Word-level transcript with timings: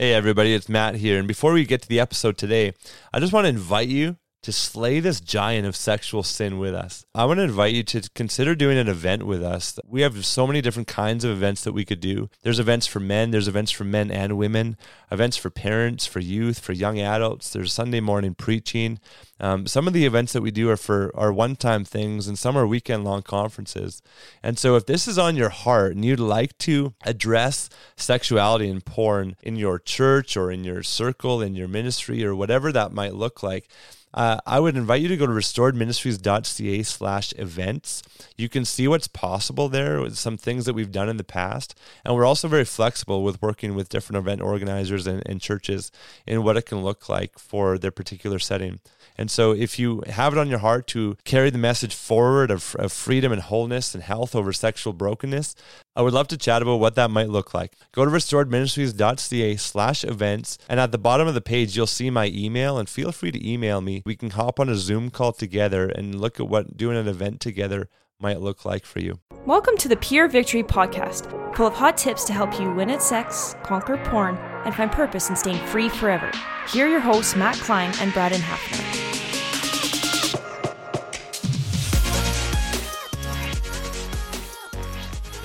Hey, 0.00 0.14
everybody, 0.14 0.54
it's 0.54 0.68
Matt 0.68 0.94
here. 0.94 1.18
And 1.18 1.26
before 1.26 1.52
we 1.52 1.64
get 1.64 1.82
to 1.82 1.88
the 1.88 1.98
episode 1.98 2.38
today, 2.38 2.72
I 3.12 3.18
just 3.18 3.32
want 3.32 3.46
to 3.46 3.48
invite 3.48 3.88
you 3.88 4.16
to 4.48 4.52
slay 4.52 4.98
this 4.98 5.20
giant 5.20 5.66
of 5.66 5.76
sexual 5.76 6.22
sin 6.22 6.58
with 6.58 6.74
us. 6.74 7.04
I 7.14 7.26
want 7.26 7.36
to 7.36 7.44
invite 7.44 7.74
you 7.74 7.82
to 7.82 8.08
consider 8.14 8.54
doing 8.54 8.78
an 8.78 8.88
event 8.88 9.26
with 9.26 9.42
us. 9.42 9.78
We 9.86 10.00
have 10.00 10.24
so 10.24 10.46
many 10.46 10.62
different 10.62 10.88
kinds 10.88 11.22
of 11.22 11.32
events 11.32 11.64
that 11.64 11.74
we 11.74 11.84
could 11.84 12.00
do. 12.00 12.30
There's 12.40 12.58
events 12.58 12.86
for 12.86 12.98
men, 12.98 13.30
there's 13.30 13.46
events 13.46 13.70
for 13.70 13.84
men 13.84 14.10
and 14.10 14.38
women, 14.38 14.78
events 15.12 15.36
for 15.36 15.50
parents, 15.50 16.06
for 16.06 16.20
youth, 16.20 16.60
for 16.60 16.72
young 16.72 16.98
adults. 16.98 17.52
There's 17.52 17.74
Sunday 17.74 18.00
morning 18.00 18.34
preaching. 18.34 19.00
Um, 19.38 19.66
some 19.66 19.86
of 19.86 19.92
the 19.92 20.06
events 20.06 20.32
that 20.32 20.40
we 20.40 20.50
do 20.50 20.70
are 20.70 20.78
for 20.78 21.14
are 21.14 21.32
one-time 21.32 21.84
things, 21.84 22.26
and 22.26 22.38
some 22.38 22.56
are 22.56 22.66
weekend-long 22.66 23.22
conferences. 23.22 24.02
And 24.42 24.58
so, 24.58 24.74
if 24.76 24.86
this 24.86 25.06
is 25.06 25.18
on 25.18 25.36
your 25.36 25.50
heart 25.50 25.94
and 25.94 26.04
you'd 26.04 26.18
like 26.18 26.56
to 26.58 26.94
address 27.04 27.68
sexuality 27.96 28.68
and 28.68 28.84
porn 28.84 29.36
in 29.42 29.56
your 29.56 29.78
church 29.78 30.36
or 30.36 30.50
in 30.50 30.64
your 30.64 30.82
circle, 30.82 31.40
in 31.40 31.54
your 31.54 31.68
ministry, 31.68 32.24
or 32.24 32.34
whatever 32.34 32.72
that 32.72 32.92
might 32.92 33.14
look 33.14 33.42
like, 33.42 33.68
uh, 34.14 34.38
I 34.46 34.58
would 34.60 34.76
invite 34.76 35.02
you 35.02 35.08
to 35.08 35.16
go 35.16 35.26
to 35.26 35.32
restoredministries.ca 35.32 36.82
slash 36.82 37.34
events. 37.36 38.02
You 38.36 38.48
can 38.48 38.64
see 38.64 38.88
what's 38.88 39.08
possible 39.08 39.68
there 39.68 40.00
with 40.00 40.16
some 40.16 40.36
things 40.36 40.64
that 40.64 40.74
we've 40.74 40.92
done 40.92 41.08
in 41.08 41.18
the 41.18 41.24
past. 41.24 41.78
And 42.04 42.14
we're 42.14 42.24
also 42.24 42.48
very 42.48 42.64
flexible 42.64 43.22
with 43.22 43.42
working 43.42 43.74
with 43.74 43.88
different 43.88 44.18
event 44.18 44.40
organizers 44.40 45.06
and, 45.06 45.22
and 45.26 45.40
churches 45.40 45.92
in 46.26 46.42
what 46.42 46.56
it 46.56 46.66
can 46.66 46.82
look 46.82 47.08
like 47.08 47.38
for 47.38 47.78
their 47.78 47.90
particular 47.90 48.38
setting. 48.38 48.80
And 49.18 49.30
so, 49.30 49.50
if 49.50 49.80
you 49.80 50.04
have 50.06 50.32
it 50.32 50.38
on 50.38 50.48
your 50.48 50.60
heart 50.60 50.86
to 50.88 51.16
carry 51.24 51.50
the 51.50 51.58
message 51.58 51.92
forward 51.92 52.52
of, 52.52 52.76
of 52.78 52.92
freedom 52.92 53.32
and 53.32 53.42
wholeness 53.42 53.92
and 53.92 54.02
health 54.02 54.36
over 54.36 54.52
sexual 54.52 54.92
brokenness, 54.92 55.56
I 55.98 56.02
would 56.02 56.14
love 56.14 56.28
to 56.28 56.36
chat 56.36 56.62
about 56.62 56.76
what 56.76 56.94
that 56.94 57.10
might 57.10 57.28
look 57.28 57.52
like. 57.52 57.72
Go 57.90 58.04
to 58.04 58.10
restoredministries.ca 58.12 59.56
slash 59.56 60.04
events, 60.04 60.56
and 60.68 60.78
at 60.78 60.92
the 60.92 60.96
bottom 60.96 61.26
of 61.26 61.34
the 61.34 61.40
page, 61.40 61.76
you'll 61.76 61.88
see 61.88 62.08
my 62.08 62.26
email, 62.32 62.78
and 62.78 62.88
feel 62.88 63.10
free 63.10 63.32
to 63.32 63.52
email 63.52 63.80
me. 63.80 64.04
We 64.06 64.14
can 64.14 64.30
hop 64.30 64.60
on 64.60 64.68
a 64.68 64.76
Zoom 64.76 65.10
call 65.10 65.32
together 65.32 65.88
and 65.88 66.20
look 66.20 66.38
at 66.38 66.48
what 66.48 66.76
doing 66.76 66.96
an 66.96 67.08
event 67.08 67.40
together 67.40 67.88
might 68.20 68.40
look 68.40 68.64
like 68.64 68.86
for 68.86 69.00
you. 69.00 69.18
Welcome 69.44 69.76
to 69.78 69.88
the 69.88 69.96
Pure 69.96 70.28
Victory 70.28 70.62
Podcast, 70.62 71.56
full 71.56 71.66
of 71.66 71.74
hot 71.74 71.96
tips 71.96 72.22
to 72.26 72.32
help 72.32 72.60
you 72.60 72.70
win 72.70 72.90
at 72.90 73.02
sex, 73.02 73.56
conquer 73.64 73.96
porn, 74.04 74.36
and 74.64 74.72
find 74.72 74.92
purpose 74.92 75.30
in 75.30 75.34
staying 75.34 75.66
free 75.66 75.88
forever. 75.88 76.30
Here 76.68 76.86
are 76.86 76.90
your 76.90 77.00
hosts, 77.00 77.34
Matt 77.34 77.56
Klein 77.56 77.92
and 77.98 78.12
Braden 78.12 78.40
Hafner. 78.40 79.37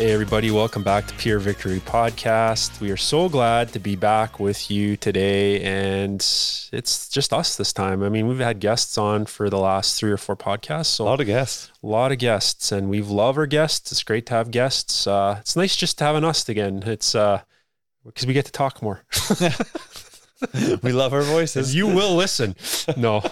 Hey, 0.04 0.12
everybody, 0.12 0.52
welcome 0.52 0.84
back 0.84 1.08
to 1.08 1.14
Pure 1.14 1.40
Victory 1.40 1.80
Podcast. 1.80 2.82
We 2.82 2.92
are 2.92 2.98
so 2.98 3.30
glad 3.30 3.72
to 3.72 3.80
be 3.80 3.96
back 3.96 4.38
with 4.38 4.70
you 4.70 4.98
today, 4.98 5.62
and 5.62 6.16
it's 6.74 7.08
just 7.08 7.32
us 7.32 7.56
this 7.56 7.72
time. 7.72 8.04
I 8.04 8.10
mean, 8.10 8.28
we've 8.28 8.38
had 8.38 8.60
guests 8.60 8.98
on 8.98 9.26
for 9.26 9.50
the 9.50 9.60
last 9.60 9.98
three 9.98 10.12
or 10.12 10.18
four 10.18 10.36
podcasts. 10.36 10.88
So 10.88 11.06
A 11.06 11.08
lot 11.08 11.22
of 11.22 11.28
guests. 11.28 11.72
a 11.82 11.88
lot 11.88 12.12
of 12.12 12.18
guests, 12.18 12.70
and 12.74 12.90
we 12.90 13.02
love 13.02 13.38
our 13.38 13.46
guests. 13.46 13.94
It's 13.94 14.04
great 14.04 14.26
to 14.26 14.34
have 14.34 14.52
guests. 14.52 15.08
Uh, 15.08 15.38
it's 15.40 15.56
nice 15.56 15.74
just 15.74 15.98
to 16.00 16.04
have 16.04 16.18
an 16.18 16.26
us 16.26 16.50
again. 16.50 16.84
It's 16.86 17.16
uh, 17.16 17.44
because 18.04 18.28
we 18.28 18.34
get 18.34 18.44
to 18.44 18.52
talk 18.52 18.82
more. 18.82 19.06
we 20.82 20.92
love 20.92 21.14
our 21.14 21.22
voices. 21.22 21.74
you 21.76 21.88
will 21.88 22.16
listen. 22.16 22.56
No, 22.98 23.24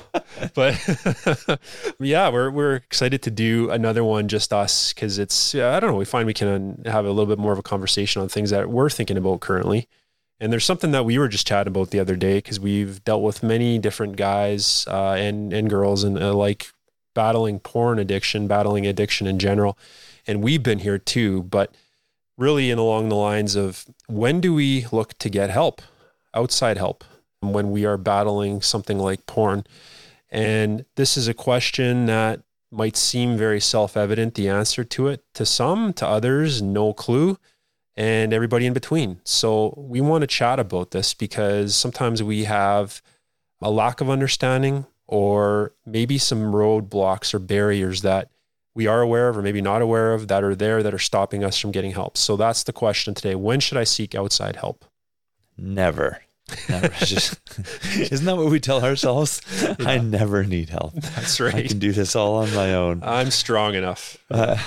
but 0.53 1.59
yeah, 1.99 2.29
we're 2.29 2.49
we're 2.49 2.75
excited 2.75 3.21
to 3.23 3.31
do 3.31 3.69
another 3.69 4.03
one 4.03 4.27
just 4.27 4.53
us 4.53 4.93
because 4.93 5.19
it's 5.19 5.55
I 5.55 5.79
don't 5.79 5.91
know. 5.91 5.97
We 5.97 6.05
find 6.05 6.25
we 6.25 6.33
can 6.33 6.83
have 6.85 7.05
a 7.05 7.09
little 7.09 7.25
bit 7.25 7.39
more 7.39 7.53
of 7.53 7.59
a 7.59 7.63
conversation 7.63 8.21
on 8.21 8.29
things 8.29 8.49
that 8.49 8.69
we're 8.69 8.89
thinking 8.89 9.17
about 9.17 9.41
currently. 9.41 9.87
And 10.39 10.51
there's 10.51 10.65
something 10.65 10.89
that 10.91 11.05
we 11.05 11.19
were 11.19 11.27
just 11.27 11.45
chatting 11.45 11.69
about 11.69 11.91
the 11.91 11.99
other 11.99 12.15
day 12.15 12.39
because 12.39 12.59
we've 12.59 13.03
dealt 13.03 13.21
with 13.21 13.43
many 13.43 13.77
different 13.77 14.15
guys 14.15 14.85
uh, 14.87 15.11
and 15.11 15.53
and 15.53 15.69
girls 15.69 16.03
and 16.03 16.17
uh, 16.17 16.33
like 16.33 16.71
battling 17.13 17.59
porn 17.59 17.99
addiction, 17.99 18.47
battling 18.47 18.87
addiction 18.87 19.27
in 19.27 19.37
general, 19.37 19.77
and 20.25 20.43
we've 20.43 20.63
been 20.63 20.79
here 20.79 20.97
too. 20.97 21.43
But 21.43 21.75
really, 22.37 22.71
in 22.71 22.79
along 22.79 23.09
the 23.09 23.15
lines 23.15 23.55
of 23.55 23.85
when 24.07 24.41
do 24.41 24.53
we 24.53 24.87
look 24.91 25.17
to 25.19 25.29
get 25.29 25.51
help? 25.51 25.81
Outside 26.33 26.77
help 26.77 27.03
when 27.41 27.71
we 27.71 27.85
are 27.85 27.97
battling 27.97 28.61
something 28.61 28.99
like 28.99 29.25
porn. 29.25 29.65
And 30.29 30.85
this 30.95 31.17
is 31.17 31.27
a 31.27 31.33
question 31.33 32.05
that 32.05 32.41
might 32.71 32.95
seem 32.95 33.37
very 33.37 33.59
self 33.59 33.97
evident, 33.97 34.35
the 34.35 34.47
answer 34.47 34.83
to 34.83 35.07
it. 35.07 35.23
To 35.35 35.45
some, 35.45 35.93
to 35.93 36.07
others, 36.07 36.61
no 36.61 36.93
clue, 36.93 37.37
and 37.95 38.33
everybody 38.33 38.65
in 38.65 38.73
between. 38.73 39.19
So 39.25 39.73
we 39.77 39.99
want 39.99 40.21
to 40.21 40.27
chat 40.27 40.59
about 40.59 40.91
this 40.91 41.13
because 41.13 41.75
sometimes 41.75 42.23
we 42.23 42.45
have 42.45 43.01
a 43.61 43.69
lack 43.69 44.01
of 44.01 44.09
understanding 44.09 44.85
or 45.07 45.73
maybe 45.85 46.17
some 46.17 46.53
roadblocks 46.53 47.33
or 47.33 47.39
barriers 47.39 48.01
that 48.01 48.29
we 48.73 48.87
are 48.87 49.01
aware 49.01 49.27
of 49.27 49.37
or 49.37 49.41
maybe 49.41 49.61
not 49.61 49.81
aware 49.81 50.13
of 50.13 50.29
that 50.29 50.43
are 50.43 50.55
there 50.55 50.81
that 50.81 50.93
are 50.93 50.99
stopping 50.99 51.43
us 51.43 51.59
from 51.59 51.71
getting 51.71 51.91
help. 51.91 52.17
So 52.17 52.37
that's 52.37 52.63
the 52.63 52.71
question 52.71 53.13
today. 53.13 53.35
When 53.35 53.59
should 53.59 53.77
I 53.77 53.83
seek 53.83 54.15
outside 54.15 54.55
help? 54.55 54.85
Never. 55.61 56.21
Never. 56.67 56.87
Just- 57.05 57.39
isn't 58.11 58.25
that 58.25 58.35
what 58.35 58.47
we 58.49 58.59
tell 58.59 58.83
ourselves? 58.83 59.41
I 59.79 59.99
never 59.99 60.43
need 60.43 60.69
help. 60.69 60.93
That's 60.95 61.39
right. 61.39 61.53
I 61.55 61.67
can 61.67 61.79
do 61.79 61.91
this 61.93 62.15
all 62.15 62.37
on 62.37 62.53
my 62.53 62.73
own. 62.73 63.01
I'm 63.03 63.31
strong 63.31 63.75
enough. 63.75 64.17
Uh, 64.29 64.57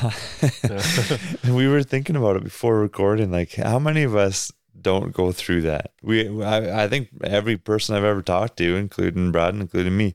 and 1.43 1.57
we 1.57 1.69
were 1.69 1.83
thinking 1.83 2.17
about 2.17 2.37
it 2.37 2.45
before 2.45 2.79
recording. 2.81 3.31
Like, 3.31 3.55
how 3.55 3.79
many 3.79 4.03
of 4.03 4.15
us 4.17 4.51
don't 4.81 5.13
go 5.13 5.33
through 5.33 5.63
that? 5.63 5.93
We, 6.03 6.43
I, 6.43 6.85
I 6.85 6.89
think 6.89 7.09
every 7.23 7.57
person 7.57 7.95
I've 7.97 8.05
ever 8.05 8.23
talked 8.23 8.57
to, 8.59 8.77
including 8.77 9.33
Brad, 9.33 9.55
including 9.55 9.97
me, 9.97 10.15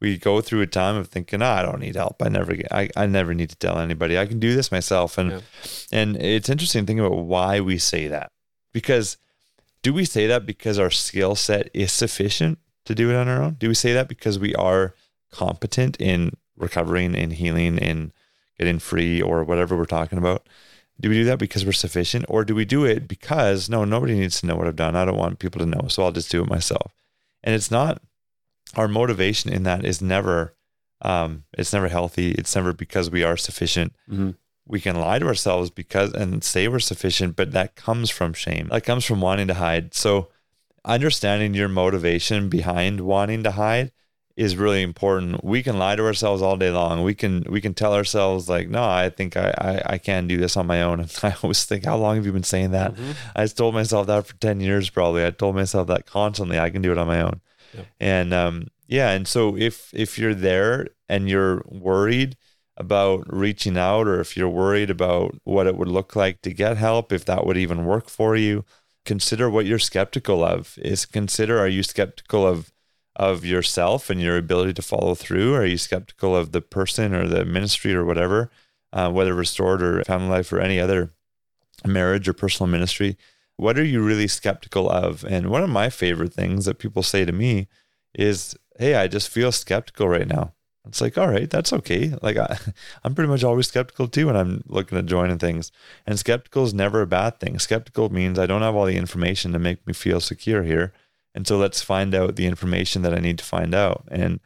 we 0.00 0.16
go 0.16 0.40
through 0.40 0.62
a 0.62 0.66
time 0.66 0.96
of 0.96 1.08
thinking, 1.08 1.42
oh, 1.42 1.46
I 1.46 1.62
don't 1.62 1.80
need 1.80 1.96
help. 1.96 2.22
I 2.22 2.28
never 2.28 2.54
get, 2.54 2.72
I, 2.72 2.88
I 2.96 3.06
never 3.06 3.34
need 3.34 3.50
to 3.50 3.56
tell 3.56 3.78
anybody. 3.78 4.18
I 4.18 4.26
can 4.26 4.38
do 4.40 4.54
this 4.54 4.72
myself. 4.72 5.18
And, 5.18 5.32
Yeah. 5.32 5.40
and 5.92 6.16
it's 6.16 6.48
interesting 6.48 6.86
thinking 6.86 7.04
about 7.04 7.18
why 7.18 7.60
we 7.60 7.76
say 7.78 8.08
that. 8.08 8.30
Because 8.72 9.16
do 9.82 9.92
we 9.92 10.04
say 10.04 10.26
that 10.26 10.46
because 10.46 10.78
our 10.78 10.90
skill 10.90 11.34
set 11.34 11.70
is 11.74 11.92
sufficient 11.92 12.58
to 12.84 12.94
do 12.94 13.10
it 13.10 13.16
on 13.16 13.28
our 13.28 13.42
own? 13.42 13.54
Do 13.54 13.68
we 13.68 13.74
say 13.74 13.92
that 13.92 14.08
because 14.08 14.38
we 14.38 14.54
are 14.54 14.94
competent 15.30 15.96
in 16.00 16.32
recovering, 16.56 17.14
in 17.14 17.30
healing, 17.30 17.78
in 17.78 18.12
getting 18.58 18.78
free, 18.78 19.22
or 19.22 19.42
whatever 19.44 19.76
we're 19.76 19.84
talking 19.86 20.18
about? 20.18 20.46
Do 21.00 21.08
we 21.08 21.14
do 21.14 21.24
that 21.24 21.38
because 21.38 21.64
we're 21.64 21.72
sufficient, 21.72 22.26
or 22.28 22.44
do 22.44 22.54
we 22.54 22.66
do 22.66 22.84
it 22.84 23.08
because 23.08 23.70
no, 23.70 23.84
nobody 23.84 24.14
needs 24.14 24.40
to 24.40 24.46
know 24.46 24.56
what 24.56 24.66
I've 24.66 24.76
done. 24.76 24.96
I 24.96 25.06
don't 25.06 25.16
want 25.16 25.38
people 25.38 25.60
to 25.60 25.66
know, 25.66 25.88
so 25.88 26.02
I'll 26.02 26.12
just 26.12 26.30
do 26.30 26.42
it 26.42 26.48
myself. 26.48 26.92
And 27.42 27.54
it's 27.54 27.70
not 27.70 28.02
our 28.76 28.86
motivation 28.86 29.50
in 29.50 29.62
that 29.62 29.84
is 29.84 30.02
never, 30.02 30.54
um, 31.00 31.44
it's 31.56 31.72
never 31.72 31.88
healthy. 31.88 32.32
It's 32.32 32.54
never 32.54 32.74
because 32.74 33.10
we 33.10 33.24
are 33.24 33.36
sufficient 33.38 33.94
Mhm. 34.10 34.34
We 34.70 34.80
can 34.80 35.00
lie 35.00 35.18
to 35.18 35.26
ourselves 35.26 35.68
because 35.68 36.12
and 36.12 36.44
say 36.44 36.68
we're 36.68 36.78
sufficient, 36.78 37.34
but 37.34 37.50
that 37.52 37.74
comes 37.74 38.08
from 38.08 38.32
shame. 38.32 38.68
That 38.70 38.84
comes 38.84 39.04
from 39.04 39.20
wanting 39.20 39.48
to 39.48 39.54
hide. 39.54 39.94
So 39.94 40.28
understanding 40.84 41.54
your 41.54 41.68
motivation 41.68 42.48
behind 42.48 43.00
wanting 43.00 43.42
to 43.42 43.50
hide 43.50 43.90
is 44.36 44.56
really 44.56 44.82
important. 44.82 45.42
We 45.42 45.62
can 45.64 45.76
lie 45.76 45.96
to 45.96 46.04
ourselves 46.04 46.40
all 46.40 46.56
day 46.56 46.70
long. 46.70 47.02
We 47.02 47.14
can 47.14 47.44
we 47.50 47.60
can 47.60 47.74
tell 47.74 47.94
ourselves 47.94 48.48
like, 48.48 48.68
no, 48.68 48.84
I 48.84 49.10
think 49.10 49.36
I 49.36 49.52
I, 49.58 49.94
I 49.94 49.98
can 49.98 50.28
do 50.28 50.36
this 50.36 50.56
on 50.56 50.66
my 50.66 50.82
own. 50.82 51.00
And 51.00 51.10
I 51.24 51.34
always 51.42 51.64
think, 51.64 51.84
how 51.84 51.96
long 51.96 52.14
have 52.14 52.24
you 52.24 52.32
been 52.32 52.44
saying 52.44 52.70
that? 52.70 52.94
I 53.34 53.46
told 53.48 53.74
myself 53.74 54.06
that 54.06 54.26
for 54.26 54.36
ten 54.36 54.60
years 54.60 54.88
probably. 54.88 55.26
I 55.26 55.32
told 55.32 55.56
myself 55.56 55.88
that 55.88 56.06
constantly. 56.06 56.60
I 56.60 56.70
can 56.70 56.80
do 56.80 56.92
it 56.92 56.98
on 56.98 57.08
my 57.08 57.22
own. 57.22 57.40
Yep. 57.74 57.86
And 57.98 58.32
um 58.32 58.68
yeah, 58.86 59.10
and 59.10 59.26
so 59.26 59.56
if 59.56 59.92
if 59.92 60.16
you're 60.16 60.34
there 60.34 60.88
and 61.08 61.28
you're 61.28 61.64
worried 61.66 62.36
about 62.80 63.24
reaching 63.32 63.76
out 63.76 64.08
or 64.08 64.20
if 64.20 64.36
you're 64.36 64.48
worried 64.48 64.90
about 64.90 65.36
what 65.44 65.66
it 65.66 65.76
would 65.76 65.88
look 65.88 66.16
like 66.16 66.40
to 66.40 66.52
get 66.52 66.78
help, 66.78 67.12
if 67.12 67.26
that 67.26 67.44
would 67.44 67.58
even 67.58 67.84
work 67.84 68.08
for 68.08 68.34
you, 68.36 68.64
consider 69.04 69.50
what 69.50 69.66
you're 69.66 69.78
skeptical 69.78 70.42
of. 70.42 70.78
Is 70.78 71.04
consider 71.04 71.58
are 71.58 71.68
you 71.68 71.82
skeptical 71.82 72.46
of 72.46 72.72
of 73.16 73.44
yourself 73.44 74.08
and 74.08 74.20
your 74.20 74.38
ability 74.38 74.72
to 74.72 74.82
follow 74.82 75.14
through? 75.14 75.54
Are 75.54 75.66
you 75.66 75.76
skeptical 75.76 76.34
of 76.34 76.52
the 76.52 76.62
person 76.62 77.14
or 77.14 77.28
the 77.28 77.44
ministry 77.44 77.92
or 77.94 78.04
whatever, 78.04 78.50
uh, 78.94 79.10
whether 79.10 79.34
restored 79.34 79.82
or 79.82 80.02
family 80.04 80.28
life 80.28 80.50
or 80.50 80.58
any 80.58 80.80
other 80.80 81.12
marriage 81.86 82.28
or 82.28 82.32
personal 82.32 82.70
ministry? 82.70 83.18
What 83.56 83.78
are 83.78 83.84
you 83.84 84.02
really 84.02 84.26
skeptical 84.26 84.88
of? 84.88 85.22
And 85.24 85.50
one 85.50 85.62
of 85.62 85.68
my 85.68 85.90
favorite 85.90 86.32
things 86.32 86.64
that 86.64 86.78
people 86.78 87.02
say 87.02 87.26
to 87.26 87.32
me 87.32 87.68
is, 88.14 88.56
Hey, 88.78 88.94
I 88.94 89.06
just 89.06 89.28
feel 89.28 89.52
skeptical 89.52 90.08
right 90.08 90.26
now. 90.26 90.54
It's 90.86 91.00
like, 91.00 91.18
all 91.18 91.28
right, 91.28 91.48
that's 91.48 91.72
okay. 91.72 92.14
Like 92.22 92.36
I, 92.36 92.58
I'm 93.04 93.14
pretty 93.14 93.28
much 93.28 93.44
always 93.44 93.68
skeptical 93.68 94.08
too 94.08 94.26
when 94.26 94.36
I'm 94.36 94.62
looking 94.66 94.98
at 94.98 95.06
joining 95.06 95.38
things. 95.38 95.72
And 96.06 96.18
skeptical 96.18 96.64
is 96.64 96.74
never 96.74 97.02
a 97.02 97.06
bad 97.06 97.38
thing. 97.38 97.58
Skeptical 97.58 98.10
means 98.10 98.38
I 98.38 98.46
don't 98.46 98.62
have 98.62 98.74
all 98.74 98.86
the 98.86 98.96
information 98.96 99.52
to 99.52 99.58
make 99.58 99.86
me 99.86 99.92
feel 99.92 100.20
secure 100.20 100.62
here. 100.62 100.92
And 101.34 101.46
so 101.46 101.58
let's 101.58 101.82
find 101.82 102.14
out 102.14 102.36
the 102.36 102.46
information 102.46 103.02
that 103.02 103.14
I 103.14 103.20
need 103.20 103.38
to 103.38 103.44
find 103.44 103.74
out. 103.74 104.04
And 104.10 104.40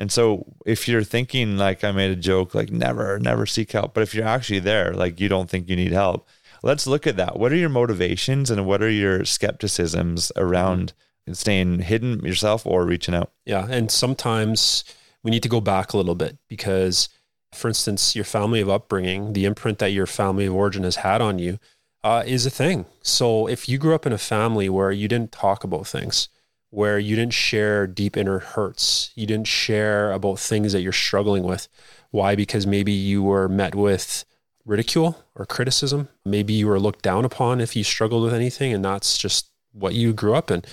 and 0.00 0.12
so 0.12 0.54
if 0.64 0.86
you're 0.86 1.02
thinking 1.02 1.58
like 1.58 1.82
I 1.82 1.90
made 1.90 2.12
a 2.12 2.16
joke, 2.16 2.54
like 2.54 2.70
never, 2.70 3.18
never 3.18 3.46
seek 3.46 3.72
help, 3.72 3.94
but 3.94 4.02
if 4.02 4.14
you're 4.14 4.28
actually 4.28 4.60
there, 4.60 4.92
like 4.94 5.18
you 5.18 5.28
don't 5.28 5.50
think 5.50 5.68
you 5.68 5.74
need 5.74 5.90
help, 5.90 6.28
let's 6.62 6.86
look 6.86 7.06
at 7.06 7.16
that. 7.16 7.36
What 7.36 7.50
are 7.50 7.56
your 7.56 7.68
motivations 7.68 8.48
and 8.48 8.64
what 8.64 8.80
are 8.80 8.90
your 8.90 9.24
skepticisms 9.24 10.30
around 10.36 10.92
staying 11.32 11.80
hidden 11.80 12.24
yourself 12.24 12.64
or 12.64 12.84
reaching 12.86 13.14
out? 13.14 13.32
Yeah. 13.44 13.66
And 13.68 13.90
sometimes 13.90 14.84
we 15.28 15.30
need 15.30 15.42
to 15.42 15.48
go 15.50 15.60
back 15.60 15.92
a 15.92 15.96
little 15.98 16.14
bit 16.14 16.38
because, 16.48 17.10
for 17.52 17.68
instance, 17.68 18.16
your 18.16 18.24
family 18.24 18.62
of 18.62 18.70
upbringing, 18.70 19.34
the 19.34 19.44
imprint 19.44 19.78
that 19.78 19.92
your 19.92 20.06
family 20.06 20.46
of 20.46 20.54
origin 20.54 20.84
has 20.84 20.96
had 20.96 21.20
on 21.20 21.38
you 21.38 21.58
uh, 22.02 22.22
is 22.26 22.46
a 22.46 22.50
thing. 22.50 22.86
So 23.02 23.46
if 23.46 23.68
you 23.68 23.76
grew 23.76 23.94
up 23.94 24.06
in 24.06 24.12
a 24.14 24.16
family 24.16 24.70
where 24.70 24.90
you 24.90 25.06
didn't 25.06 25.30
talk 25.30 25.64
about 25.64 25.86
things, 25.86 26.30
where 26.70 26.98
you 26.98 27.14
didn't 27.14 27.34
share 27.34 27.86
deep 27.86 28.16
inner 28.16 28.38
hurts, 28.38 29.10
you 29.16 29.26
didn't 29.26 29.48
share 29.48 30.12
about 30.12 30.38
things 30.38 30.72
that 30.72 30.80
you're 30.80 30.92
struggling 30.92 31.42
with. 31.42 31.68
Why? 32.10 32.34
Because 32.34 32.66
maybe 32.66 32.92
you 32.92 33.22
were 33.22 33.50
met 33.50 33.74
with 33.74 34.24
ridicule 34.64 35.22
or 35.34 35.44
criticism. 35.44 36.08
Maybe 36.24 36.54
you 36.54 36.68
were 36.68 36.80
looked 36.80 37.02
down 37.02 37.26
upon 37.26 37.60
if 37.60 37.76
you 37.76 37.84
struggled 37.84 38.22
with 38.22 38.32
anything, 38.32 38.72
and 38.72 38.82
that's 38.82 39.18
just 39.18 39.50
what 39.72 39.92
you 39.92 40.14
grew 40.14 40.34
up 40.34 40.50
in 40.50 40.64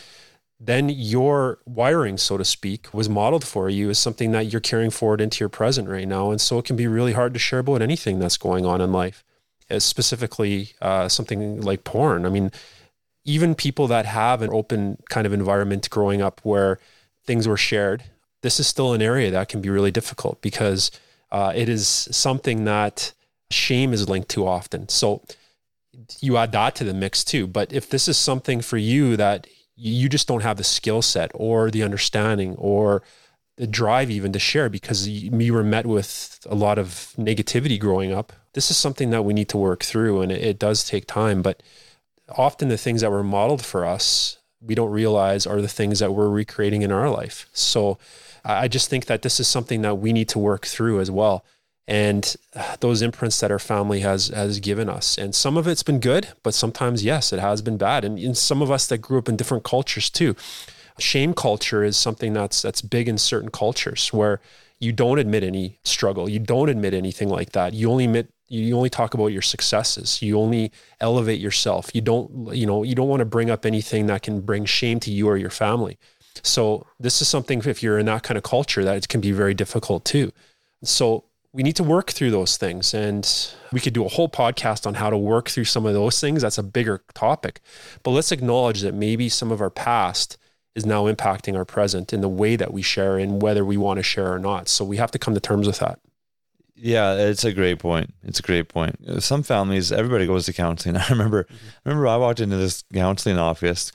then 0.60 0.90
your 0.90 1.60
wiring, 1.66 2.18
so 2.18 2.38
to 2.38 2.46
speak, 2.46 2.94
was 2.94 3.10
modeled 3.10 3.46
for 3.46 3.70
you 3.70 3.90
as 3.90 4.00
something 4.00 4.32
that 4.32 4.46
you're 4.46 4.62
carrying 4.62 4.92
forward 4.92 5.20
into 5.20 5.40
your 5.42 5.50
present 5.50 5.90
right 5.90 6.08
now. 6.08 6.32
And 6.32 6.40
so 6.40 6.60
it 6.60 6.66
can 6.66 6.76
be 6.76 6.88
really 6.88 7.14
hard 7.14 7.34
to 7.34 7.40
share 7.40 7.60
about 7.60 7.82
anything 7.82 8.20
that's 8.20 8.38
going 8.38 8.66
on 8.66 8.80
in 8.80 8.92
life, 8.92 9.24
as 9.70 9.84
specifically 9.84 10.74
uh, 10.82 11.10
something 11.10 11.62
like 11.62 11.84
porn. 11.84 12.26
I 12.26 12.30
mean, 12.30 12.52
even 13.26 13.56
people 13.56 13.88
that 13.88 14.06
have 14.06 14.42
an 14.42 14.50
open 14.54 14.98
kind 15.10 15.28
of 15.28 15.34
environment 15.34 15.90
growing 15.90 16.22
up 16.22 16.40
where 16.44 16.80
things 17.26 17.48
were 17.48 17.58
shared, 17.58 18.04
this 18.42 18.60
is 18.60 18.68
still 18.68 18.94
an 18.94 19.02
area 19.02 19.32
that 19.32 19.50
can 19.50 19.60
be 19.62 19.70
really 19.70 19.92
difficult 19.92 20.42
because 20.42 20.92
uh, 21.32 21.52
it 21.56 21.68
is 21.68 21.88
something 21.88 22.64
that 22.66 23.12
shame 23.52 23.92
is 23.92 24.08
linked 24.08 24.30
to 24.30 24.48
often. 24.48 24.88
So 24.88 25.24
you 26.22 26.38
add 26.38 26.52
that 26.54 26.76
to 26.76 26.84
the 26.84 26.94
mix 26.94 27.24
too. 27.24 27.48
But 27.48 27.74
if 27.74 27.90
this 27.90 28.08
is 28.08 28.18
something 28.18 28.62
for 28.62 28.78
you 28.78 29.18
that 29.18 29.48
you 29.76 30.10
just 30.10 30.28
don't 30.28 30.44
have 30.44 30.58
the 30.58 30.64
skill 30.64 31.02
set 31.02 31.32
or 31.34 31.70
the 31.70 31.84
understanding 31.84 32.56
or 32.58 33.04
the 33.58 33.68
drive 33.68 34.12
even 34.12 34.34
to 34.34 34.40
share 34.40 34.70
because 34.70 35.08
you 35.08 35.54
were 35.54 35.64
met 35.64 35.86
with 35.86 36.46
a 36.50 36.56
lot 36.56 36.78
of 36.78 37.14
negativity 37.18 37.80
growing 37.80 38.12
up. 38.12 38.34
This 38.54 38.70
is 38.70 38.78
something 38.78 39.12
that 39.12 39.24
we 39.24 39.34
need 39.34 39.50
to 39.50 39.58
work 39.58 39.84
through 39.84 40.22
and 40.22 40.32
it, 40.32 40.60
does 40.60 40.84
take 40.84 41.08
time, 41.08 41.42
but 41.42 41.64
often 42.38 42.68
the 42.68 42.78
things 42.78 43.02
that 43.02 43.12
were 43.12 43.24
modeled 43.24 43.64
for 43.64 43.86
us, 43.86 44.40
we 44.62 44.76
don't 44.76 44.92
realize 44.92 45.46
are 45.46 45.62
the 45.62 45.68
things 45.68 46.00
that 46.00 46.14
we're 46.14 46.30
recreating 46.30 46.82
in 46.82 46.92
our 46.92 47.10
life. 47.10 47.48
So 47.54 47.98
I 48.44 48.68
just 48.68 48.90
think 48.90 49.06
that 49.06 49.22
this 49.22 49.40
is 49.40 49.48
something 49.48 49.82
that 49.84 49.96
we 49.96 50.12
need 50.12 50.30
to 50.30 50.40
work 50.40 50.66
through 50.66 51.00
as 51.00 51.10
well 51.10 51.46
and 51.88 52.36
uh, 52.56 52.76
those 52.80 53.02
imprints 53.02 53.40
that 53.40 53.52
our 53.52 53.60
family 53.60 54.00
has 54.00 54.30
has 54.30 54.60
given 54.60 54.90
us. 54.90 55.18
And 55.18 55.36
some 55.36 55.58
of 55.58 55.68
it's 55.68 55.84
been 55.84 56.00
good, 56.00 56.30
but 56.44 56.54
sometimes 56.54 57.04
yes, 57.04 57.32
it 57.32 57.40
has 57.40 57.62
been 57.62 57.78
bad. 57.78 58.04
And 58.04 58.18
in 58.18 58.36
some 58.36 58.62
of 58.62 58.72
us 58.72 58.88
that 58.88 59.00
grew 59.00 59.20
up 59.20 59.30
in 59.30 59.36
different 59.36 59.64
cultures 59.64 60.10
too. 60.10 60.36
Shame 60.98 61.34
culture 61.34 61.84
is 61.84 61.98
something 61.98 62.34
that's 62.34 62.62
that's 62.62 62.82
big 62.82 63.08
in 63.10 63.18
certain 63.18 63.50
cultures 63.50 64.14
where 64.14 64.40
you 64.80 64.92
don't 64.92 65.20
admit 65.20 65.44
any 65.44 65.80
struggle, 65.84 66.30
you 66.30 66.40
don't 66.40 66.70
admit 66.70 66.94
anything 66.94 67.30
like 67.30 67.52
that. 67.52 67.74
You 67.74 67.92
only 67.92 68.06
admit 68.06 68.32
you 68.48 68.76
only 68.76 68.90
talk 68.90 69.14
about 69.14 69.28
your 69.28 69.42
successes. 69.42 70.22
You 70.22 70.40
only 70.40 70.72
elevate 71.02 71.40
yourself. 71.40 71.90
You 71.94 72.02
don't 72.02 72.56
you 72.56 72.66
know, 72.66 72.84
you 72.84 72.96
don't 72.96 73.10
want 73.10 73.20
to 73.20 73.26
bring 73.26 73.50
up 73.50 73.66
anything 73.66 74.08
that 74.08 74.22
can 74.24 74.42
bring 74.42 74.66
shame 74.66 75.00
to 75.02 75.12
you 75.12 75.28
or 75.28 75.38
your 75.38 75.50
family. 75.50 75.98
So 76.44 76.86
this 77.00 77.22
is 77.22 77.28
something 77.28 77.62
if 77.66 77.82
you're 77.84 78.00
in 78.00 78.06
that 78.08 78.24
kind 78.24 78.38
of 78.38 78.44
culture 78.44 78.84
that 78.84 78.98
it 78.98 79.08
can 79.08 79.22
be 79.22 79.32
very 79.32 79.54
difficult 79.54 80.06
too. 80.06 80.32
So 80.84 81.26
we 81.56 81.64
need 81.64 81.78
to 81.78 81.84
work 81.84 82.12
through 82.12 82.32
those 82.32 82.58
things. 82.58 82.94
And 82.94 83.26
we 83.72 83.80
could 83.80 83.94
do 83.94 84.04
a 84.04 84.10
whole 84.10 84.28
podcast 84.28 84.86
on 84.86 84.96
how 84.96 85.10
to 85.10 85.18
work 85.18 85.50
through 85.50 85.64
some 85.64 85.86
of 85.86 85.94
those 85.94 86.20
things. 86.20 86.42
That's 86.42 86.58
a 86.58 86.64
bigger 86.64 87.02
topic. 87.14 87.62
But 88.04 88.12
let's 88.12 88.34
acknowledge 88.34 88.82
that 88.82 88.94
maybe 88.94 89.30
some 89.30 89.54
of 89.54 89.62
our 89.62 89.70
past 89.70 90.38
is 90.76 90.86
now 90.86 91.06
impacting 91.06 91.56
our 91.56 91.64
present 91.64 92.12
in 92.12 92.20
the 92.20 92.28
way 92.28 92.58
that 92.58 92.74
we 92.74 92.82
share 92.82 93.18
and 93.18 93.42
whether 93.42 93.64
we 93.64 93.78
want 93.78 94.00
to 94.00 94.04
share 94.04 94.34
or 94.34 94.40
not. 94.40 94.68
So 94.68 94.84
we 94.84 94.98
have 94.98 95.12
to 95.12 95.20
come 95.20 95.34
to 95.34 95.40
terms 95.40 95.66
with 95.66 95.80
that. 95.80 96.00
Yeah, 96.76 97.14
it's 97.14 97.46
a 97.46 97.54
great 97.54 97.80
point. 97.80 98.14
It's 98.24 98.40
a 98.40 98.44
great 98.44 98.68
point. 98.68 99.24
Some 99.24 99.42
families, 99.42 99.94
everybody 99.94 100.28
goes 100.28 100.46
to 100.48 100.54
counseling. 100.54 100.98
I 100.98 101.08
remember, 101.08 101.46
mm-hmm. 101.46 101.56
I 101.86 101.90
remember 101.90 102.08
I 102.08 102.18
walked 102.18 102.42
into 102.42 102.58
this 102.58 102.84
counseling 102.94 103.38
office 103.38 103.94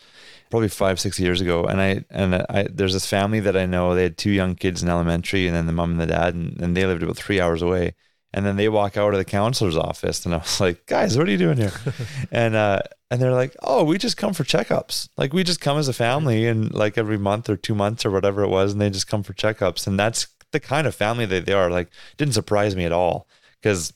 probably 0.50 0.68
five 0.68 0.98
six 1.00 1.18
years 1.18 1.40
ago 1.40 1.64
and 1.64 1.80
i 1.80 2.04
and 2.10 2.34
i 2.34 2.66
there's 2.70 2.92
this 2.92 3.06
family 3.06 3.40
that 3.40 3.56
i 3.56 3.64
know 3.64 3.94
they 3.94 4.02
had 4.02 4.18
two 4.18 4.30
young 4.30 4.54
kids 4.54 4.82
in 4.82 4.88
elementary 4.88 5.46
and 5.46 5.56
then 5.56 5.66
the 5.66 5.72
mom 5.72 5.92
and 5.92 6.00
the 6.00 6.06
dad 6.06 6.34
and, 6.34 6.60
and 6.60 6.76
they 6.76 6.84
lived 6.84 7.02
about 7.02 7.16
three 7.16 7.40
hours 7.40 7.62
away. 7.62 7.94
And 8.32 8.46
then 8.46 8.54
they 8.54 8.68
walk 8.68 8.96
out 8.96 9.12
of 9.12 9.18
the 9.18 9.24
counselor's 9.24 9.76
office 9.76 10.24
and 10.24 10.32
i 10.32 10.38
was 10.38 10.60
like 10.66 10.86
guys 10.86 11.16
what 11.16 11.26
are 11.26 11.30
you 11.32 11.36
doing 11.36 11.56
here? 11.58 11.72
And 12.30 12.54
uh 12.54 12.82
and 13.10 13.20
they're 13.20 13.32
like 13.32 13.56
oh 13.62 13.82
we 13.82 13.98
just 13.98 14.16
come 14.16 14.34
for 14.34 14.44
checkups. 14.44 15.08
Like 15.16 15.32
we 15.32 15.42
just 15.42 15.60
come 15.60 15.78
as 15.78 15.88
a 15.88 15.92
family 15.92 16.46
and 16.46 16.72
like 16.72 16.96
every 16.96 17.18
month 17.18 17.50
or 17.50 17.56
two 17.56 17.74
months 17.74 18.04
or 18.04 18.10
whatever 18.12 18.42
it 18.42 18.48
was 18.48 18.72
and 18.72 18.80
they 18.80 18.90
just 18.90 19.08
come 19.08 19.24
for 19.24 19.32
checkups. 19.32 19.86
And 19.88 19.98
that's 19.98 20.28
the 20.52 20.60
kind 20.60 20.86
of 20.86 20.94
family 20.94 21.26
that 21.26 21.46
they 21.46 21.52
are. 21.52 21.70
Like 21.70 21.90
didn't 22.18 22.34
surprise 22.34 22.76
me 22.76 22.84
at 22.84 22.92
all 22.92 23.26
because 23.60 23.92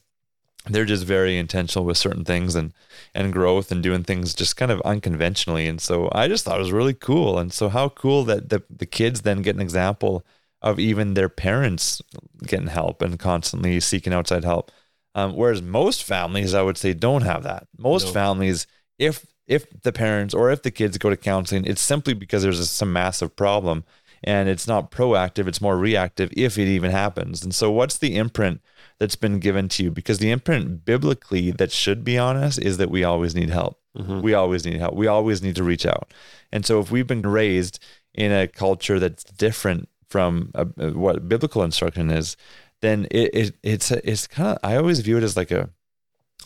they're 0.66 0.84
just 0.84 1.05
very 1.05 1.37
intentional 1.37 1.84
with 1.84 1.99
certain 1.99 2.25
things 2.25 2.55
and 2.55 2.72
and 3.14 3.32
growth 3.32 3.70
and 3.70 3.82
doing 3.82 4.02
things 4.02 4.34
just 4.34 4.56
kind 4.56 4.72
of 4.72 4.81
unconventionally. 4.82 5.66
And 5.66 5.81
so 5.81 6.08
i 6.12 6.26
just 6.26 6.44
thought 6.44 6.56
it 6.56 6.62
was 6.62 6.72
really 6.72 6.94
cool. 6.94 7.38
And 7.38 7.52
so 7.52 7.69
how 7.69 7.90
cool 7.90 8.25
that 8.25 8.49
the, 8.49 8.62
the 8.70 8.87
kids 8.87 9.22
then 9.22 9.43
get 9.43 9.55
an 9.55 9.62
example 9.62 10.25
of 10.62 10.78
even 10.81 11.14
their 11.14 11.28
parents 11.28 12.00
getting 12.46 12.69
help 12.69 13.02
and 13.02 13.19
constantly 13.19 13.78
seeking 13.81 14.12
outside 14.12 14.44
help. 14.44 14.72
Um, 15.14 15.37
whereas 15.37 15.62
most 15.62 16.02
families 16.02 16.55
i 16.55 16.62
would 16.62 16.78
say 16.78 16.94
don't 16.94 17.22
have 17.22 17.43
that. 17.43 17.67
Most 17.78 18.06
no. 18.06 18.12
families 18.12 18.67
if 18.99 19.26
if 19.46 19.67
the 19.82 19.93
parents 19.93 20.32
or 20.32 20.50
if 20.50 20.62
the 20.62 20.70
kids 20.70 20.96
go 20.96 21.10
to 21.10 21.17
counseling 21.17 21.67
it's 21.67 21.82
simply 21.82 22.14
because 22.14 22.43
there's 22.43 22.58
a, 22.58 22.67
some 22.67 22.93
massive 22.93 23.37
problem 23.37 23.84
and 24.22 24.49
it's 24.49 24.67
not 24.67 24.90
proactive 24.90 25.46
it's 25.46 25.60
more 25.60 25.76
reactive 25.76 26.32
if 26.34 26.56
it 26.58 26.69
even 26.69 26.90
happens. 26.90 27.43
And 27.43 27.55
so 27.55 27.70
what's 27.70 27.99
the 27.99 28.17
imprint 28.17 28.62
that's 28.99 29.17
been 29.17 29.38
given 29.38 29.69
to 29.70 29.82
you 29.82 29.91
because 29.91 30.19
the 30.19 30.31
imprint 30.31 30.85
biblically 30.85 31.50
that 31.50 31.73
should 31.73 32.05
be 32.05 32.19
on 32.19 32.37
us 32.37 32.58
is 32.58 32.76
that 32.79 32.91
we 32.91 33.05
always 33.05 33.35
need 33.35 33.50
help. 33.50 33.79
Mm-hmm. 33.96 34.20
We 34.20 34.35
always 34.35 34.64
need 34.64 34.76
help. 34.76 34.94
We 34.94 35.06
always 35.06 35.43
need 35.43 35.56
to 35.56 35.64
reach 35.64 35.87
out. 35.87 36.12
And 36.52 36.64
so 36.64 36.81
if 36.81 36.91
we've 36.91 37.06
been 37.06 37.23
raised 37.23 37.79
in 38.14 38.32
a 38.32 38.49
culture 38.49 38.99
that's 38.99 39.25
different 39.25 39.88
from 40.08 40.52
a, 40.55 40.67
a, 40.79 40.91
what 40.93 41.29
biblical 41.29 41.62
instruction 41.62 42.11
is, 42.11 42.37
then 42.81 43.06
it, 43.11 43.35
it 43.35 43.55
it's 43.62 43.91
a, 43.91 44.08
it's 44.08 44.26
kind 44.26 44.50
of 44.50 44.58
I 44.62 44.76
always 44.76 45.00
view 45.00 45.17
it 45.17 45.23
as 45.23 45.37
like 45.37 45.50
a 45.50 45.70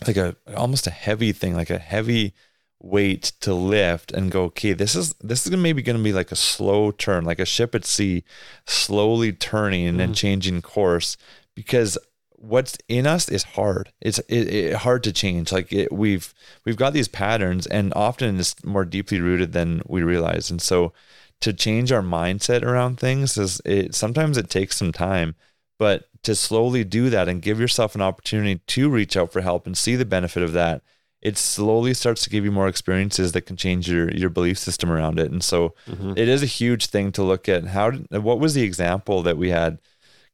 like 0.07 0.17
a 0.17 0.37
almost 0.57 0.87
a 0.87 0.91
heavy 0.91 1.33
thing, 1.33 1.55
like 1.55 1.71
a 1.71 1.79
heavy 1.79 2.35
weight 2.81 3.33
to 3.41 3.53
lift 3.53 4.13
and 4.13 4.31
go 4.31 4.45
okay 4.45 4.73
this 4.73 4.95
is 4.95 5.13
this 5.15 5.45
is 5.45 5.57
maybe 5.57 5.83
going 5.83 5.99
to 5.99 6.03
be 6.03 6.13
like 6.13 6.31
a 6.31 6.37
slow 6.37 6.93
turn 6.93 7.25
like 7.25 7.41
a 7.41 7.45
ship 7.45 7.75
at 7.75 7.85
sea 7.85 8.23
slowly 8.67 9.33
turning 9.33 9.97
mm. 9.97 10.01
and 10.01 10.15
changing 10.15 10.63
course 10.63 11.17
because 11.57 11.99
what's 12.41 12.79
in 12.89 13.07
us 13.07 13.29
is 13.29 13.43
hard. 13.43 13.93
It's 14.01 14.19
it, 14.21 14.49
it 14.49 14.75
hard 14.77 15.03
to 15.05 15.13
change. 15.13 15.53
Like 15.53 15.73
it, 15.73 15.93
we've 15.93 16.33
we've 16.65 16.77
got 16.77 16.93
these 16.93 17.09
patterns, 17.09 17.67
and 17.67 17.93
often 17.95 18.39
it's 18.39 18.65
more 18.65 18.85
deeply 18.85 19.21
rooted 19.21 19.53
than 19.53 19.83
we 19.87 20.03
realize. 20.03 20.51
And 20.51 20.63
so, 20.63 20.93
to 21.41 21.53
change 21.53 21.93
our 21.93 22.03
mindset 22.03 22.63
around 22.63 22.99
things 22.99 23.37
is 23.37 23.61
it. 23.65 23.95
Sometimes 23.95 24.39
it 24.39 24.51
takes 24.51 24.77
some 24.77 24.93
time, 24.93 25.35
but 25.79 26.09
to 26.23 26.35
slowly 26.35 26.85
do 26.85 27.11
that 27.11 27.29
and 27.29 27.43
give 27.43 27.61
yourself 27.61 27.95
an 27.95 28.03
opportunity 28.03 28.61
to 28.67 28.91
reach 28.91 29.17
out 29.17 29.33
for 29.33 29.41
help 29.41 29.67
and 29.67 29.77
see 29.77 29.97
the 29.97 30.05
benefit 30.05 30.43
of 30.43 30.53
that, 30.53 30.83
it 31.23 31.39
slowly 31.39 31.95
starts 31.95 32.23
to 32.25 32.31
give 32.31 32.45
you 32.45 32.51
more 32.53 32.69
experiences 32.69 33.33
that 33.33 33.43
can 33.43 33.57
change 33.57 33.91
your 33.91 34.11
your 34.11 34.31
belief 34.31 34.59
system 34.59 34.91
around 34.91 35.19
it. 35.19 35.31
And 35.31 35.43
so, 35.43 35.75
mm-hmm. 35.87 36.13
it 36.17 36.29
is 36.29 36.43
a 36.43 36.47
huge 36.47 36.87
thing 36.87 37.13
to 37.13 37.23
look 37.23 37.49
at. 37.49 37.67
How 37.67 37.91
did, 37.91 38.23
what 38.23 38.41
was 38.41 38.55
the 38.55 38.63
example 38.63 39.23
that 39.23 39.37
we 39.37 39.51
had 39.51 39.79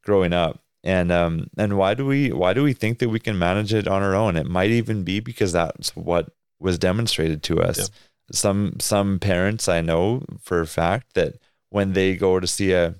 growing 0.03 0.33
up? 0.33 0.61
And 0.85 1.11
um 1.11 1.47
and 1.57 1.77
why 1.77 1.93
do 1.93 2.05
we 2.05 2.31
why 2.31 2.53
do 2.53 2.63
we 2.63 2.73
think 2.73 2.99
that 2.99 3.09
we 3.09 3.19
can 3.19 3.37
manage 3.37 3.73
it 3.73 3.87
on 3.87 4.01
our 4.01 4.15
own? 4.15 4.37
It 4.37 4.45
might 4.45 4.69
even 4.69 5.03
be 5.03 5.19
because 5.19 5.51
that's 5.51 5.95
what 5.95 6.29
was 6.59 6.77
demonstrated 6.77 7.43
to 7.43 7.61
us. 7.61 7.77
Yeah. 7.77 7.85
some 8.31 8.79
some 8.79 9.19
parents 9.19 9.67
i 9.67 9.81
know 9.81 10.23
for 10.41 10.59
a 10.59 10.65
fact 10.65 11.13
that 11.13 11.35
when 11.69 11.93
they 11.93 12.15
go 12.15 12.39
to 12.39 12.47
see 12.47 12.71
a 12.71 12.95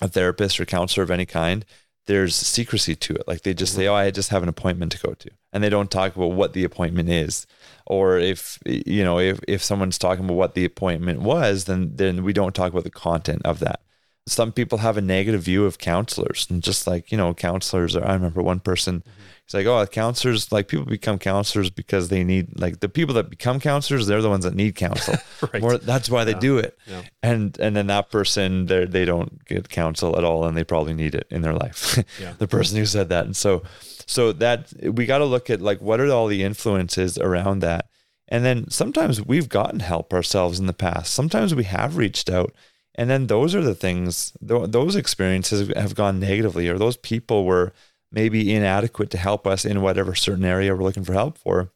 a 0.00 0.08
therapist 0.08 0.58
or 0.60 0.64
counselor 0.64 1.02
of 1.02 1.10
any 1.10 1.26
kind 1.26 1.64
there's 2.06 2.36
secrecy 2.36 2.94
to 2.94 3.14
it. 3.14 3.26
Like 3.26 3.42
they 3.42 3.52
just 3.52 3.72
mm-hmm. 3.72 3.80
say 3.80 3.88
oh 3.88 3.94
i 3.94 4.10
just 4.10 4.30
have 4.30 4.42
an 4.42 4.48
appointment 4.48 4.92
to 4.92 5.06
go 5.06 5.14
to. 5.14 5.30
And 5.52 5.62
they 5.62 5.68
don't 5.68 5.90
talk 5.90 6.16
about 6.16 6.32
what 6.32 6.52
the 6.52 6.64
appointment 6.64 7.08
is. 7.08 7.46
Or 7.86 8.18
if 8.18 8.58
you 8.64 9.04
know 9.04 9.18
if 9.18 9.40
if 9.46 9.62
someone's 9.62 9.98
talking 9.98 10.24
about 10.24 10.36
what 10.36 10.54
the 10.54 10.64
appointment 10.64 11.20
was 11.22 11.64
then 11.64 11.92
then 11.94 12.24
we 12.24 12.32
don't 12.32 12.54
talk 12.54 12.72
about 12.72 12.84
the 12.84 12.90
content 12.90 13.42
of 13.44 13.58
that 13.60 13.80
some 14.28 14.50
people 14.52 14.78
have 14.78 14.96
a 14.96 15.00
negative 15.00 15.42
view 15.42 15.64
of 15.64 15.78
counselors 15.78 16.46
and 16.50 16.62
just 16.62 16.86
like 16.86 17.12
you 17.12 17.18
know 17.18 17.32
counselors 17.32 17.94
are, 17.94 18.04
i 18.04 18.12
remember 18.12 18.42
one 18.42 18.58
person 18.58 19.00
mm-hmm. 19.00 19.22
he's 19.44 19.54
like 19.54 19.66
oh 19.66 19.86
counselors 19.86 20.50
like 20.50 20.66
people 20.68 20.84
become 20.84 21.18
counselors 21.18 21.70
because 21.70 22.08
they 22.08 22.24
need 22.24 22.58
like 22.60 22.80
the 22.80 22.88
people 22.88 23.14
that 23.14 23.30
become 23.30 23.60
counselors 23.60 24.06
they're 24.06 24.22
the 24.22 24.28
ones 24.28 24.44
that 24.44 24.54
need 24.54 24.74
counsel 24.74 25.14
Right. 25.52 25.62
More, 25.62 25.78
that's 25.78 26.10
why 26.10 26.24
they 26.24 26.32
Yeah. 26.32 26.38
do 26.40 26.58
it 26.58 26.78
Yeah. 26.86 27.02
and 27.22 27.56
and 27.60 27.76
then 27.76 27.86
that 27.86 28.10
person 28.10 28.66
they 28.66 28.84
they 28.84 29.04
don't 29.04 29.44
get 29.44 29.68
counsel 29.68 30.16
at 30.18 30.24
all 30.24 30.44
and 30.46 30.56
they 30.56 30.64
probably 30.64 30.94
need 30.94 31.14
it 31.14 31.26
in 31.30 31.42
their 31.42 31.54
life 31.54 32.02
Yeah. 32.20 32.32
the 32.38 32.48
person 32.48 32.78
who 32.78 32.86
said 32.86 33.08
that 33.10 33.26
and 33.26 33.36
so 33.36 33.62
so 34.06 34.32
that 34.32 34.72
we 34.82 35.06
got 35.06 35.18
to 35.18 35.24
look 35.24 35.50
at 35.50 35.60
like 35.60 35.80
what 35.80 36.00
are 36.00 36.10
all 36.10 36.26
the 36.26 36.42
influences 36.42 37.16
around 37.18 37.60
that 37.60 37.86
and 38.28 38.44
then 38.44 38.68
sometimes 38.70 39.24
we've 39.24 39.48
gotten 39.48 39.78
help 39.80 40.12
ourselves 40.12 40.58
in 40.58 40.66
the 40.66 40.72
past 40.72 41.12
sometimes 41.14 41.54
we 41.54 41.64
have 41.64 41.96
reached 41.96 42.28
out 42.28 42.52
and 42.96 43.10
then 43.10 43.26
those 43.26 43.54
are 43.54 43.62
the 43.62 43.74
things 43.74 44.32
th- 44.46 44.70
those 44.70 44.96
experiences 44.96 45.70
have 45.76 45.94
gone 45.94 46.18
negatively 46.18 46.68
or 46.68 46.78
those 46.78 46.96
people 46.96 47.44
were 47.44 47.72
maybe 48.10 48.54
inadequate 48.54 49.10
to 49.10 49.18
help 49.18 49.46
us 49.46 49.64
in 49.64 49.82
whatever 49.82 50.14
certain 50.14 50.44
area 50.44 50.74
we're 50.74 50.82
looking 50.82 51.04
for 51.04 51.12
help 51.12 51.38
for 51.38 51.70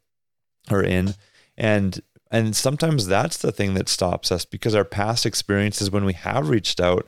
or 0.71 0.83
in. 0.83 1.15
And 1.57 2.01
and 2.31 2.57
sometimes 2.57 3.07
that's 3.07 3.39
the 3.39 3.53
thing 3.53 3.75
that 3.75 3.89
stops 3.89 4.33
us 4.33 4.45
because 4.45 4.75
our 4.75 4.85
past 4.85 5.27
experiences 5.27 5.91
when 5.91 6.05
we 6.05 6.13
have 6.15 6.49
reached 6.49 6.81
out 6.81 7.07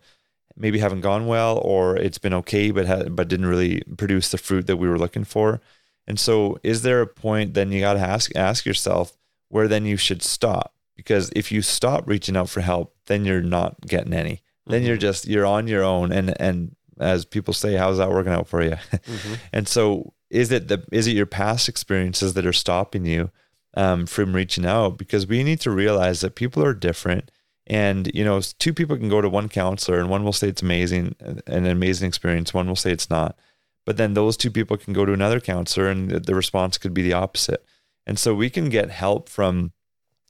maybe 0.56 0.80
haven't 0.80 1.00
gone 1.00 1.26
well 1.26 1.58
or 1.58 1.96
it's 1.96 2.18
been 2.18 2.34
okay 2.34 2.70
but 2.70 2.86
ha- 2.86 3.08
but 3.08 3.28
didn't 3.28 3.46
really 3.46 3.82
produce 3.96 4.30
the 4.30 4.38
fruit 4.38 4.66
that 4.66 4.76
we 4.76 4.88
were 4.88 4.98
looking 4.98 5.24
for. 5.24 5.60
And 6.06 6.20
so 6.20 6.58
is 6.62 6.82
there 6.82 7.00
a 7.00 7.06
point 7.06 7.54
then 7.54 7.72
you 7.72 7.80
got 7.80 7.94
to 7.94 8.00
ask 8.00 8.34
ask 8.36 8.66
yourself 8.66 9.16
where 9.48 9.68
then 9.68 9.86
you 9.86 9.96
should 9.96 10.22
stop 10.22 10.74
because 10.96 11.30
if 11.34 11.50
you 11.50 11.62
stop 11.62 12.06
reaching 12.06 12.36
out 12.36 12.48
for 12.48 12.60
help 12.60 12.94
then 13.06 13.24
you're 13.24 13.42
not 13.42 13.80
getting 13.82 14.12
any. 14.12 14.42
Then 14.66 14.82
you're 14.82 14.96
mm-hmm. 14.96 15.00
just 15.00 15.26
you're 15.26 15.46
on 15.46 15.66
your 15.66 15.82
own. 15.82 16.12
And 16.12 16.40
and 16.40 16.76
as 17.00 17.24
people 17.24 17.54
say 17.54 17.74
how's 17.74 17.98
that 17.98 18.10
working 18.10 18.32
out 18.32 18.48
for 18.48 18.62
you? 18.62 18.76
Mm-hmm. 18.92 19.34
And 19.52 19.68
so 19.68 20.14
is 20.30 20.52
it 20.52 20.68
the 20.68 20.84
is 20.92 21.06
it 21.06 21.12
your 21.12 21.26
past 21.26 21.68
experiences 21.68 22.34
that 22.34 22.46
are 22.46 22.52
stopping 22.52 23.04
you 23.04 23.30
um, 23.74 24.06
from 24.06 24.34
reaching 24.34 24.64
out? 24.64 24.98
Because 24.98 25.26
we 25.26 25.42
need 25.42 25.60
to 25.60 25.70
realize 25.70 26.20
that 26.20 26.36
people 26.36 26.64
are 26.64 26.74
different. 26.74 27.30
And 27.66 28.10
you 28.14 28.24
know 28.24 28.40
two 28.40 28.72
people 28.72 28.96
can 28.96 29.08
go 29.08 29.20
to 29.20 29.28
one 29.28 29.48
counselor 29.48 29.98
and 29.98 30.08
one 30.08 30.24
will 30.24 30.32
say 30.32 30.48
it's 30.48 30.62
amazing 30.62 31.14
uh, 31.24 31.34
an 31.46 31.66
amazing 31.66 32.08
experience 32.08 32.54
one 32.54 32.68
will 32.68 32.76
say 32.76 32.92
it's 32.92 33.10
not. 33.10 33.36
But 33.84 33.96
then 33.96 34.14
those 34.14 34.36
two 34.36 34.50
people 34.50 34.76
can 34.76 34.92
go 34.92 35.04
to 35.04 35.12
another 35.12 35.40
counselor 35.40 35.88
and 35.88 36.10
the 36.10 36.34
response 36.36 36.78
could 36.78 36.94
be 36.94 37.02
the 37.02 37.14
opposite. 37.14 37.64
And 38.06 38.16
so 38.18 38.32
we 38.34 38.48
can 38.48 38.68
get 38.68 38.90
help 38.90 39.28
from 39.28 39.72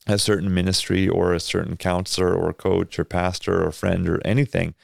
a 0.07 0.19
certain 0.19 0.53
ministry 0.53 1.09
or 1.09 1.33
a 1.33 1.41
certain 1.41 1.77
counselor 1.77 2.35
or 2.35 2.53
coach 2.53 2.99
or 2.99 3.05
pastor 3.05 3.65
or 3.65 3.71
friend 3.71 4.09
or 4.09 4.21
anything 4.25 4.75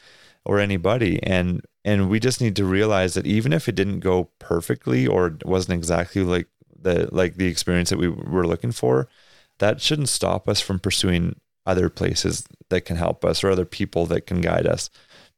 or 0.44 0.58
anybody. 0.58 1.22
And 1.22 1.62
and 1.84 2.08
we 2.08 2.20
just 2.20 2.40
need 2.40 2.56
to 2.56 2.64
realize 2.64 3.14
that 3.14 3.26
even 3.26 3.52
if 3.52 3.68
it 3.68 3.74
didn't 3.74 4.00
go 4.00 4.30
perfectly 4.38 5.06
or 5.06 5.36
wasn't 5.44 5.78
exactly 5.78 6.22
like 6.22 6.46
the 6.80 7.08
like 7.12 7.36
the 7.36 7.46
experience 7.46 7.90
that 7.90 7.98
we 7.98 8.08
were 8.08 8.46
looking 8.46 8.72
for 8.72 9.08
that 9.58 9.80
shouldn't 9.80 10.08
stop 10.08 10.48
us 10.48 10.60
from 10.60 10.78
pursuing 10.78 11.40
other 11.66 11.88
places 11.90 12.46
that 12.68 12.82
can 12.82 12.96
help 12.96 13.24
us 13.24 13.42
or 13.42 13.50
other 13.50 13.64
people 13.64 14.06
that 14.06 14.22
can 14.22 14.40
guide 14.40 14.66
us 14.66 14.88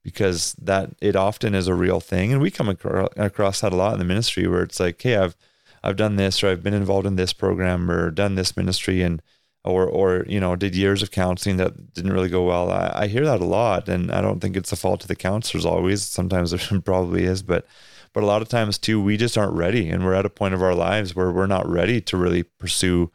because 0.03 0.55
that 0.55 0.91
it 1.01 1.17
often 1.17 1.55
is 1.55 1.67
a 1.67 1.75
real 1.75 2.01
thing. 2.01 2.33
And 2.33 2.41
we 2.41 2.51
come 2.51 2.69
acro- 2.69 3.09
across 3.17 3.61
that 3.61 3.73
a 3.73 3.77
lot 3.77 3.95
in 3.95 3.99
the 3.99 4.05
ministry 4.05 4.47
where 4.47 4.63
it's 4.63 4.81
like 4.81 5.01
hey 5.01 5.17
I've 5.17 5.37
I've 5.83 5.97
done 5.97 6.17
this 6.17 6.43
or 6.43 6.49
I've 6.49 6.63
been 6.63 6.75
involved 6.75 7.07
in 7.07 7.17
this 7.17 7.33
program 7.33 7.91
or 7.91 8.11
done 8.11 8.35
this 8.35 8.57
ministry 8.57 9.03
and 9.03 9.23
or 9.65 9.87
or 9.87 10.25
you 10.29 10.41
know 10.41 10.57
did 10.57 10.75
years 10.75 11.03
of 11.03 11.11
counseling 11.11 11.57
that 11.59 11.93
didn't 11.93 12.13
really 12.13 12.29
go 12.29 12.45
well. 12.45 12.71
I, 12.71 12.93
I 12.95 13.07
hear 13.07 13.25
that 13.25 13.41
a 13.41 13.45
lot 13.45 13.89
and 13.89 14.11
I 14.11 14.21
don't 14.21 14.41
think 14.41 14.57
it's 14.57 14.71
the 14.71 14.77
fault 14.77 15.03
of 15.03 15.09
the 15.09 15.17
counselors 15.17 15.67
always. 15.67 16.03
Sometimes 16.03 16.51
there 16.51 16.81
probably 16.85 17.25
is 17.25 17.43
but 17.43 17.67
but 18.13 18.23
a 18.23 18.27
lot 18.27 18.43
of 18.43 18.49
times 18.49 18.79
too 18.79 19.03
we 19.03 19.17
just 19.17 19.37
aren't 19.37 19.53
ready 19.53 19.89
and 19.89 20.05
we're 20.05 20.15
at 20.15 20.27
a 20.27 20.31
point 20.31 20.55
of 20.55 20.63
our 20.63 20.75
lives 20.75 21.15
where 21.15 21.31
we're 21.31 21.47
not 21.47 21.69
ready 21.69 22.01
to 22.01 22.17
really 22.17 22.43
pursue 22.43 23.11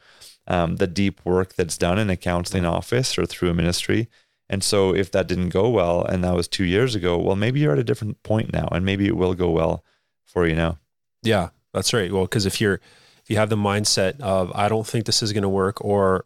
um, 0.48 0.76
the 0.76 0.88
deep 0.88 1.20
work 1.26 1.56
that's 1.56 1.78
done 1.78 1.98
in 1.98 2.10
a 2.10 2.18
counseling 2.18 2.66
office 2.66 3.18
or 3.18 3.26
through 3.26 3.50
a 3.50 3.54
ministry. 3.54 4.08
And 4.48 4.64
so 4.64 4.94
if 4.94 5.12
that 5.12 5.28
didn't 5.28 5.50
go 5.50 5.70
well 5.70 6.04
and 6.06 6.24
that 6.24 6.36
was 6.36 6.48
two 6.48 6.66
years 6.66 6.94
ago 6.94 7.18
well 7.18 7.36
maybe 7.36 7.60
you're 7.60 7.74
at 7.74 7.80
a 7.80 7.84
different 7.84 8.22
point 8.22 8.54
now 8.54 8.68
and 8.72 8.86
maybe 8.86 9.08
it 9.08 9.18
will 9.18 9.34
go 9.34 9.50
well 9.50 9.84
for 10.24 10.46
you 10.46 10.56
now. 10.56 10.78
Yeah, 11.24 11.50
that's 11.74 11.92
right. 11.92 12.12
Well, 12.12 12.26
because 12.26 12.46
if 12.46 12.62
you're 12.62 12.80
if 13.26 13.30
you 13.32 13.38
have 13.38 13.50
the 13.50 13.58
mindset 13.58 14.20
of 14.22 14.52
I 14.54 14.70
don't 14.70 14.86
think 14.86 15.06
this 15.06 15.24
is 15.24 15.34
going 15.34 15.42
to 15.42 15.50
work, 15.50 15.84
or 15.84 16.26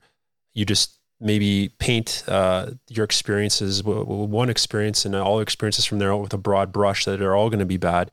you 0.54 0.66
just 0.66 1.00
maybe 1.20 1.70
paint 1.80 2.24
uh, 2.28 2.72
your 2.88 3.04
experiences, 3.04 3.84
one 3.84 4.50
experience 4.50 5.06
and 5.06 5.16
all 5.16 5.40
experiences 5.40 5.86
from 5.86 6.00
there 6.00 6.16
with 6.16 6.34
a 6.34 6.38
broad 6.38 6.72
brush 6.72 7.06
that 7.06 7.22
are 7.22 7.36
all 7.36 7.50
going 7.50 7.60
to 7.60 7.66
be 7.66 7.78
bad. 7.78 8.10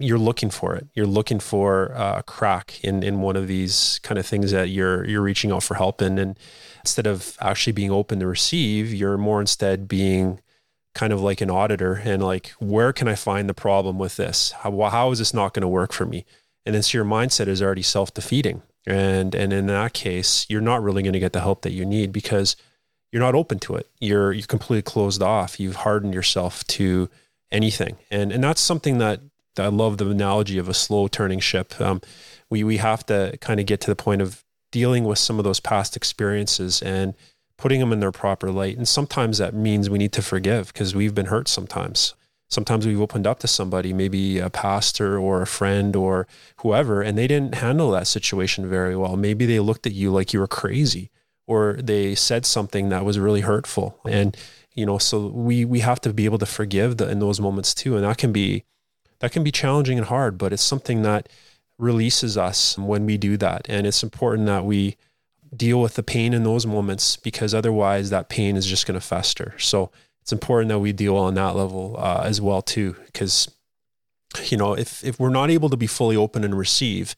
You're 0.00 0.18
looking 0.18 0.50
for 0.50 0.74
it. 0.74 0.88
You're 0.94 1.06
looking 1.06 1.40
for 1.40 1.92
uh, 1.96 2.18
a 2.18 2.22
crack 2.22 2.80
in 2.82 3.02
in 3.02 3.20
one 3.20 3.36
of 3.36 3.48
these 3.48 4.00
kind 4.02 4.18
of 4.18 4.26
things 4.26 4.52
that 4.52 4.68
you're 4.68 5.04
you're 5.04 5.22
reaching 5.22 5.50
out 5.50 5.64
for 5.64 5.74
help 5.74 6.00
in, 6.00 6.18
and 6.18 6.38
instead 6.80 7.06
of 7.06 7.36
actually 7.40 7.72
being 7.72 7.90
open 7.90 8.20
to 8.20 8.26
receive, 8.26 8.94
you're 8.94 9.18
more 9.18 9.40
instead 9.40 9.88
being 9.88 10.40
kind 10.94 11.12
of 11.12 11.20
like 11.20 11.40
an 11.40 11.50
auditor 11.50 11.94
and 12.04 12.22
like 12.22 12.48
where 12.58 12.92
can 12.92 13.06
i 13.06 13.14
find 13.14 13.48
the 13.48 13.54
problem 13.54 13.98
with 13.98 14.16
this 14.16 14.50
how, 14.62 14.80
how 14.88 15.12
is 15.12 15.20
this 15.20 15.32
not 15.32 15.54
going 15.54 15.60
to 15.60 15.68
work 15.68 15.92
for 15.92 16.04
me 16.04 16.24
and 16.66 16.74
then 16.74 16.82
so 16.82 16.98
your 16.98 17.04
mindset 17.04 17.46
is 17.46 17.62
already 17.62 17.82
self-defeating 17.82 18.62
and 18.88 19.34
and 19.34 19.52
in 19.52 19.66
that 19.66 19.92
case 19.92 20.46
you're 20.48 20.60
not 20.60 20.82
really 20.82 21.02
going 21.02 21.12
to 21.12 21.20
get 21.20 21.32
the 21.32 21.40
help 21.40 21.62
that 21.62 21.72
you 21.72 21.84
need 21.84 22.12
because 22.12 22.56
you're 23.12 23.22
not 23.22 23.34
open 23.34 23.58
to 23.58 23.74
it 23.76 23.88
you're 24.00 24.32
you're 24.32 24.46
completely 24.46 24.82
closed 24.82 25.22
off 25.22 25.60
you've 25.60 25.76
hardened 25.76 26.14
yourself 26.14 26.66
to 26.66 27.08
anything 27.50 27.96
and 28.10 28.32
and 28.32 28.42
that's 28.42 28.60
something 28.60 28.98
that 28.98 29.20
that 29.54 29.66
i 29.66 29.68
love 29.68 29.98
the 29.98 30.08
analogy 30.08 30.58
of 30.58 30.68
a 30.68 30.74
slow 30.74 31.06
turning 31.06 31.40
ship 31.40 31.80
um, 31.80 32.00
we 32.50 32.64
we 32.64 32.78
have 32.78 33.04
to 33.04 33.36
kind 33.40 33.60
of 33.60 33.66
get 33.66 33.80
to 33.80 33.90
the 33.90 33.96
point 33.96 34.22
of 34.22 34.44
dealing 34.70 35.04
with 35.04 35.18
some 35.18 35.38
of 35.38 35.44
those 35.44 35.60
past 35.60 35.96
experiences 35.96 36.82
and 36.82 37.14
putting 37.56 37.80
them 37.80 37.92
in 37.92 38.00
their 38.00 38.12
proper 38.12 38.50
light. 38.50 38.76
And 38.76 38.88
sometimes 38.88 39.38
that 39.38 39.54
means 39.54 39.90
we 39.90 39.98
need 39.98 40.12
to 40.12 40.22
forgive 40.22 40.72
because 40.72 40.94
we've 40.94 41.14
been 41.14 41.26
hurt 41.26 41.48
sometimes. 41.48 42.14
Sometimes 42.48 42.86
we've 42.86 43.00
opened 43.00 43.26
up 43.26 43.40
to 43.40 43.48
somebody, 43.48 43.92
maybe 43.92 44.38
a 44.38 44.48
pastor 44.48 45.18
or 45.18 45.42
a 45.42 45.46
friend 45.46 45.94
or 45.94 46.26
whoever, 46.58 47.02
and 47.02 47.16
they 47.16 47.26
didn't 47.26 47.56
handle 47.56 47.90
that 47.90 48.06
situation 48.06 48.68
very 48.68 48.96
well. 48.96 49.16
Maybe 49.16 49.44
they 49.44 49.60
looked 49.60 49.86
at 49.86 49.92
you 49.92 50.10
like 50.10 50.32
you 50.32 50.40
were 50.40 50.46
crazy 50.46 51.10
or 51.46 51.78
they 51.82 52.14
said 52.14 52.46
something 52.46 52.90
that 52.90 53.04
was 53.04 53.18
really 53.18 53.40
hurtful. 53.40 53.98
And, 54.06 54.36
you 54.74 54.86
know, 54.86 54.98
so 54.98 55.28
we, 55.28 55.64
we 55.64 55.80
have 55.80 56.00
to 56.02 56.12
be 56.12 56.26
able 56.26 56.38
to 56.38 56.46
forgive 56.46 56.98
the, 56.98 57.08
in 57.08 57.18
those 57.20 57.40
moments 57.40 57.74
too. 57.74 57.96
And 57.96 58.04
that 58.04 58.18
can 58.18 58.32
be, 58.32 58.64
that 59.20 59.32
can 59.32 59.42
be 59.42 59.50
challenging 59.50 59.98
and 59.98 60.06
hard, 60.06 60.38
but 60.38 60.52
it's 60.52 60.62
something 60.62 61.02
that 61.02 61.28
releases 61.78 62.36
us 62.36 62.76
when 62.78 63.06
we 63.06 63.16
do 63.16 63.36
that. 63.38 63.66
And 63.68 63.86
it's 63.86 64.02
important 64.02 64.46
that 64.46 64.64
we 64.64 64.96
deal 65.54 65.80
with 65.80 65.94
the 65.94 66.02
pain 66.02 66.34
in 66.34 66.44
those 66.44 66.66
moments 66.66 67.16
because 67.16 67.54
otherwise 67.54 68.10
that 68.10 68.28
pain 68.28 68.56
is 68.56 68.66
just 68.66 68.86
going 68.86 68.98
to 69.00 69.06
fester. 69.06 69.54
So 69.58 69.90
it's 70.28 70.32
important 70.34 70.68
that 70.68 70.78
we 70.78 70.92
deal 70.92 71.16
on 71.16 71.32
that 71.36 71.56
level 71.56 71.96
uh, 71.98 72.20
as 72.22 72.38
well 72.38 72.60
too, 72.60 72.94
because 73.06 73.50
you 74.50 74.58
know 74.58 74.74
if 74.74 75.02
if 75.02 75.18
we're 75.18 75.30
not 75.30 75.48
able 75.48 75.70
to 75.70 75.76
be 75.78 75.86
fully 75.86 76.16
open 76.16 76.44
and 76.44 76.54
receive, 76.58 77.16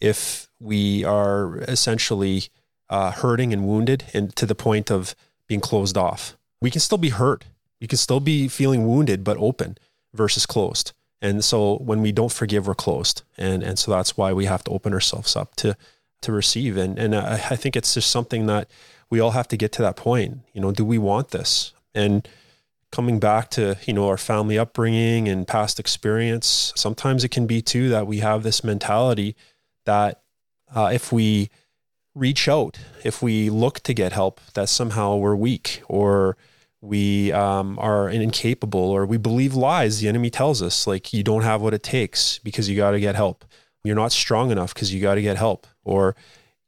if 0.00 0.46
we 0.60 1.02
are 1.02 1.56
essentially 1.66 2.44
uh, 2.88 3.10
hurting 3.10 3.52
and 3.52 3.66
wounded 3.66 4.04
and 4.14 4.36
to 4.36 4.46
the 4.46 4.54
point 4.54 4.92
of 4.92 5.16
being 5.48 5.60
closed 5.60 5.96
off, 5.96 6.36
we 6.60 6.70
can 6.70 6.80
still 6.80 6.98
be 6.98 7.08
hurt. 7.08 7.46
We 7.80 7.88
can 7.88 7.98
still 7.98 8.20
be 8.20 8.46
feeling 8.46 8.86
wounded 8.86 9.24
but 9.24 9.36
open 9.38 9.76
versus 10.14 10.46
closed. 10.46 10.92
And 11.20 11.44
so 11.44 11.78
when 11.78 12.00
we 12.00 12.12
don't 12.12 12.30
forgive, 12.30 12.68
we're 12.68 12.76
closed. 12.76 13.22
And 13.36 13.64
and 13.64 13.76
so 13.76 13.90
that's 13.90 14.16
why 14.16 14.32
we 14.32 14.44
have 14.44 14.62
to 14.64 14.70
open 14.70 14.92
ourselves 14.92 15.34
up 15.34 15.56
to 15.56 15.76
to 16.20 16.30
receive. 16.30 16.76
And 16.76 16.96
and 16.96 17.16
I, 17.16 17.42
I 17.50 17.56
think 17.56 17.74
it's 17.74 17.94
just 17.94 18.08
something 18.08 18.46
that 18.46 18.70
we 19.10 19.18
all 19.18 19.32
have 19.32 19.48
to 19.48 19.56
get 19.56 19.72
to 19.72 19.82
that 19.82 19.96
point. 19.96 20.38
You 20.52 20.60
know, 20.60 20.70
do 20.70 20.84
we 20.84 20.98
want 20.98 21.32
this? 21.32 21.72
And 21.92 22.28
coming 22.92 23.18
back 23.18 23.50
to 23.50 23.76
you 23.84 23.92
know 23.92 24.06
our 24.06 24.18
family 24.18 24.58
upbringing 24.58 25.26
and 25.28 25.48
past 25.48 25.80
experience, 25.80 26.72
sometimes 26.76 27.24
it 27.24 27.30
can 27.30 27.46
be 27.46 27.60
too 27.60 27.88
that 27.88 28.06
we 28.06 28.18
have 28.18 28.42
this 28.42 28.62
mentality 28.62 29.34
that 29.84 30.22
uh, 30.74 30.90
if 30.92 31.10
we 31.10 31.50
reach 32.14 32.46
out, 32.48 32.78
if 33.02 33.22
we 33.22 33.50
look 33.50 33.80
to 33.80 33.94
get 33.94 34.12
help, 34.12 34.40
that 34.54 34.68
somehow 34.68 35.16
we're 35.16 35.34
weak 35.34 35.82
or 35.88 36.36
we 36.80 37.32
um, 37.32 37.78
are 37.78 38.08
incapable 38.08 38.80
or 38.80 39.06
we 39.06 39.16
believe 39.16 39.54
lies. 39.54 40.00
The 40.00 40.08
enemy 40.08 40.30
tells 40.30 40.60
us 40.60 40.86
like 40.86 41.12
you 41.12 41.22
don't 41.22 41.42
have 41.42 41.62
what 41.62 41.74
it 41.74 41.82
takes 41.82 42.38
because 42.38 42.68
you 42.68 42.76
got 42.76 42.90
to 42.90 43.00
get 43.00 43.14
help. 43.14 43.44
You're 43.84 43.96
not 43.96 44.12
strong 44.12 44.50
enough 44.50 44.74
because 44.74 44.92
you 44.92 45.00
got 45.00 45.14
to 45.14 45.22
get 45.22 45.36
help 45.36 45.66
or 45.84 46.14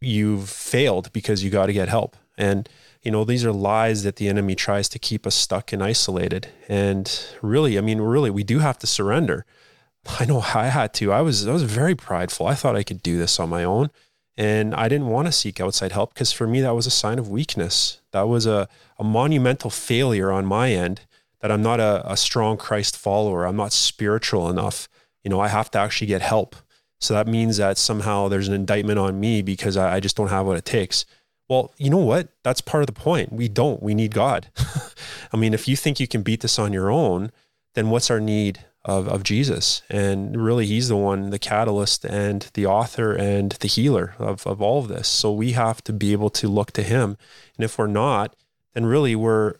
you've 0.00 0.48
failed 0.48 1.12
because 1.12 1.44
you 1.44 1.50
got 1.50 1.66
to 1.66 1.72
get 1.72 1.88
help. 1.88 2.16
And 2.38 2.68
you 3.04 3.10
know 3.10 3.24
these 3.24 3.44
are 3.44 3.52
lies 3.52 4.02
that 4.02 4.16
the 4.16 4.28
enemy 4.28 4.54
tries 4.54 4.88
to 4.88 4.98
keep 4.98 5.26
us 5.26 5.34
stuck 5.34 5.72
and 5.72 5.82
isolated 5.82 6.48
and 6.68 7.26
really 7.42 7.78
i 7.78 7.80
mean 7.80 8.00
really 8.00 8.30
we 8.30 8.44
do 8.44 8.58
have 8.60 8.78
to 8.78 8.86
surrender 8.86 9.44
i 10.20 10.24
know 10.24 10.40
i 10.54 10.66
had 10.66 10.92
to 10.94 11.12
i 11.12 11.20
was 11.20 11.46
i 11.46 11.52
was 11.52 11.62
very 11.62 11.94
prideful 11.94 12.46
i 12.46 12.54
thought 12.54 12.76
i 12.76 12.82
could 12.82 13.02
do 13.02 13.18
this 13.18 13.38
on 13.38 13.48
my 13.48 13.62
own 13.62 13.90
and 14.36 14.74
i 14.74 14.88
didn't 14.88 15.08
want 15.08 15.26
to 15.26 15.32
seek 15.32 15.60
outside 15.60 15.92
help 15.92 16.14
because 16.14 16.32
for 16.32 16.46
me 16.46 16.60
that 16.60 16.74
was 16.74 16.86
a 16.86 16.90
sign 16.90 17.18
of 17.18 17.28
weakness 17.28 18.00
that 18.12 18.28
was 18.28 18.46
a, 18.46 18.68
a 18.98 19.04
monumental 19.04 19.70
failure 19.70 20.32
on 20.32 20.46
my 20.46 20.72
end 20.72 21.02
that 21.44 21.52
I'm 21.52 21.60
not 21.60 21.78
a, 21.78 22.02
a 22.10 22.16
strong 22.16 22.56
Christ 22.56 22.96
follower. 22.96 23.44
I'm 23.44 23.54
not 23.54 23.70
spiritual 23.70 24.48
enough. 24.48 24.88
You 25.22 25.28
know, 25.28 25.40
I 25.40 25.48
have 25.48 25.70
to 25.72 25.78
actually 25.78 26.06
get 26.06 26.22
help. 26.22 26.56
So 27.00 27.12
that 27.12 27.26
means 27.26 27.58
that 27.58 27.76
somehow 27.76 28.28
there's 28.28 28.48
an 28.48 28.54
indictment 28.54 28.98
on 28.98 29.20
me 29.20 29.42
because 29.42 29.76
I, 29.76 29.96
I 29.96 30.00
just 30.00 30.16
don't 30.16 30.28
have 30.28 30.46
what 30.46 30.56
it 30.56 30.64
takes. 30.64 31.04
Well, 31.48 31.72
you 31.76 31.90
know 31.90 31.98
what? 31.98 32.28
That's 32.42 32.60
part 32.60 32.82
of 32.82 32.86
the 32.86 32.98
point. 32.98 33.32
We 33.32 33.48
don't. 33.48 33.82
We 33.82 33.94
need 33.94 34.14
God. 34.14 34.48
I 35.32 35.36
mean, 35.36 35.52
if 35.52 35.68
you 35.68 35.76
think 35.76 36.00
you 36.00 36.08
can 36.08 36.22
beat 36.22 36.40
this 36.40 36.58
on 36.58 36.72
your 36.72 36.90
own, 36.90 37.30
then 37.74 37.90
what's 37.90 38.10
our 38.10 38.20
need 38.20 38.64
of, 38.84 39.08
of 39.08 39.22
Jesus? 39.22 39.82
And 39.90 40.42
really, 40.42 40.66
He's 40.66 40.88
the 40.88 40.96
one, 40.96 41.30
the 41.30 41.38
catalyst 41.38 42.04
and 42.04 42.48
the 42.54 42.66
author 42.66 43.12
and 43.12 43.52
the 43.52 43.68
healer 43.68 44.14
of, 44.18 44.46
of 44.46 44.62
all 44.62 44.78
of 44.78 44.88
this. 44.88 45.06
So 45.06 45.32
we 45.32 45.52
have 45.52 45.84
to 45.84 45.92
be 45.92 46.12
able 46.12 46.30
to 46.30 46.48
look 46.48 46.72
to 46.72 46.82
Him. 46.82 47.18
And 47.56 47.64
if 47.64 47.78
we're 47.78 47.88
not, 47.88 48.34
then 48.72 48.86
really 48.86 49.14
we're 49.14 49.56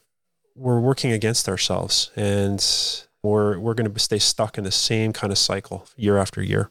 we're 0.57 0.81
working 0.81 1.11
against 1.11 1.49
ourselves 1.49 2.13
and 2.15 2.65
we're 3.23 3.59
we're 3.59 3.75
going 3.75 3.93
to 3.93 3.99
stay 3.99 4.19
stuck 4.19 4.57
in 4.57 4.65
the 4.65 4.71
same 4.71 5.13
kind 5.13 5.33
of 5.33 5.39
cycle 5.39 5.87
year 5.97 6.17
after 6.19 6.43
year. 6.43 6.71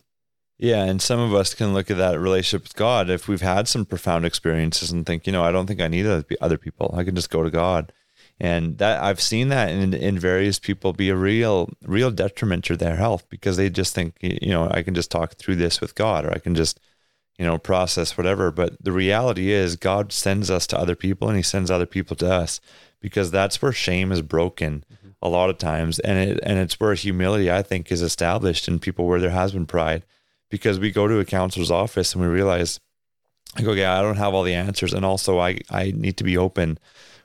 Yeah, 0.64 0.86
and 0.86 1.02
some 1.02 1.20
of 1.20 1.34
us 1.34 1.54
can 1.54 1.74
look 1.74 1.92
at 1.92 1.98
that 1.98 2.18
relationship 2.18 2.64
with 2.64 2.78
God 2.78 3.10
if 3.10 3.28
we've 3.28 3.42
had 3.42 3.68
some 3.68 3.84
profound 3.84 4.26
experiences 4.26 4.92
and 4.92 5.06
think, 5.06 5.28
you 5.28 5.34
know, 5.34 5.44
I 5.44 5.52
don't 5.52 5.68
think 5.68 5.82
I 5.82 5.90
need 5.90 6.06
other 6.40 6.58
people. 6.58 6.96
I 6.98 7.04
can 7.04 7.16
just 7.16 7.30
go 7.30 7.44
to 7.44 7.52
God. 7.52 7.92
And 8.40 8.78
that 8.78 9.04
I've 9.04 9.20
seen 9.20 9.50
that 9.50 9.72
in 9.72 9.94
in 9.94 10.18
various 10.18 10.60
people 10.60 10.94
be 10.94 11.10
a 11.10 11.18
real 11.18 11.70
real 11.86 12.12
detriment 12.12 12.64
to 12.66 12.78
their 12.78 12.96
health 12.96 13.28
because 13.30 13.58
they 13.58 13.70
just 13.70 13.94
think, 13.94 14.16
you 14.22 14.52
know, 14.52 14.70
I 14.72 14.84
can 14.84 14.94
just 14.94 15.12
talk 15.12 15.34
through 15.36 15.58
this 15.58 15.82
with 15.82 15.96
God 15.96 16.24
or 16.26 16.32
I 16.32 16.40
can 16.40 16.56
just 16.56 16.80
you 17.38 17.46
know, 17.46 17.58
process 17.58 18.18
whatever. 18.18 18.50
But 18.50 18.82
the 18.82 18.94
reality 18.94 19.52
is 19.52 19.76
God 19.76 20.14
sends 20.14 20.50
us 20.50 20.66
to 20.68 20.80
other 20.80 20.96
people 20.96 21.28
and 21.28 21.36
he 21.36 21.44
sends 21.44 21.72
other 21.72 21.86
people 21.86 22.16
to 22.18 22.32
us 22.32 22.62
because 23.02 23.32
that's 23.32 23.62
where 23.62 23.74
shame 23.74 24.14
is 24.14 24.22
broken 24.22 24.86
mm-hmm. 24.94 25.10
a 25.22 25.28
lot 25.28 25.50
of 25.50 25.58
times. 25.58 26.00
And 26.00 26.18
it 26.18 26.40
and 26.42 26.58
it's 26.58 26.80
where 26.80 26.94
humility, 26.94 27.52
I 27.52 27.64
think, 27.64 27.92
is 27.92 28.02
established 28.02 28.70
in 28.70 28.80
people 28.80 29.06
where 29.08 29.20
there 29.20 29.32
has 29.32 29.52
been 29.52 29.66
pride 29.66 30.06
because 30.54 30.78
we 30.78 30.92
go 30.92 31.08
to 31.08 31.18
a 31.18 31.26
counselor's 31.26 31.72
office 31.72 32.14
and 32.14 32.22
we 32.22 32.28
realize, 32.28 32.80
I 33.56 33.64
go, 33.64 33.74
yeah, 33.74 33.98
I 33.98 34.04
don't 34.04 34.18
have 34.18 34.36
all 34.36 34.44
the 34.44 34.54
answers, 34.54 34.94
and 34.94 35.04
also 35.04 35.40
I 35.40 35.62
I 35.72 35.94
need 35.96 36.18
to 36.18 36.24
be 36.24 36.38
open 36.38 36.78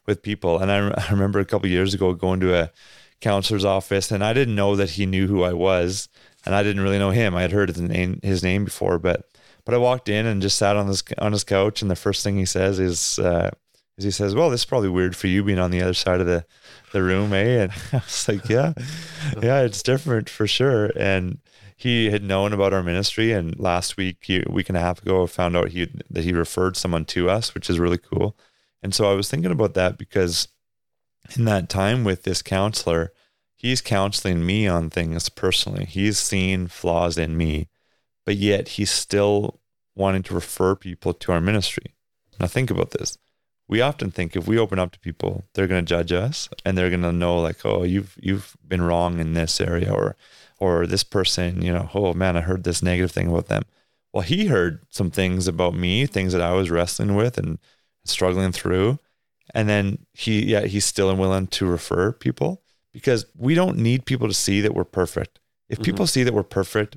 with 0.07 0.23
people. 0.23 0.59
And 0.59 0.73
I, 0.73 0.79
I 1.09 1.11
remember 1.11 1.39
a 1.39 1.45
couple 1.45 1.69
years 1.69 1.93
ago 1.93 2.15
going 2.15 2.41
to 2.41 2.55
a 2.55 2.71
counselor's 3.21 3.67
office, 3.67 4.11
and 4.11 4.25
I 4.25 4.33
didn't 4.33 4.55
know 4.55 4.77
that 4.77 4.93
he 4.93 5.05
knew 5.05 5.27
who 5.27 5.43
I 5.43 5.53
was, 5.53 6.09
and 6.47 6.55
I 6.55 6.63
didn't 6.63 6.83
really 6.83 6.99
know 6.99 7.11
him. 7.11 7.35
I 7.35 7.43
had 7.43 7.53
heard 7.53 7.69
his 7.69 7.83
name 7.83 8.19
his 8.23 8.43
name 8.43 8.65
before, 8.65 8.99
but 8.99 9.29
but 9.67 9.75
I 9.75 9.79
walked 9.79 10.09
in 10.09 10.25
and 10.25 10.41
just 10.41 10.57
sat 10.57 10.77
on 10.77 10.87
this 10.87 11.05
on 11.19 11.33
his 11.33 11.45
couch, 11.45 11.83
and 11.83 11.91
the 11.91 11.97
first 11.97 12.25
thing 12.25 12.39
he 12.39 12.47
says 12.47 12.79
is. 12.81 13.19
Uh, 13.19 13.51
is 13.99 14.05
he 14.05 14.11
says, 14.13 14.35
"Well, 14.35 14.49
this 14.49 14.61
is 14.61 14.65
probably 14.65 14.91
weird 14.91 15.17
for 15.17 15.27
you 15.27 15.43
being 15.43 15.59
on 15.59 15.73
the 15.73 15.83
other 15.83 15.93
side 15.93 16.21
of 16.21 16.27
the, 16.27 16.47
the 16.93 17.03
room, 17.03 17.33
eh?" 17.33 17.65
And 17.65 17.73
I 17.93 17.97
was 17.97 18.29
like, 18.29 18.49
"Yeah, 18.49 18.73
yeah, 19.43 19.63
it's 19.63 19.83
different 19.83 20.31
for 20.31 20.47
sure." 20.47 20.93
And 20.97 21.39
he 21.79 22.11
had 22.11 22.25
known 22.25 22.53
about 22.53 22.73
our 22.73 22.83
ministry, 22.83 23.31
and 23.31 23.57
last 23.57 23.97
week, 23.97 24.29
a 24.29 24.43
week 24.51 24.69
and 24.69 24.77
a 24.77 24.81
half 24.81 25.01
ago, 25.01 25.23
I 25.23 25.27
found 25.29 25.57
out 25.57 25.69
he 25.69 25.89
that 26.11 26.25
he 26.25 26.33
referred 26.33 26.77
someone 26.77 27.05
to 27.05 27.31
us, 27.31 27.55
which 27.55 27.71
is 27.71 27.79
really 27.79 27.99
cool. 27.99 28.37
And 28.83 28.93
so 28.93 29.09
I 29.09 29.15
was 29.15 29.31
thinking 29.31 29.53
about 29.53 29.75
that 29.75 29.97
because 29.97 30.49
in 31.37 31.45
that 31.45 31.69
time 31.69 32.03
with 32.03 32.25
this 32.25 32.43
counselor, 32.43 33.13
he's 33.55 33.81
counseling 33.81 34.45
me 34.45 34.67
on 34.67 34.91
things 34.91 35.29
personally. 35.29 35.85
He's 35.85 36.19
seen 36.19 36.67
flaws 36.67 37.17
in 37.17 37.37
me, 37.37 37.69
but 38.27 38.35
yet 38.35 38.71
he's 38.71 38.91
still 38.91 39.61
wanting 39.95 40.25
to 40.25 40.35
refer 40.35 40.75
people 40.75 41.15
to 41.15 41.31
our 41.31 41.41
ministry. 41.41 41.95
Now 42.41 42.49
think 42.49 42.73
about 42.73 42.91
this. 42.91 43.19
We 43.69 43.81
often 43.81 44.11
think 44.11 44.35
if 44.35 44.49
we 44.49 44.59
open 44.59 44.81
up 44.81 44.91
to 44.93 44.99
people, 44.99 45.45
they're 45.55 45.69
going 45.69 45.85
to 45.85 45.89
judge 45.89 46.11
us 46.11 46.49
and 46.65 46.77
they're 46.77 46.91
going 46.91 47.03
to 47.03 47.13
know 47.13 47.41
like, 47.41 47.65
oh, 47.65 47.85
you've 47.85 48.17
you've 48.21 48.57
been 48.67 48.83
wrong 48.83 49.21
in 49.21 49.35
this 49.35 49.61
area 49.61 49.93
or 49.93 50.17
or 50.59 50.87
this 50.87 51.05
person, 51.05 51.63
you 51.63 51.73
know, 51.73 51.89
oh 51.95 52.15
man, 52.15 52.37
I 52.37 52.41
heard 52.41 52.65
this 52.65 52.83
negative 52.83 53.11
thing 53.11 53.29
about 53.29 53.47
them. 53.47 53.63
Well, 54.13 54.23
he 54.23 54.47
heard 54.47 54.81
some 54.91 55.11
things 55.11 55.47
about 55.47 55.75
me, 55.75 56.07
things 56.07 56.33
that 56.33 56.43
I 56.43 56.53
was 56.53 56.71
wrestling 56.71 57.15
with 57.15 57.39
and 57.39 57.59
struggling 58.05 58.53
through. 58.53 58.99
And 59.55 59.69
then 59.69 60.07
he, 60.13 60.47
yeah, 60.47 60.67
he's 60.67 60.85
still 60.85 61.11
unwilling 61.11 61.47
to 61.49 61.67
refer 61.67 62.13
people 62.13 62.63
because 62.93 63.27
we 63.37 63.55
don't 63.55 63.79
need 63.79 64.07
people 64.07 64.29
to 64.29 64.35
see 64.35 64.61
that 64.61 64.75
we're 64.75 64.85
perfect. 64.85 65.39
If 65.69 65.83
people 65.83 66.05
mm-hmm. 66.05 66.11
see 66.11 66.23
that 66.25 66.35
we're 66.35 66.43
perfect, 66.43 66.97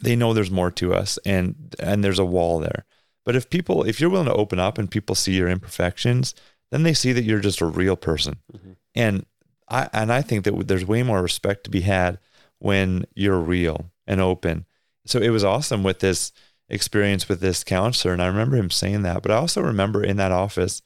they 0.00 0.16
know 0.16 0.32
there's 0.32 0.50
more 0.50 0.70
to 0.70 0.94
us 0.94 1.18
and 1.26 1.74
and 1.80 2.04
there's 2.04 2.18
a 2.18 2.24
wall 2.24 2.60
there. 2.60 2.84
But 3.24 3.36
if 3.36 3.50
people, 3.50 3.84
if 3.84 4.00
you're 4.00 4.10
willing 4.10 4.26
to 4.26 4.34
open 4.34 4.58
up 4.58 4.78
and 4.78 4.90
people 4.90 5.14
see 5.14 5.36
your 5.36 5.48
imperfections, 5.48 6.34
then 6.70 6.84
they 6.84 6.94
see 6.94 7.12
that 7.12 7.24
you're 7.24 7.40
just 7.40 7.60
a 7.60 7.66
real 7.66 7.96
person. 7.96 8.36
Mm-hmm. 8.52 8.72
And 8.94 9.26
I 9.68 9.88
and 9.92 10.12
I 10.12 10.22
think 10.22 10.44
that 10.44 10.68
there's 10.68 10.84
way 10.84 11.02
more 11.02 11.22
respect 11.22 11.64
to 11.64 11.70
be 11.70 11.82
had 11.82 12.18
when 12.60 13.04
you're 13.14 13.38
real 13.38 13.90
and 14.06 14.20
open. 14.20 14.64
So 15.06 15.18
it 15.18 15.30
was 15.30 15.44
awesome 15.44 15.82
with 15.82 15.98
this 15.98 16.32
experience 16.70 17.28
with 17.28 17.40
this 17.40 17.64
counselor. 17.64 18.14
And 18.14 18.22
I 18.22 18.28
remember 18.28 18.56
him 18.56 18.70
saying 18.70 19.02
that. 19.02 19.22
But 19.22 19.32
I 19.32 19.36
also 19.36 19.60
remember 19.60 20.02
in 20.02 20.16
that 20.16 20.32
office 20.32 20.80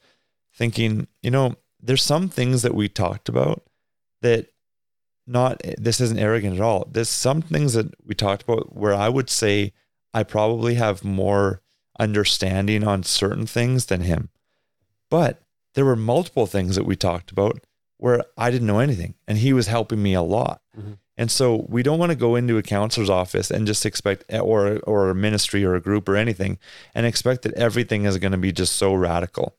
thinking, 0.53 1.07
you 1.21 1.31
know, 1.31 1.55
there's 1.79 2.01
some 2.01 2.27
things 2.27 2.63
that 2.63 2.73
we 2.73 2.89
talked 2.89 3.29
about 3.29 3.63
that 4.21 4.47
not, 5.27 5.61
this 5.77 6.01
isn't 6.01 6.19
arrogant 6.19 6.55
at 6.55 6.61
all. 6.61 6.87
There's 6.91 7.09
some 7.09 7.41
things 7.41 7.73
that 7.73 7.93
we 8.03 8.15
talked 8.15 8.43
about 8.43 8.75
where 8.75 8.93
I 8.93 9.09
would 9.09 9.29
say 9.29 9.73
I 10.13 10.23
probably 10.23 10.75
have 10.75 11.03
more 11.03 11.61
understanding 11.99 12.83
on 12.83 13.03
certain 13.03 13.45
things 13.45 13.85
than 13.85 14.01
him. 14.01 14.29
But 15.09 15.41
there 15.75 15.85
were 15.85 15.95
multiple 15.95 16.47
things 16.47 16.75
that 16.75 16.85
we 16.85 16.95
talked 16.95 17.31
about 17.31 17.63
where 17.97 18.23
I 18.37 18.49
didn't 18.49 18.67
know 18.67 18.79
anything 18.79 19.13
and 19.27 19.37
he 19.37 19.53
was 19.53 19.67
helping 19.67 20.01
me 20.01 20.13
a 20.13 20.21
lot. 20.21 20.61
Mm-hmm. 20.77 20.93
And 21.17 21.31
so 21.31 21.65
we 21.69 21.81
don't 21.81 21.99
want 21.99 22.11
to 22.11 22.17
go 22.17 22.35
into 22.35 22.57
a 22.57 22.63
counselor's 22.63 23.09
office 23.09 23.49
and 23.49 23.65
just 23.65 23.85
expect, 23.85 24.25
or 24.33 24.79
or 24.79 25.09
a 25.09 25.15
ministry 25.15 25.63
or 25.63 25.75
a 25.75 25.81
group 25.81 26.09
or 26.09 26.17
anything, 26.17 26.57
and 26.93 27.05
expect 27.05 27.43
that 27.43 27.53
everything 27.53 28.03
is 28.03 28.17
going 28.17 28.33
to 28.33 28.37
be 28.37 28.51
just 28.51 28.75
so 28.75 28.93
radical, 28.93 29.55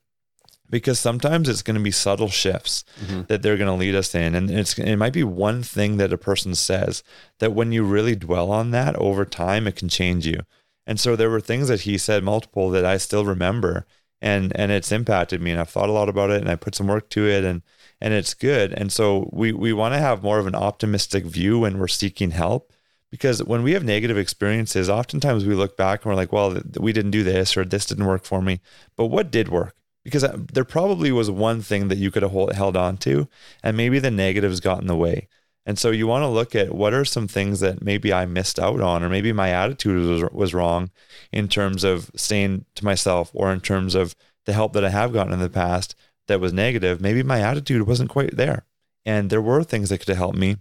because 0.68 0.98
sometimes 0.98 1.48
it's 1.48 1.62
going 1.62 1.76
to 1.76 1.82
be 1.82 1.90
subtle 1.90 2.28
shifts 2.28 2.84
mm-hmm. 3.00 3.22
that 3.28 3.40
they're 3.40 3.56
going 3.56 3.68
to 3.68 3.72
lead 3.72 3.94
us 3.94 4.14
in, 4.14 4.34
and 4.34 4.50
it's 4.50 4.78
it 4.78 4.96
might 4.96 5.14
be 5.14 5.24
one 5.24 5.62
thing 5.62 5.96
that 5.96 6.12
a 6.12 6.18
person 6.18 6.54
says 6.54 7.02
that 7.38 7.54
when 7.54 7.72
you 7.72 7.84
really 7.84 8.16
dwell 8.16 8.50
on 8.50 8.70
that 8.72 8.94
over 8.96 9.24
time, 9.24 9.66
it 9.66 9.76
can 9.76 9.88
change 9.88 10.26
you. 10.26 10.40
And 10.86 11.00
so 11.00 11.16
there 11.16 11.30
were 11.30 11.40
things 11.40 11.68
that 11.68 11.80
he 11.80 11.96
said 11.98 12.22
multiple 12.22 12.68
that 12.70 12.84
I 12.84 12.98
still 12.98 13.24
remember, 13.24 13.86
and 14.20 14.54
and 14.54 14.70
it's 14.70 14.92
impacted 14.92 15.40
me, 15.40 15.52
and 15.52 15.60
I've 15.60 15.70
thought 15.70 15.88
a 15.88 15.92
lot 15.92 16.10
about 16.10 16.30
it, 16.30 16.42
and 16.42 16.50
I 16.50 16.56
put 16.56 16.74
some 16.74 16.86
work 16.86 17.08
to 17.10 17.26
it, 17.26 17.44
and 17.44 17.62
and 18.06 18.14
it's 18.14 18.34
good. 18.34 18.72
And 18.72 18.92
so 18.92 19.28
we 19.32 19.50
we 19.50 19.72
want 19.72 19.94
to 19.94 19.98
have 19.98 20.22
more 20.22 20.38
of 20.38 20.46
an 20.46 20.54
optimistic 20.54 21.24
view 21.24 21.58
when 21.58 21.76
we're 21.76 21.88
seeking 21.88 22.30
help 22.30 22.72
because 23.10 23.42
when 23.42 23.64
we 23.64 23.72
have 23.72 23.82
negative 23.82 24.16
experiences, 24.16 24.88
oftentimes 24.88 25.44
we 25.44 25.56
look 25.56 25.76
back 25.76 26.04
and 26.04 26.10
we're 26.10 26.16
like, 26.16 26.32
well, 26.32 26.56
we 26.78 26.92
didn't 26.92 27.10
do 27.10 27.24
this 27.24 27.56
or 27.56 27.64
this 27.64 27.84
didn't 27.86 28.06
work 28.06 28.22
for 28.22 28.40
me. 28.40 28.60
But 28.96 29.06
what 29.06 29.32
did 29.32 29.48
work? 29.48 29.74
Because 30.04 30.22
uh, 30.22 30.38
there 30.52 30.64
probably 30.64 31.10
was 31.10 31.32
one 31.32 31.62
thing 31.62 31.88
that 31.88 31.98
you 31.98 32.12
could 32.12 32.22
have 32.22 32.30
held 32.54 32.76
on 32.76 32.96
to, 32.98 33.26
and 33.64 33.76
maybe 33.76 33.98
the 33.98 34.12
negatives 34.12 34.60
got 34.60 34.80
in 34.80 34.86
the 34.86 34.94
way. 34.94 35.26
And 35.68 35.76
so 35.76 35.90
you 35.90 36.06
want 36.06 36.22
to 36.22 36.28
look 36.28 36.54
at 36.54 36.72
what 36.72 36.94
are 36.94 37.04
some 37.04 37.26
things 37.26 37.58
that 37.58 37.82
maybe 37.82 38.12
I 38.12 38.24
missed 38.24 38.60
out 38.60 38.80
on, 38.80 39.02
or 39.02 39.08
maybe 39.08 39.32
my 39.32 39.50
attitude 39.50 40.22
was, 40.22 40.30
was 40.30 40.54
wrong 40.54 40.92
in 41.32 41.48
terms 41.48 41.82
of 41.82 42.12
saying 42.14 42.66
to 42.76 42.84
myself, 42.84 43.32
or 43.34 43.52
in 43.52 43.60
terms 43.60 43.96
of 43.96 44.14
the 44.44 44.52
help 44.52 44.74
that 44.74 44.84
I 44.84 44.90
have 44.90 45.12
gotten 45.12 45.32
in 45.32 45.40
the 45.40 45.50
past 45.50 45.96
that 46.28 46.40
was 46.40 46.52
negative, 46.52 47.00
maybe 47.00 47.22
my 47.22 47.40
attitude 47.40 47.86
wasn't 47.86 48.10
quite 48.10 48.36
there. 48.36 48.64
And 49.04 49.30
there 49.30 49.42
were 49.42 49.62
things 49.62 49.88
that 49.88 49.98
could 49.98 50.08
have 50.08 50.16
helped 50.16 50.38
me, 50.38 50.56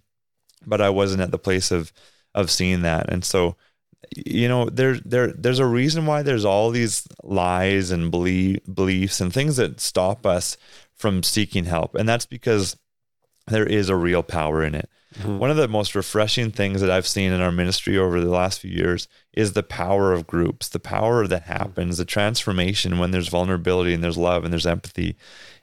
but 0.65 0.81
I 0.81 0.89
wasn't 0.89 1.21
at 1.21 1.31
the 1.31 1.39
place 1.39 1.71
of 1.71 1.91
of 2.33 2.51
seeing 2.51 2.81
that. 2.81 3.09
And 3.09 3.23
so, 3.23 3.55
you 4.15 4.47
know, 4.47 4.69
there 4.69 4.99
there 5.05 5.31
there's 5.31 5.59
a 5.59 5.65
reason 5.65 6.05
why 6.05 6.21
there's 6.21 6.45
all 6.45 6.69
these 6.69 7.07
lies 7.23 7.91
and 7.91 8.11
belief, 8.11 8.59
beliefs 8.71 9.19
and 9.19 9.33
things 9.33 9.55
that 9.57 9.79
stop 9.79 10.25
us 10.25 10.57
from 10.93 11.23
seeking 11.23 11.65
help. 11.65 11.95
And 11.95 12.07
that's 12.07 12.25
because 12.25 12.77
there 13.47 13.65
is 13.65 13.89
a 13.89 13.95
real 13.95 14.23
power 14.23 14.63
in 14.63 14.75
it. 14.75 14.89
Mm-hmm. 15.19 15.37
One 15.37 15.49
of 15.49 15.57
the 15.57 15.67
most 15.67 15.95
refreshing 15.95 16.51
things 16.51 16.81
that 16.81 16.91
I've 16.91 17.07
seen 17.07 17.31
in 17.31 17.41
our 17.41 17.51
ministry 17.51 17.97
over 17.97 18.19
the 18.19 18.29
last 18.29 18.59
few 18.59 18.71
years 18.71 19.07
is 19.33 19.53
the 19.53 19.63
power 19.63 20.11
of 20.11 20.27
groups, 20.27 20.67
the 20.67 20.79
power 20.79 21.25
that 21.27 21.43
happens, 21.43 21.97
the 21.97 22.05
transformation 22.05 22.99
when 22.99 23.11
there's 23.11 23.29
vulnerability 23.29 23.93
and 23.93 24.03
there's 24.03 24.17
love 24.17 24.43
and 24.43 24.51
there's 24.51 24.67
empathy 24.67 25.15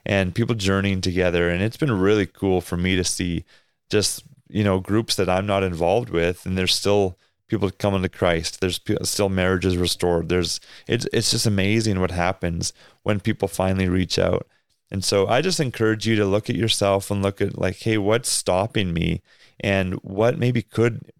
and 0.05 0.35
people 0.35 0.55
journeying 0.55 1.01
together. 1.01 1.49
And 1.49 1.61
it's 1.61 1.77
been 1.77 1.99
really 1.99 2.25
cool 2.25 2.61
for 2.61 2.77
me 2.77 2.95
to 2.95 3.03
see 3.03 3.45
just, 3.89 4.23
you 4.49 4.63
know, 4.63 4.79
groups 4.79 5.15
that 5.15 5.29
I'm 5.29 5.45
not 5.45 5.63
involved 5.63 6.09
with 6.09 6.45
and 6.45 6.57
there's 6.57 6.73
still 6.73 7.17
people 7.47 7.69
coming 7.69 8.01
to 8.01 8.09
Christ. 8.09 8.59
There's 8.59 8.81
still 9.03 9.29
marriages 9.29 9.77
restored. 9.77 10.29
There's, 10.29 10.59
it's, 10.87 11.07
it's 11.13 11.29
just 11.29 11.45
amazing 11.45 11.99
what 11.99 12.11
happens 12.11 12.73
when 13.03 13.19
people 13.19 13.47
finally 13.47 13.87
reach 13.87 14.17
out. 14.17 14.47
And 14.89 15.03
so 15.03 15.27
I 15.27 15.41
just 15.41 15.59
encourage 15.59 16.07
you 16.07 16.15
to 16.15 16.25
look 16.25 16.49
at 16.49 16.55
yourself 16.55 17.09
and 17.09 17.21
look 17.21 17.41
at 17.41 17.57
like, 17.57 17.77
hey, 17.77 17.97
what's 17.97 18.29
stopping 18.29 18.93
me? 18.93 19.21
And 19.59 19.95
what 19.95 20.37
maybe 20.37 20.61
could 20.61 21.11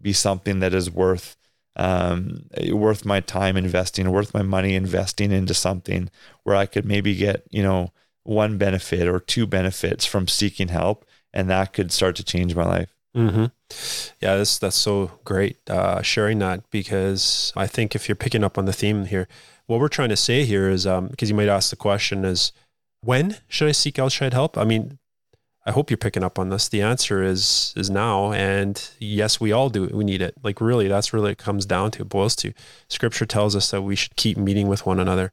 be 0.00 0.12
something 0.12 0.60
that 0.60 0.74
is 0.74 0.90
worth 0.90 1.36
um, 1.74 2.50
worth 2.70 3.06
my 3.06 3.20
time 3.20 3.56
investing, 3.56 4.10
worth 4.10 4.34
my 4.34 4.42
money 4.42 4.74
investing 4.74 5.32
into 5.32 5.54
something 5.54 6.10
where 6.42 6.54
I 6.54 6.66
could 6.66 6.84
maybe 6.84 7.14
get, 7.14 7.46
you 7.50 7.62
know, 7.62 7.92
one 8.24 8.58
benefit 8.58 9.08
or 9.08 9.18
two 9.18 9.46
benefits 9.46 10.04
from 10.04 10.28
seeking 10.28 10.68
help 10.68 11.06
and 11.32 11.48
that 11.50 11.72
could 11.72 11.92
start 11.92 12.16
to 12.16 12.24
change 12.24 12.54
my 12.54 12.64
life. 12.64 12.94
Mm-hmm. 13.16 13.46
Yeah, 14.20 14.36
that's 14.36 14.58
that's 14.58 14.76
so 14.76 15.12
great 15.24 15.58
uh, 15.68 16.02
sharing 16.02 16.38
that 16.38 16.68
because 16.70 17.52
I 17.56 17.66
think 17.66 17.94
if 17.94 18.08
you're 18.08 18.16
picking 18.16 18.44
up 18.44 18.56
on 18.56 18.64
the 18.64 18.72
theme 18.72 19.06
here, 19.06 19.28
what 19.66 19.80
we're 19.80 19.88
trying 19.88 20.08
to 20.10 20.16
say 20.16 20.44
here 20.44 20.68
is 20.68 20.84
because 20.84 20.98
um, 20.98 21.14
you 21.28 21.34
might 21.34 21.48
ask 21.48 21.70
the 21.70 21.76
question 21.76 22.24
is 22.24 22.52
when 23.02 23.38
should 23.48 23.68
I 23.68 23.72
seek 23.72 23.98
outside 23.98 24.32
help? 24.32 24.56
I 24.56 24.64
mean, 24.64 24.98
I 25.64 25.70
hope 25.70 25.90
you're 25.90 25.96
picking 25.96 26.24
up 26.24 26.38
on 26.38 26.48
this. 26.48 26.68
The 26.68 26.82
answer 26.82 27.22
is 27.22 27.72
is 27.76 27.88
now, 27.88 28.32
and 28.32 28.90
yes, 28.98 29.40
we 29.40 29.52
all 29.52 29.68
do. 29.68 29.86
We 29.92 30.04
need 30.04 30.20
it. 30.20 30.34
Like 30.42 30.60
really, 30.60 30.88
that's 30.88 31.12
really 31.12 31.32
it 31.32 31.38
comes 31.38 31.66
down 31.66 31.92
to. 31.92 32.02
It 32.02 32.08
boils 32.08 32.34
to. 32.36 32.52
Scripture 32.88 33.26
tells 33.26 33.54
us 33.54 33.70
that 33.70 33.82
we 33.82 33.94
should 33.94 34.16
keep 34.16 34.36
meeting 34.36 34.66
with 34.66 34.86
one 34.86 34.98
another, 34.98 35.30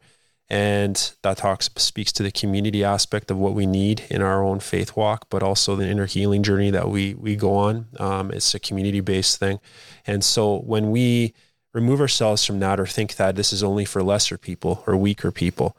and 0.47 1.13
that 1.23 1.37
talks 1.37 1.69
speaks 1.77 2.11
to 2.13 2.23
the 2.23 2.31
community 2.31 2.83
aspect 2.83 3.31
of 3.31 3.37
what 3.37 3.55
we 3.55 3.65
need 3.65 4.03
in 4.11 4.21
our 4.21 4.43
own 4.43 4.59
faith 4.59 4.95
walk, 4.95 5.25
but 5.29 5.41
also 5.41 5.75
the 5.75 5.87
inner 5.87 6.05
healing 6.05 6.43
journey 6.43 6.69
that 6.69 6.89
we 6.89 7.15
we 7.15 7.35
go 7.35 7.55
on. 7.55 7.87
Um, 7.99 8.29
it's 8.31 8.53
a 8.53 8.59
community 8.59 9.01
based 9.01 9.39
thing, 9.39 9.59
and 10.05 10.23
so 10.23 10.59
when 10.59 10.91
we 10.91 11.33
remove 11.73 12.01
ourselves 12.01 12.45
from 12.45 12.59
that 12.59 12.79
or 12.79 12.85
think 12.85 13.15
that 13.15 13.35
this 13.35 13.51
is 13.51 13.63
only 13.63 13.85
for 13.85 14.03
lesser 14.03 14.37
people 14.37 14.83
or 14.85 14.95
weaker 14.95 15.31
people, 15.31 15.75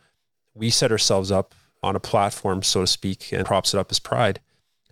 we 0.54 0.70
set 0.70 0.90
ourselves 0.90 1.30
up 1.30 1.54
on 1.82 1.96
a 1.96 2.00
platform, 2.00 2.62
so 2.62 2.82
to 2.82 2.86
speak, 2.86 3.32
and 3.32 3.46
props 3.46 3.74
it 3.74 3.78
up 3.78 3.90
as 3.90 3.98
pride. 3.98 4.40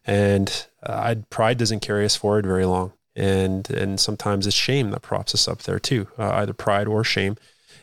And 0.05 0.67
uh, 0.83 1.17
pride 1.31 1.59
doesn't 1.59 1.81
carry 1.81 2.05
us 2.05 2.17
forward 2.17 2.47
very 2.47 2.65
long. 2.65 2.93
And, 3.15 3.69
and 3.71 3.99
sometimes 3.99 4.47
it's 4.47 4.57
shame 4.57 4.91
that 4.91 5.03
props 5.03 5.35
us 5.35 5.49
up 5.49 5.63
there 5.63 5.79
too, 5.79 6.07
uh, 6.19 6.31
either 6.35 6.53
pride 6.53 6.87
or 6.87 7.03
shame. 7.05 7.37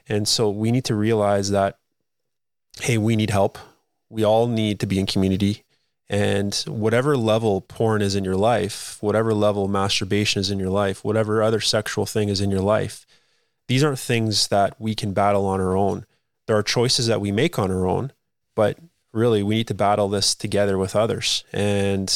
And 0.08 0.28
so 0.28 0.50
we 0.50 0.72
need 0.72 0.86
to 0.86 0.96
realize 0.96 1.52
that, 1.52 1.78
hey, 2.82 2.98
we 2.98 3.15
need 3.15 3.32
help. 3.32 3.58
We 4.10 4.24
all 4.24 4.48
need 4.48 4.80
to 4.80 4.88
be 4.88 5.00
in 5.00 5.06
community. 5.06 5.63
And 6.08 6.54
whatever 6.68 7.18
level 7.18 7.62
porn 7.62 8.02
is 8.02 8.15
in 8.15 8.24
your 8.24 8.36
life, 8.36 8.98
whatever 9.02 9.34
level 9.34 9.68
masturbation 9.68 10.39
is 10.39 10.52
in 10.52 10.60
your 10.60 10.70
life, 10.70 11.04
whatever 11.04 11.41
other 11.41 11.60
sexual 11.60 12.06
thing 12.06 12.30
is 12.30 12.41
in 12.41 12.52
your 12.52 12.62
life, 12.62 13.06
these 13.68 13.84
aren't 13.84 14.00
things 14.00 14.48
that 14.50 14.80
we 14.80 14.94
can 14.94 15.13
battle 15.13 15.46
on 15.46 15.60
our 15.60 15.76
own. 15.76 16.06
There 16.48 16.56
are 16.56 16.63
choices 16.63 17.08
that 17.08 17.22
we 17.22 17.32
make 17.32 17.58
on 17.58 17.72
our 17.72 17.88
own, 17.88 18.13
but 18.56 18.78
really 19.15 19.41
we 19.41 19.56
need 19.56 19.67
to 19.67 19.73
battle 19.73 20.10
this 20.10 20.36
together 20.36 20.78
with 20.78 20.95
others. 20.95 21.43
And 21.54 22.13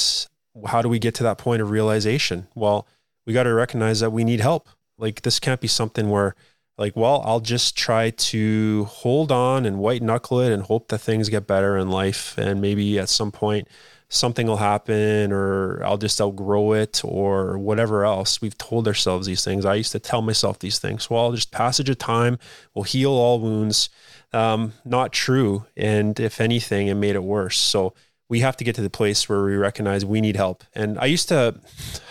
how 0.68 0.82
do 0.82 0.90
we 0.90 1.00
get 1.00 1.16
to 1.16 1.24
that 1.24 1.38
point 1.38 1.62
of 1.62 1.72
realization? 1.72 2.48
Well, 2.56 2.88
we 3.26 3.34
got 3.34 3.44
to 3.44 3.54
recognize 3.54 4.00
that 4.02 4.12
we 4.12 4.24
need 4.24 4.42
help. 4.42 4.70
Like 4.98 5.22
this 5.22 5.40
can't 5.40 5.62
be 5.62 5.68
something 5.68 6.10
where 6.10 6.36
like, 6.78 6.96
well, 6.96 7.22
I'll 7.26 7.42
just 7.42 7.78
try 7.78 8.10
to 8.10 8.86
hold 8.86 9.32
on 9.32 9.66
and 9.66 9.80
white 9.80 10.02
knuckle 10.02 10.40
it 10.40 10.52
and 10.52 10.64
hope 10.64 10.88
that 10.90 11.00
things 11.00 11.30
get 11.30 11.46
better 11.46 11.78
in 11.78 11.90
life. 11.90 12.38
And 12.38 12.62
maybe 12.62 12.98
at 13.00 13.10
some 13.10 13.32
point 13.32 13.68
something 14.10 14.48
will 14.48 14.58
happen 14.58 15.32
or 15.32 15.84
I'll 15.84 15.98
just 15.98 16.20
outgrow 16.20 16.74
it 16.74 17.02
or 17.04 17.58
whatever 17.58 18.06
else. 18.06 18.42
We've 18.42 18.58
told 18.58 18.88
ourselves 18.88 19.28
these 19.28 19.44
things. 19.46 19.66
I 19.66 19.76
used 19.76 19.92
to 19.92 20.00
tell 20.00 20.22
myself 20.22 20.60
these 20.60 20.80
things. 20.80 21.10
Well, 21.10 21.32
just 21.32 21.52
passage 21.52 21.90
of 21.90 21.98
time 21.98 22.40
will 22.74 22.84
heal 22.84 23.12
all 23.12 23.40
wounds 23.40 23.90
um, 24.34 24.74
not 24.86 25.12
true. 25.12 25.66
And 25.76 26.20
if 26.20 26.40
anything, 26.40 26.88
it 26.88 26.96
made 26.96 27.16
it 27.16 27.24
worse. 27.24 27.58
So 27.58 27.94
we 28.30 28.42
have 28.42 28.56
to 28.58 28.64
get 28.64 28.76
to 28.76 28.82
the 28.82 28.90
place 28.90 29.28
where 29.28 29.44
we 29.44 29.56
recognize 29.56 30.06
we 30.06 30.22
need 30.22 30.36
help. 30.36 30.64
And 30.74 31.00
I 31.00 31.06
used 31.06 31.28
to 31.30 31.60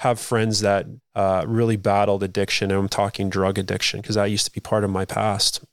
have 0.00 0.18
friends 0.18 0.60
that 0.60 0.86
uh, 1.14 1.44
really 1.46 1.76
battled 1.76 2.22
addiction, 2.22 2.70
and 2.70 2.80
I'm 2.80 2.88
talking 2.88 3.30
drug 3.30 3.56
addiction 3.56 4.00
because 4.00 4.16
that 4.16 4.26
used 4.26 4.46
to 4.46 4.52
be 4.52 4.60
part 4.60 4.84
of 4.84 4.90
my 4.90 5.04
past. 5.04 5.64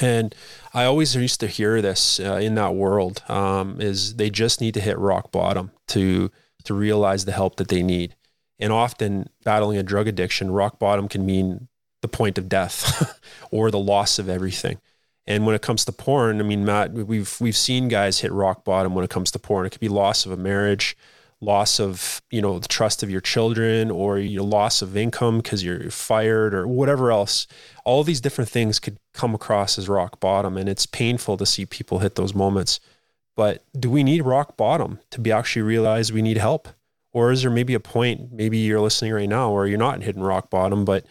And 0.00 0.34
I 0.72 0.84
always 0.84 1.16
used 1.16 1.40
to 1.40 1.48
hear 1.48 1.82
this 1.82 2.20
uh, 2.20 2.34
in 2.34 2.54
that 2.54 2.76
world 2.76 3.24
um, 3.28 3.80
is 3.80 4.14
they 4.14 4.30
just 4.30 4.60
need 4.60 4.74
to 4.74 4.80
hit 4.80 4.96
rock 4.98 5.32
bottom 5.32 5.72
to 5.88 6.30
to 6.64 6.74
realize 6.74 7.24
the 7.24 7.32
help 7.32 7.56
that 7.56 7.68
they 7.68 7.82
need. 7.82 8.14
And 8.58 8.72
often 8.72 9.30
battling 9.44 9.78
a 9.78 9.82
drug 9.82 10.06
addiction, 10.06 10.50
rock 10.50 10.78
bottom 10.78 11.08
can 11.08 11.24
mean 11.24 11.68
the 12.02 12.08
point 12.08 12.38
of 12.38 12.48
death 12.48 13.18
or 13.50 13.70
the 13.70 13.78
loss 13.78 14.18
of 14.18 14.28
everything. 14.28 14.78
And 15.26 15.46
when 15.46 15.54
it 15.54 15.62
comes 15.62 15.84
to 15.84 15.92
porn, 15.92 16.40
I 16.40 16.42
mean, 16.42 16.64
Matt, 16.64 16.92
we've 16.92 17.40
we've 17.40 17.56
seen 17.56 17.88
guys 17.88 18.20
hit 18.20 18.32
rock 18.32 18.64
bottom 18.64 18.94
when 18.94 19.04
it 19.04 19.10
comes 19.10 19.30
to 19.32 19.38
porn. 19.38 19.66
It 19.66 19.70
could 19.70 19.80
be 19.80 19.88
loss 19.88 20.26
of 20.26 20.32
a 20.32 20.36
marriage, 20.36 20.96
loss 21.40 21.78
of 21.78 22.22
you 22.30 22.42
know 22.42 22.58
the 22.58 22.68
trust 22.68 23.02
of 23.02 23.10
your 23.10 23.20
children, 23.20 23.90
or 23.90 24.18
your 24.18 24.42
loss 24.42 24.82
of 24.82 24.96
income 24.96 25.38
because 25.38 25.62
you're 25.62 25.90
fired, 25.90 26.54
or 26.54 26.66
whatever 26.66 27.10
else. 27.10 27.46
All 27.84 28.02
these 28.02 28.20
different 28.20 28.50
things 28.50 28.78
could 28.80 28.98
come 29.12 29.34
across 29.34 29.78
as 29.78 29.88
rock 29.88 30.20
bottom, 30.20 30.56
and 30.56 30.68
it's 30.68 30.86
painful 30.86 31.36
to 31.36 31.46
see 31.46 31.66
people 31.66 32.00
hit 32.00 32.16
those 32.16 32.34
moments. 32.34 32.80
But 33.36 33.64
do 33.78 33.90
we 33.90 34.02
need 34.02 34.22
rock 34.22 34.56
bottom 34.56 34.98
to 35.10 35.20
be 35.20 35.32
actually 35.32 35.62
realize 35.62 36.12
we 36.12 36.22
need 36.22 36.38
help? 36.38 36.68
Or 37.12 37.32
is 37.32 37.42
there 37.42 37.50
maybe 37.50 37.74
a 37.74 37.80
point, 37.80 38.32
maybe 38.32 38.58
you're 38.58 38.80
listening 38.80 39.12
right 39.12 39.28
now, 39.28 39.52
where 39.52 39.66
you're 39.66 39.78
not 39.78 40.02
hitting 40.02 40.22
rock 40.22 40.50
bottom, 40.50 40.84
but 40.84 41.04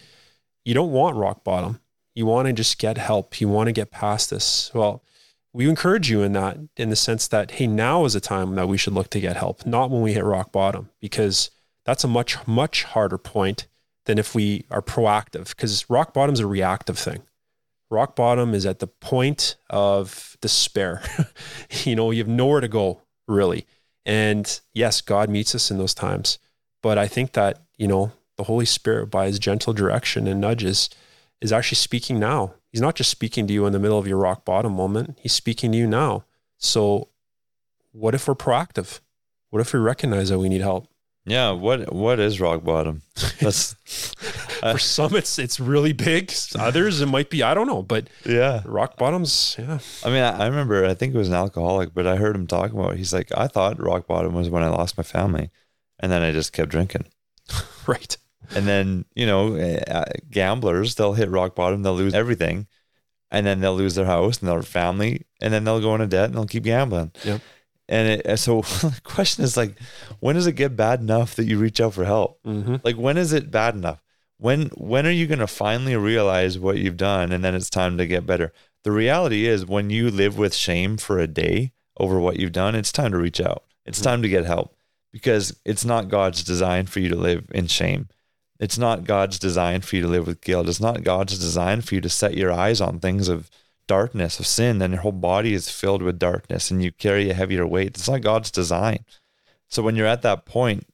you 0.64 0.74
don't 0.74 0.92
want 0.92 1.18
rock 1.18 1.44
bottom 1.44 1.80
you 2.20 2.26
want 2.26 2.48
to 2.48 2.54
just 2.54 2.78
get 2.78 2.98
help. 2.98 3.40
You 3.40 3.48
want 3.48 3.68
to 3.68 3.72
get 3.72 3.92
past 3.92 4.30
this. 4.30 4.72
Well, 4.74 5.02
we 5.54 5.70
encourage 5.70 6.12
you 6.12 6.22
in 6.22 6.34
that, 6.34 6.58
in 6.76 6.90
the 6.90 6.98
sense 6.98 7.30
that, 7.30 7.52
hey, 7.52 7.66
now 7.66 8.04
is 8.04 8.14
a 8.14 8.20
time 8.20 8.56
that 8.56 8.68
we 8.68 8.78
should 8.78 8.92
look 8.92 9.10
to 9.12 9.22
get 9.22 9.38
help, 9.38 9.66
not 9.66 9.90
when 9.90 10.02
we 10.02 10.12
hit 10.12 10.26
rock 10.26 10.52
bottom, 10.52 10.90
because 11.00 11.50
that's 11.86 12.04
a 12.04 12.10
much, 12.10 12.46
much 12.46 12.84
harder 12.84 13.18
point 13.18 13.68
than 14.06 14.18
if 14.18 14.36
we 14.36 14.66
are 14.70 14.82
proactive, 14.82 15.56
because 15.56 15.90
rock 15.90 16.14
bottom 16.14 16.34
is 16.34 16.42
a 16.42 16.46
reactive 16.46 17.00
thing. 17.00 17.22
Rock 17.90 18.18
bottom 18.18 18.54
is 18.54 18.66
at 18.66 18.80
the 18.80 18.88
point 18.88 19.56
of 19.70 20.36
despair. 20.42 21.02
you 21.86 21.96
know, 21.96 22.12
you 22.12 22.20
have 22.20 22.28
nowhere 22.28 22.60
to 22.60 22.68
go, 22.68 23.02
really. 23.30 23.66
And 24.06 24.60
yes, 24.74 25.00
God 25.00 25.30
meets 25.30 25.56
us 25.56 25.72
in 25.72 25.78
those 25.78 25.94
times. 25.94 26.38
But 26.84 26.98
I 26.98 27.08
think 27.08 27.32
that, 27.32 27.62
you 27.78 27.88
know, 27.88 28.12
the 28.36 28.44
Holy 28.44 28.66
Spirit, 28.66 29.06
by 29.06 29.28
his 29.28 29.40
gentle 29.40 29.72
direction 29.72 30.28
and 30.28 30.42
nudges, 30.42 30.90
is 31.42 31.54
actually 31.54 31.78
speaking 31.78 32.20
now. 32.20 32.56
He's 32.72 32.82
not 32.82 32.96
just 32.96 33.10
speaking 33.10 33.48
to 33.48 33.54
you 33.54 33.66
in 33.66 33.74
the 33.74 33.80
middle 33.80 33.98
of 33.98 34.08
your 34.08 34.18
rock 34.18 34.46
bottom 34.46 34.74
moment, 34.74 35.18
he's 35.22 35.34
speaking 35.34 35.72
to 35.72 35.78
you 35.78 35.88
now. 35.88 36.26
So, 36.58 37.10
what 37.92 38.14
if 38.14 38.28
we're 38.28 38.36
proactive? 38.36 39.00
What 39.50 39.62
if 39.62 39.74
we 39.74 39.80
recognize 39.80 40.30
that 40.30 40.40
we 40.40 40.50
need 40.50 40.62
help? 40.62 40.88
Yeah, 41.26 41.52
what 41.52 41.94
what 41.94 42.20
is 42.20 42.40
rock 42.40 42.64
bottom? 42.64 43.02
That's 43.40 43.76
uh, 44.64 44.74
for 44.74 44.80
some 44.80 45.16
it's 45.16 45.38
it's 45.38 45.60
really 45.60 45.94
big. 45.94 46.34
Others 46.58 47.02
it 47.02 47.06
might 47.08 47.30
be 47.30 47.44
I 47.44 47.54
don't 47.54 47.68
know, 47.68 47.84
but 47.84 48.10
yeah, 48.26 48.62
rock 48.66 48.98
bottoms. 48.98 49.56
Yeah, 49.60 49.80
I 50.04 50.10
mean, 50.10 50.24
I, 50.24 50.44
I 50.44 50.48
remember 50.48 50.86
I 50.86 50.94
think 50.94 51.14
it 51.14 51.18
was 51.18 51.28
an 51.28 51.36
alcoholic, 51.36 51.94
but 51.94 52.08
I 52.08 52.16
heard 52.16 52.36
him 52.36 52.48
talking 52.48 52.78
about. 52.80 52.94
It. 52.94 52.98
He's 52.98 53.14
like, 53.14 53.32
I 53.36 53.48
thought 53.48 53.82
rock 53.82 54.08
bottom 54.08 54.34
was 54.34 54.50
when 54.50 54.64
I 54.64 54.70
lost 54.70 54.98
my 54.98 55.04
family, 55.04 55.52
and 56.00 56.12
then 56.12 56.22
I 56.22 56.32
just 56.32 56.54
kept 56.54 56.72
drinking. 56.72 57.06
right. 57.88 58.18
And 58.56 58.68
then, 58.68 59.06
you 59.16 59.26
know, 59.26 59.56
uh, 59.56 60.06
gamblers, 60.30 60.96
they'll 60.96 61.14
hit 61.14 61.30
rock 61.30 61.56
bottom, 61.56 61.84
they'll 61.84 61.94
lose 61.94 62.14
everything. 62.14 62.68
And 63.32 63.46
then 63.46 63.60
they'll 63.60 63.76
lose 63.76 63.94
their 63.96 64.06
house 64.06 64.40
and 64.40 64.50
their 64.50 64.64
family. 64.64 65.26
And 65.40 65.54
then 65.54 65.64
they'll 65.64 65.82
go 65.82 65.94
into 65.94 66.08
debt 66.08 66.26
and 66.26 66.36
they'll 66.36 66.48
keep 66.48 66.64
gambling. 66.64 67.12
Yep. 67.24 67.42
And 67.88 68.22
it, 68.26 68.38
so 68.38 68.62
the 68.82 69.02
question 69.04 69.44
is 69.44 69.58
like, 69.58 69.80
when 70.20 70.36
does 70.36 70.48
it 70.48 70.54
get 70.54 70.76
bad 70.76 71.02
enough 71.02 71.36
that 71.36 71.46
you 71.46 71.60
reach 71.60 71.82
out 71.82 71.94
for 71.94 72.06
help? 72.06 72.42
Mm-hmm. 72.44 72.78
Like, 72.84 72.96
when 72.96 73.18
is 73.18 73.34
it 73.34 73.52
bad 73.52 73.76
enough? 73.76 74.02
When 74.38 74.68
when 74.78 75.06
are 75.06 75.12
you 75.12 75.28
going 75.28 75.40
to 75.40 75.48
finally 75.48 75.98
realize 75.98 76.58
what 76.58 76.78
you've 76.78 76.96
done 76.96 77.34
and 77.34 77.44
then 77.44 77.56
it's 77.56 77.70
time 77.70 77.98
to 77.98 78.08
get 78.08 78.26
better? 78.26 78.54
The 78.86 78.92
reality 78.92 79.46
is, 79.46 79.66
when 79.66 79.90
you 79.90 80.10
live 80.10 80.38
with 80.38 80.56
shame 80.56 80.96
for 80.96 81.20
a 81.20 81.28
day 81.28 81.74
over 82.00 82.20
what 82.20 82.40
you've 82.40 82.54
done, 82.54 82.74
it's 82.74 82.94
time 82.94 83.12
to 83.12 83.18
reach 83.18 83.42
out. 83.42 83.66
It's 83.86 84.00
mm-hmm. 84.00 84.06
time 84.06 84.22
to 84.22 84.30
get 84.30 84.46
help 84.46 84.78
because 85.12 85.60
it's 85.66 85.84
not 85.84 86.08
God's 86.08 86.44
design 86.44 86.86
for 86.86 87.02
you 87.02 87.10
to 87.10 87.18
live 87.18 87.50
in 87.54 87.68
shame. 87.68 88.08
It's 88.60 88.78
not 88.78 89.06
God's 89.06 89.40
design 89.40 89.82
for 89.82 89.96
you 89.96 90.02
to 90.02 90.08
live 90.08 90.28
with 90.28 90.42
guilt. 90.42 90.68
It's 90.68 90.82
not 90.82 91.04
God's 91.04 91.38
design 91.40 91.82
for 91.82 91.96
you 91.96 92.02
to 92.02 92.10
set 92.10 92.36
your 92.36 92.52
eyes 92.52 92.82
on 92.82 93.00
things 93.00 93.30
of 93.30 93.50
darkness, 93.88 94.40
of 94.40 94.46
sin, 94.46 94.82
and 94.82 94.94
your 94.94 95.02
whole 95.02 95.12
body 95.12 95.54
is 95.54 95.70
filled 95.70 96.02
with 96.02 96.20
darkness 96.20 96.70
and 96.70 96.84
you 96.84 96.92
carry 96.92 97.30
a 97.30 97.34
heavier 97.34 97.66
weight. 97.66 97.88
It's 97.88 98.10
not 98.10 98.22
God's 98.22 98.52
design. 98.52 99.06
So 99.68 99.82
when 99.82 99.96
you're 99.96 100.08
at 100.08 100.24
that 100.24 100.46
point, 100.46 100.86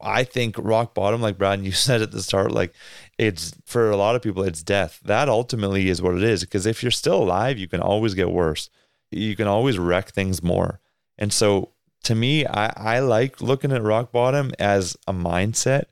I 0.00 0.24
think 0.24 0.56
rock 0.58 0.92
bottom, 0.92 1.22
like 1.22 1.38
Brad, 1.38 1.64
you 1.64 1.72
said 1.86 2.02
at 2.02 2.10
the 2.10 2.22
start, 2.22 2.52
like 2.52 2.74
it's 3.18 3.54
for 3.64 3.90
a 3.90 3.96
lot 3.96 4.16
of 4.16 4.22
people, 4.22 4.42
it's 4.42 4.62
death. 4.62 5.00
That 5.04 5.28
ultimately 5.28 5.88
is 5.88 6.02
what 6.02 6.16
it 6.16 6.22
is. 6.22 6.42
Because 6.42 6.66
if 6.66 6.82
you're 6.82 6.92
still 6.92 7.22
alive, 7.22 7.58
you 7.58 7.68
can 7.68 7.80
always 7.80 8.14
get 8.14 8.30
worse. 8.30 8.70
You 9.10 9.36
can 9.36 9.46
always 9.46 9.78
wreck 9.78 10.10
things 10.10 10.42
more. 10.42 10.80
And 11.16 11.32
so 11.32 11.70
to 12.02 12.14
me, 12.14 12.44
I, 12.44 12.72
I 12.76 12.98
like 12.98 13.40
looking 13.40 13.72
at 13.72 13.82
rock 13.82 14.12
bottom 14.12 14.52
as 14.58 14.96
a 15.06 15.12
mindset 15.12 15.84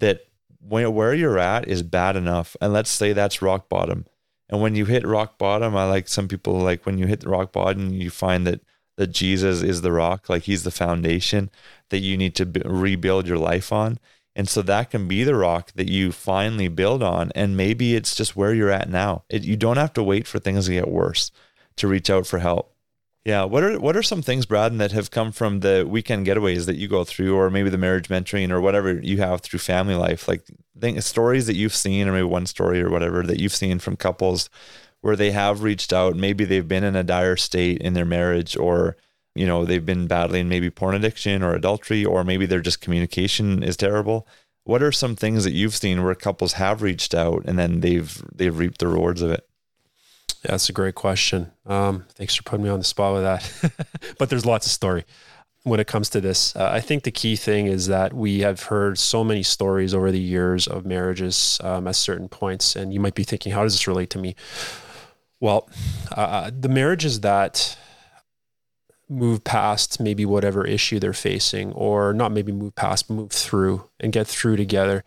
that 0.00 0.27
where 0.68 1.14
you're 1.14 1.38
at 1.38 1.68
is 1.68 1.82
bad 1.82 2.16
enough. 2.16 2.56
And 2.60 2.72
let's 2.72 2.90
say 2.90 3.12
that's 3.12 3.42
rock 3.42 3.68
bottom. 3.68 4.06
And 4.48 4.60
when 4.62 4.74
you 4.74 4.86
hit 4.86 5.06
rock 5.06 5.38
bottom, 5.38 5.76
I 5.76 5.88
like 5.88 6.08
some 6.08 6.28
people 6.28 6.54
like 6.54 6.86
when 6.86 6.98
you 6.98 7.06
hit 7.06 7.20
the 7.20 7.28
rock 7.28 7.52
bottom, 7.52 7.92
you 7.92 8.10
find 8.10 8.46
that 8.46 8.60
that 8.96 9.12
Jesus 9.12 9.62
is 9.62 9.82
the 9.82 9.92
rock, 9.92 10.28
like 10.28 10.42
he's 10.42 10.64
the 10.64 10.72
foundation 10.72 11.50
that 11.90 12.00
you 12.00 12.16
need 12.16 12.34
to 12.34 12.44
b- 12.44 12.62
rebuild 12.64 13.28
your 13.28 13.38
life 13.38 13.72
on. 13.72 13.98
And 14.34 14.48
so 14.48 14.60
that 14.62 14.90
can 14.90 15.06
be 15.06 15.22
the 15.22 15.36
rock 15.36 15.70
that 15.76 15.88
you 15.88 16.10
finally 16.10 16.66
build 16.66 17.02
on. 17.02 17.30
And 17.36 17.56
maybe 17.56 17.94
it's 17.94 18.16
just 18.16 18.36
where 18.36 18.52
you're 18.52 18.70
at 18.70 18.90
now. 18.90 19.22
It, 19.28 19.44
you 19.44 19.56
don't 19.56 19.76
have 19.76 19.92
to 19.94 20.02
wait 20.02 20.26
for 20.26 20.40
things 20.40 20.66
to 20.66 20.72
get 20.72 20.88
worse 20.88 21.30
to 21.76 21.86
reach 21.86 22.10
out 22.10 22.26
for 22.26 22.40
help. 22.40 22.74
Yeah. 23.24 23.44
What 23.44 23.62
are 23.62 23.78
what 23.78 23.96
are 23.96 24.02
some 24.02 24.22
things, 24.22 24.46
Brad, 24.46 24.78
that 24.78 24.92
have 24.92 25.10
come 25.10 25.32
from 25.32 25.60
the 25.60 25.86
weekend 25.88 26.26
getaways 26.26 26.66
that 26.66 26.76
you 26.76 26.88
go 26.88 27.04
through, 27.04 27.36
or 27.36 27.50
maybe 27.50 27.68
the 27.70 27.78
marriage 27.78 28.08
mentoring, 28.08 28.50
or 28.50 28.60
whatever 28.60 28.94
you 29.00 29.18
have 29.18 29.40
through 29.42 29.58
family 29.58 29.94
life? 29.94 30.28
Like 30.28 30.44
think 30.78 31.02
stories 31.02 31.46
that 31.46 31.56
you've 31.56 31.74
seen, 31.74 32.08
or 32.08 32.12
maybe 32.12 32.24
one 32.24 32.46
story 32.46 32.80
or 32.80 32.90
whatever 32.90 33.22
that 33.24 33.40
you've 33.40 33.54
seen 33.54 33.78
from 33.80 33.96
couples 33.96 34.48
where 35.00 35.16
they 35.16 35.30
have 35.32 35.62
reached 35.62 35.92
out. 35.92 36.16
Maybe 36.16 36.44
they've 36.44 36.66
been 36.66 36.84
in 36.84 36.96
a 36.96 37.04
dire 37.04 37.36
state 37.36 37.80
in 37.82 37.94
their 37.94 38.04
marriage, 38.06 38.56
or 38.56 38.96
you 39.34 39.46
know 39.46 39.64
they've 39.64 39.84
been 39.84 40.06
battling 40.06 40.48
maybe 40.48 40.70
porn 40.70 40.94
addiction 40.94 41.42
or 41.42 41.54
adultery, 41.54 42.04
or 42.04 42.24
maybe 42.24 42.46
their 42.46 42.60
just 42.60 42.80
communication 42.80 43.62
is 43.62 43.76
terrible. 43.76 44.26
What 44.64 44.82
are 44.82 44.92
some 44.92 45.16
things 45.16 45.44
that 45.44 45.52
you've 45.52 45.74
seen 45.76 46.04
where 46.04 46.14
couples 46.14 46.54
have 46.54 46.82
reached 46.82 47.14
out 47.14 47.44
and 47.46 47.58
then 47.58 47.80
they've 47.80 48.22
they've 48.34 48.56
reaped 48.56 48.78
the 48.78 48.88
rewards 48.88 49.22
of 49.22 49.30
it? 49.30 49.47
Yeah, 50.44 50.52
that's 50.52 50.68
a 50.68 50.72
great 50.72 50.94
question. 50.94 51.50
Um, 51.66 52.04
thanks 52.10 52.36
for 52.36 52.44
putting 52.44 52.64
me 52.64 52.70
on 52.70 52.78
the 52.78 52.84
spot 52.84 53.14
with 53.14 53.22
that. 53.22 53.88
but 54.18 54.30
there's 54.30 54.46
lots 54.46 54.66
of 54.66 54.72
story 54.72 55.04
when 55.64 55.80
it 55.80 55.86
comes 55.86 56.08
to 56.10 56.20
this. 56.20 56.54
Uh, 56.54 56.70
I 56.72 56.80
think 56.80 57.02
the 57.02 57.10
key 57.10 57.34
thing 57.34 57.66
is 57.66 57.88
that 57.88 58.12
we 58.12 58.40
have 58.40 58.62
heard 58.64 58.98
so 58.98 59.24
many 59.24 59.42
stories 59.42 59.94
over 59.94 60.12
the 60.12 60.20
years 60.20 60.68
of 60.68 60.86
marriages 60.86 61.60
um, 61.64 61.88
at 61.88 61.96
certain 61.96 62.28
points, 62.28 62.76
and 62.76 62.94
you 62.94 63.00
might 63.00 63.14
be 63.14 63.24
thinking, 63.24 63.52
how 63.52 63.64
does 63.64 63.74
this 63.74 63.88
relate 63.88 64.10
to 64.10 64.18
me? 64.18 64.36
Well, 65.40 65.68
uh, 66.12 66.50
the 66.56 66.68
marriages 66.68 67.20
that 67.20 67.76
move 69.08 69.42
past 69.42 70.00
maybe 70.00 70.24
whatever 70.24 70.64
issue 70.66 71.00
they're 71.00 71.12
facing, 71.12 71.72
or 71.72 72.12
not 72.12 72.30
maybe 72.30 72.52
move 72.52 72.74
past, 72.76 73.10
move 73.10 73.32
through 73.32 73.88
and 73.98 74.12
get 74.12 74.26
through 74.26 74.56
together, 74.56 75.02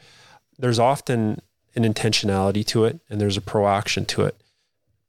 there's 0.58 0.80
often 0.80 1.41
an 1.76 1.84
intentionality 1.84 2.65
to 2.65 2.84
it 2.84 3.00
and 3.10 3.22
there's 3.22 3.38
a 3.38 3.41
proaction 3.41 4.04
to 4.04 4.24
it 4.24 4.36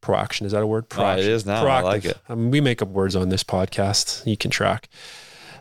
proaction. 0.03 0.45
Is 0.45 0.53
that 0.53 0.63
a 0.63 0.67
word? 0.67 0.91
Proaction. 0.91 1.25
Uh, 1.25 1.29
it 1.29 1.33
is 1.33 1.47
now. 1.47 1.65
Proactive. 1.65 1.79
I 1.79 1.83
like 1.83 2.05
it. 2.05 2.19
I 2.29 2.35
mean, 2.35 2.51
we 2.51 2.61
make 2.61 2.83
up 2.83 2.89
words 2.89 3.17
on 3.17 3.31
this 3.31 3.43
podcast. 3.43 4.27
You 4.27 4.37
can 4.37 4.51
track, 4.51 4.91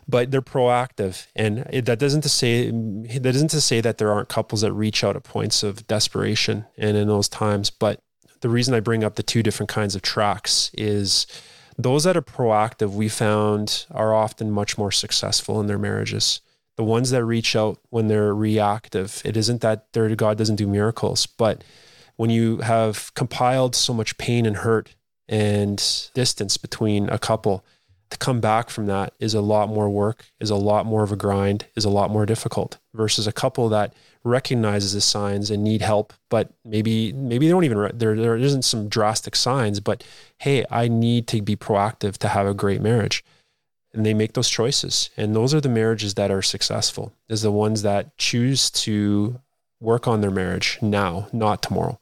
but 0.06 0.30
they're 0.30 0.42
proactive, 0.42 1.26
and 1.34 1.66
it, 1.70 1.86
that 1.86 1.98
doesn't 1.98 2.20
to 2.22 2.28
say 2.28 2.70
that 2.70 3.34
isn't 3.34 3.50
to 3.52 3.60
say 3.62 3.80
that 3.80 3.96
there 3.96 4.12
aren't 4.12 4.28
couples 4.28 4.60
that 4.60 4.72
reach 4.74 5.02
out 5.02 5.16
at 5.16 5.22
points 5.22 5.62
of 5.62 5.86
desperation 5.86 6.66
and 6.76 6.96
in 6.96 7.08
those 7.08 7.28
times. 7.28 7.70
But 7.70 8.02
the 8.42 8.50
reason 8.50 8.74
I 8.74 8.80
bring 8.80 9.02
up 9.02 9.14
the 9.14 9.22
two 9.22 9.42
different 9.42 9.70
kinds 9.70 9.94
of 9.94 10.02
tracks 10.02 10.70
is 10.74 11.26
those 11.78 12.04
that 12.04 12.16
are 12.16 12.22
proactive. 12.22 12.90
We 12.90 13.08
found 13.08 13.86
are 13.90 14.12
often 14.14 14.50
much 14.50 14.76
more 14.76 14.92
successful 14.92 15.60
in 15.60 15.68
their 15.68 15.78
marriages. 15.78 16.40
The 16.76 16.84
ones 16.84 17.10
that 17.10 17.24
reach 17.24 17.54
out 17.54 17.78
when 17.90 18.08
they're 18.08 18.34
reactive, 18.34 19.22
it 19.24 19.36
isn't 19.36 19.60
that 19.60 19.92
God 19.92 20.38
doesn't 20.38 20.56
do 20.56 20.66
miracles, 20.66 21.26
but 21.26 21.62
when 22.16 22.30
you 22.30 22.58
have 22.58 23.12
compiled 23.14 23.74
so 23.74 23.92
much 23.92 24.18
pain 24.18 24.46
and 24.46 24.58
hurt 24.58 24.94
and 25.28 26.10
distance 26.14 26.56
between 26.56 27.08
a 27.08 27.18
couple, 27.18 27.64
to 28.12 28.18
come 28.18 28.40
back 28.40 28.68
from 28.68 28.86
that 28.86 29.14
is 29.18 29.32
a 29.32 29.40
lot 29.40 29.68
more 29.70 29.88
work, 29.88 30.26
is 30.38 30.50
a 30.50 30.56
lot 30.56 30.84
more 30.84 31.02
of 31.02 31.10
a 31.10 31.16
grind, 31.16 31.66
is 31.74 31.84
a 31.84 31.90
lot 31.90 32.10
more 32.10 32.26
difficult 32.26 32.78
versus 32.92 33.26
a 33.26 33.32
couple 33.32 33.70
that 33.70 33.94
recognizes 34.22 34.92
the 34.92 35.00
signs 35.00 35.50
and 35.50 35.64
need 35.64 35.80
help, 35.80 36.12
but 36.28 36.52
maybe 36.64 37.12
maybe 37.14 37.46
they 37.46 37.52
don't 37.52 37.64
even 37.64 37.90
there 37.94 38.14
there 38.14 38.36
isn't 38.36 38.62
some 38.62 38.88
drastic 38.88 39.34
signs, 39.34 39.80
but 39.80 40.04
hey, 40.38 40.64
I 40.70 40.88
need 40.88 41.26
to 41.28 41.40
be 41.40 41.56
proactive 41.56 42.18
to 42.18 42.28
have 42.28 42.46
a 42.46 42.54
great 42.54 42.82
marriage. 42.82 43.24
And 43.94 44.06
they 44.06 44.14
make 44.14 44.32
those 44.32 44.48
choices. 44.48 45.10
And 45.18 45.36
those 45.36 45.52
are 45.52 45.60
the 45.60 45.68
marriages 45.68 46.14
that 46.14 46.30
are 46.30 46.40
successful, 46.40 47.12
is 47.28 47.42
the 47.42 47.52
ones 47.52 47.82
that 47.82 48.16
choose 48.16 48.70
to 48.70 49.40
work 49.80 50.06
on 50.06 50.20
their 50.22 50.30
marriage 50.30 50.78
now, 50.80 51.28
not 51.32 51.62
tomorrow. 51.62 51.98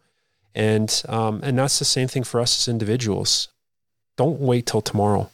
And 0.55 1.03
um, 1.09 1.41
and 1.43 1.59
that's 1.59 1.79
the 1.79 1.85
same 1.85 2.09
thing 2.09 2.25
for 2.25 2.41
us 2.41 2.59
as 2.59 2.69
individuals. 2.69 3.49
Don't 4.17 4.41
wait 4.41 4.67
till 4.67 4.83
tomorrow. 4.83 5.31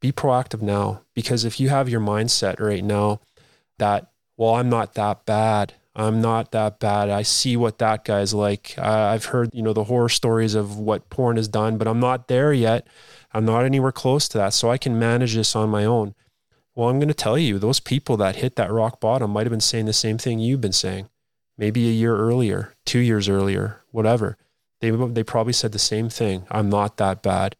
Be 0.00 0.12
proactive 0.12 0.62
now 0.62 1.02
because 1.14 1.44
if 1.44 1.60
you 1.60 1.68
have 1.68 1.88
your 1.88 2.00
mindset 2.00 2.60
right 2.60 2.84
now 2.84 3.20
that 3.78 4.10
well 4.36 4.54
I'm 4.54 4.68
not 4.68 4.94
that 4.94 5.24
bad, 5.24 5.74
I'm 5.94 6.20
not 6.20 6.52
that 6.52 6.80
bad. 6.80 7.08
I 7.08 7.22
see 7.22 7.56
what 7.56 7.78
that 7.78 8.04
guy's 8.04 8.34
like. 8.34 8.78
I've 8.78 9.26
heard 9.26 9.50
you 9.52 9.62
know 9.62 9.72
the 9.72 9.84
horror 9.84 10.08
stories 10.08 10.54
of 10.54 10.78
what 10.78 11.08
porn 11.08 11.36
has 11.36 11.48
done, 11.48 11.78
but 11.78 11.88
I'm 11.88 12.00
not 12.00 12.28
there 12.28 12.52
yet. 12.52 12.86
I'm 13.32 13.44
not 13.44 13.64
anywhere 13.64 13.92
close 13.92 14.28
to 14.28 14.38
that, 14.38 14.54
so 14.54 14.70
I 14.70 14.76
can 14.76 14.98
manage 14.98 15.34
this 15.34 15.56
on 15.56 15.70
my 15.70 15.84
own. 15.84 16.14
Well, 16.74 16.88
I'm 16.88 16.98
going 16.98 17.08
to 17.08 17.14
tell 17.14 17.38
you, 17.38 17.58
those 17.58 17.80
people 17.80 18.16
that 18.18 18.36
hit 18.36 18.56
that 18.56 18.72
rock 18.72 18.98
bottom 18.98 19.30
might 19.30 19.44
have 19.44 19.50
been 19.50 19.60
saying 19.60 19.84
the 19.84 19.92
same 19.92 20.16
thing 20.16 20.38
you've 20.38 20.60
been 20.60 20.72
saying 20.72 21.08
maybe 21.58 21.88
a 21.88 21.92
year 21.92 22.16
earlier, 22.16 22.74
two 22.92 22.98
years 22.98 23.26
earlier, 23.26 23.80
whatever. 23.90 24.36
They, 24.80 24.90
they 24.90 25.24
probably 25.24 25.54
said 25.54 25.72
the 25.72 25.78
same 25.78 26.10
thing. 26.10 26.44
I'm 26.50 26.68
not 26.68 26.98
that 26.98 27.22
bad. 27.22 27.56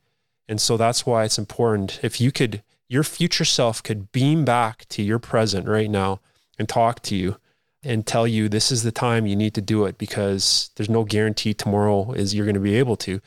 And 0.46 0.60
so 0.60 0.76
that's 0.76 1.06
why 1.06 1.24
it's 1.24 1.38
important. 1.38 1.98
If 2.02 2.20
you 2.20 2.30
could, 2.30 2.62
your 2.86 3.02
future 3.02 3.46
self 3.46 3.82
could 3.82 4.12
beam 4.12 4.44
back 4.44 4.86
to 4.90 5.02
your 5.02 5.18
present 5.18 5.66
right 5.66 5.88
now 5.88 6.20
and 6.58 6.68
talk 6.68 7.00
to 7.04 7.16
you 7.16 7.38
and 7.82 8.06
tell 8.06 8.26
you 8.26 8.46
this 8.46 8.70
is 8.70 8.82
the 8.82 8.92
time 8.92 9.26
you 9.26 9.34
need 9.34 9.54
to 9.54 9.62
do 9.62 9.86
it 9.86 9.96
because 9.96 10.68
there's 10.76 10.90
no 10.90 11.02
guarantee 11.02 11.54
tomorrow 11.54 12.12
is 12.12 12.34
you're 12.34 12.44
going 12.44 12.52
to 12.52 12.60
be 12.60 12.76
able 12.76 12.96
to. 12.96 13.18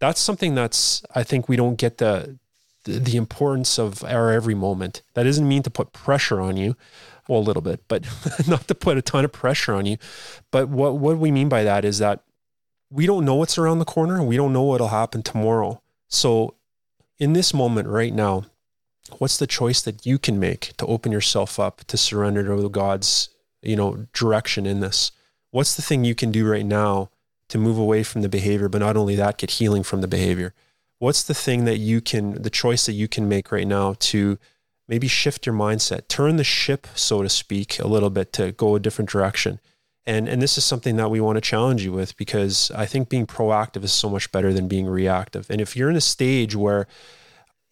That's 0.00 0.20
something 0.20 0.54
that's, 0.54 1.02
I 1.14 1.22
think 1.22 1.48
we 1.48 1.56
don't 1.56 1.76
get 1.76 1.96
the, 1.96 2.38
the 2.84 3.16
importance 3.16 3.78
of 3.78 4.04
our 4.04 4.30
every 4.30 4.54
moment. 4.54 5.00
That 5.14 5.22
doesn't 5.22 5.48
mean 5.48 5.62
to 5.62 5.70
put 5.70 5.94
pressure 5.94 6.42
on 6.42 6.58
you 6.58 6.76
well, 7.28 7.40
a 7.40 7.42
little 7.42 7.62
bit, 7.62 7.80
but 7.88 8.06
not 8.48 8.68
to 8.68 8.74
put 8.74 8.98
a 8.98 9.02
ton 9.02 9.24
of 9.24 9.32
pressure 9.32 9.74
on 9.74 9.86
you. 9.86 9.96
But 10.50 10.68
what, 10.68 10.96
what 10.96 11.18
we 11.18 11.30
mean 11.30 11.48
by 11.48 11.64
that 11.64 11.84
is 11.84 11.98
that 11.98 12.22
we 12.90 13.06
don't 13.06 13.24
know 13.24 13.34
what's 13.34 13.58
around 13.58 13.78
the 13.78 13.84
corner. 13.84 14.22
We 14.22 14.36
don't 14.36 14.52
know 14.52 14.62
what'll 14.62 14.88
happen 14.88 15.22
tomorrow. 15.22 15.82
So, 16.08 16.54
in 17.18 17.32
this 17.32 17.54
moment 17.54 17.88
right 17.88 18.12
now, 18.12 18.44
what's 19.18 19.38
the 19.38 19.46
choice 19.46 19.80
that 19.82 20.04
you 20.04 20.18
can 20.18 20.38
make 20.38 20.76
to 20.76 20.86
open 20.86 21.12
yourself 21.12 21.58
up 21.58 21.84
to 21.84 21.96
surrender 21.96 22.44
to 22.44 22.68
God's, 22.68 23.30
you 23.62 23.76
know, 23.76 24.06
direction 24.12 24.66
in 24.66 24.80
this? 24.80 25.12
What's 25.50 25.76
the 25.76 25.82
thing 25.82 26.04
you 26.04 26.14
can 26.14 26.30
do 26.30 26.48
right 26.48 26.66
now 26.66 27.10
to 27.48 27.58
move 27.58 27.78
away 27.78 28.02
from 28.02 28.22
the 28.22 28.28
behavior, 28.28 28.68
but 28.68 28.78
not 28.78 28.96
only 28.96 29.16
that, 29.16 29.38
get 29.38 29.52
healing 29.52 29.82
from 29.82 30.00
the 30.00 30.08
behavior? 30.08 30.54
What's 30.98 31.22
the 31.22 31.34
thing 31.34 31.64
that 31.64 31.78
you 31.78 32.00
can, 32.00 32.42
the 32.42 32.50
choice 32.50 32.86
that 32.86 32.92
you 32.92 33.08
can 33.08 33.28
make 33.28 33.52
right 33.52 33.66
now 33.66 33.94
to 33.98 34.38
maybe 34.88 35.08
shift 35.08 35.46
your 35.46 35.54
mindset, 35.54 36.08
turn 36.08 36.36
the 36.36 36.44
ship, 36.44 36.86
so 36.94 37.22
to 37.22 37.28
speak, 37.28 37.78
a 37.78 37.86
little 37.86 38.10
bit 38.10 38.32
to 38.34 38.52
go 38.52 38.74
a 38.74 38.80
different 38.80 39.10
direction. 39.10 39.60
And 40.06 40.28
and 40.28 40.42
this 40.42 40.58
is 40.58 40.64
something 40.64 40.96
that 40.96 41.10
we 41.10 41.20
want 41.20 41.36
to 41.36 41.40
challenge 41.40 41.82
you 41.82 41.92
with 41.92 42.16
because 42.16 42.70
I 42.72 42.84
think 42.84 43.08
being 43.08 43.26
proactive 43.26 43.84
is 43.84 43.92
so 43.92 44.10
much 44.10 44.30
better 44.32 44.52
than 44.52 44.68
being 44.68 44.86
reactive. 44.86 45.46
And 45.48 45.60
if 45.60 45.76
you're 45.76 45.88
in 45.88 45.96
a 45.96 46.00
stage 46.02 46.54
where 46.54 46.86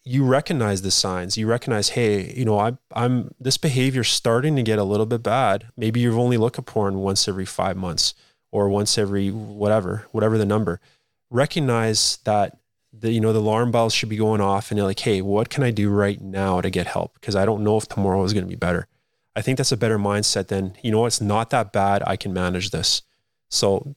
you 0.03 0.25
recognize 0.25 0.81
the 0.81 0.91
signs, 0.91 1.37
you 1.37 1.47
recognize, 1.47 1.89
hey, 1.89 2.33
you 2.33 2.43
know, 2.43 2.59
I, 2.59 2.73
I'm 2.93 3.33
this 3.39 3.57
behavior 3.57 4.03
starting 4.03 4.55
to 4.55 4.63
get 4.63 4.79
a 4.79 4.83
little 4.83 5.05
bit 5.05 5.23
bad. 5.23 5.67
Maybe 5.77 5.99
you've 5.99 6.17
only 6.17 6.37
looked 6.37 6.59
at 6.59 6.65
porn 6.65 6.99
once 6.99 7.27
every 7.27 7.45
five 7.45 7.77
months 7.77 8.13
or 8.51 8.67
once 8.67 8.97
every 8.97 9.29
whatever, 9.29 10.07
whatever 10.11 10.37
the 10.37 10.45
number. 10.45 10.81
Recognize 11.29 12.17
that 12.25 12.57
the 12.97 13.11
you 13.11 13.19
know 13.19 13.33
the 13.33 13.39
alarm 13.39 13.71
bells 13.71 13.93
should 13.93 14.09
be 14.09 14.15
going 14.15 14.39
off 14.39 14.69
and 14.69 14.77
you're 14.77 14.87
like 14.87 14.99
hey 14.99 15.19
what 15.21 15.49
can 15.49 15.63
i 15.63 15.71
do 15.71 15.89
right 15.89 16.21
now 16.21 16.61
to 16.61 16.69
get 16.69 16.87
help? 16.87 17.15
Because 17.15 17.35
i 17.35 17.45
don't 17.45 17.63
know 17.63 17.77
if 17.77 17.87
tomorrow 17.87 18.23
is 18.23 18.33
going 18.33 18.45
to 18.45 18.49
be 18.49 18.55
better. 18.55 18.87
I 19.35 19.41
think 19.41 19.57
that's 19.57 19.71
a 19.71 19.77
better 19.77 19.97
mindset 19.97 20.47
than 20.47 20.77
you 20.83 20.91
know 20.91 21.05
it's 21.05 21.21
not 21.21 21.49
that 21.49 21.73
bad. 21.73 22.03
I 22.05 22.15
can 22.15 22.33
manage 22.33 22.69
this. 22.69 23.01
So 23.49 23.95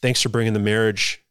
thanks 0.00 0.20
for 0.20 0.28
bringing 0.28 0.52
the 0.52 0.58
marriage 0.58 1.21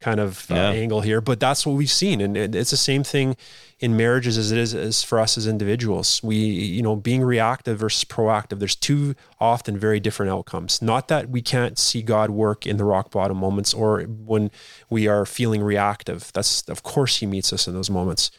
kind 0.00 0.20
of 0.20 0.50
uh, 0.50 0.54
yeah. 0.54 0.70
angle 0.70 1.00
here, 1.00 1.20
but 1.20 1.40
that's 1.40 1.64
what 1.64 1.76
we've 1.76 1.90
seen. 1.90 2.20
And 2.20 2.36
it's 2.36 2.70
the 2.70 2.76
same 2.76 3.02
thing 3.02 3.36
in 3.80 3.96
marriages 3.96 4.36
as 4.36 4.52
it 4.52 4.58
is 4.58 4.74
as 4.74 5.02
for 5.02 5.18
us 5.18 5.38
as 5.38 5.46
individuals. 5.46 6.22
We, 6.22 6.36
you 6.36 6.82
know, 6.82 6.96
being 6.96 7.22
reactive 7.22 7.78
versus 7.78 8.04
proactive, 8.04 8.58
there's 8.58 8.76
two 8.76 9.14
often 9.40 9.78
very 9.78 10.00
different 10.00 10.30
outcomes. 10.30 10.82
Not 10.82 11.08
that 11.08 11.30
we 11.30 11.40
can't 11.40 11.78
see 11.78 12.02
God 12.02 12.30
work 12.30 12.66
in 12.66 12.76
the 12.76 12.84
rock 12.84 13.10
bottom 13.10 13.38
moments 13.38 13.72
or 13.72 14.02
when 14.02 14.50
we 14.90 15.08
are 15.08 15.24
feeling 15.24 15.62
reactive. 15.62 16.30
That's, 16.34 16.62
of 16.68 16.82
course, 16.82 17.18
He 17.18 17.26
meets 17.26 17.52
us 17.52 17.66
in 17.66 17.74
those 17.74 17.90
moments. 17.90 18.30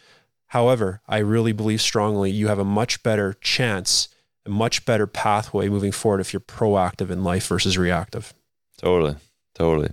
However, 0.47 1.01
I 1.07 1.17
really 1.17 1.51
believe 1.51 1.81
strongly 1.81 2.29
you 2.29 2.47
have 2.47 2.59
a 2.59 2.63
much 2.63 3.01
better 3.01 3.33
chance, 3.41 4.07
a 4.45 4.49
much 4.49 4.85
better 4.85 5.07
pathway 5.07 5.67
moving 5.67 5.91
forward 5.91 6.21
if 6.21 6.31
you're 6.31 6.39
proactive 6.39 7.09
in 7.09 7.23
life 7.23 7.47
versus 7.47 7.77
reactive. 7.77 8.33
Totally. 8.77 9.15
Totally. 9.55 9.89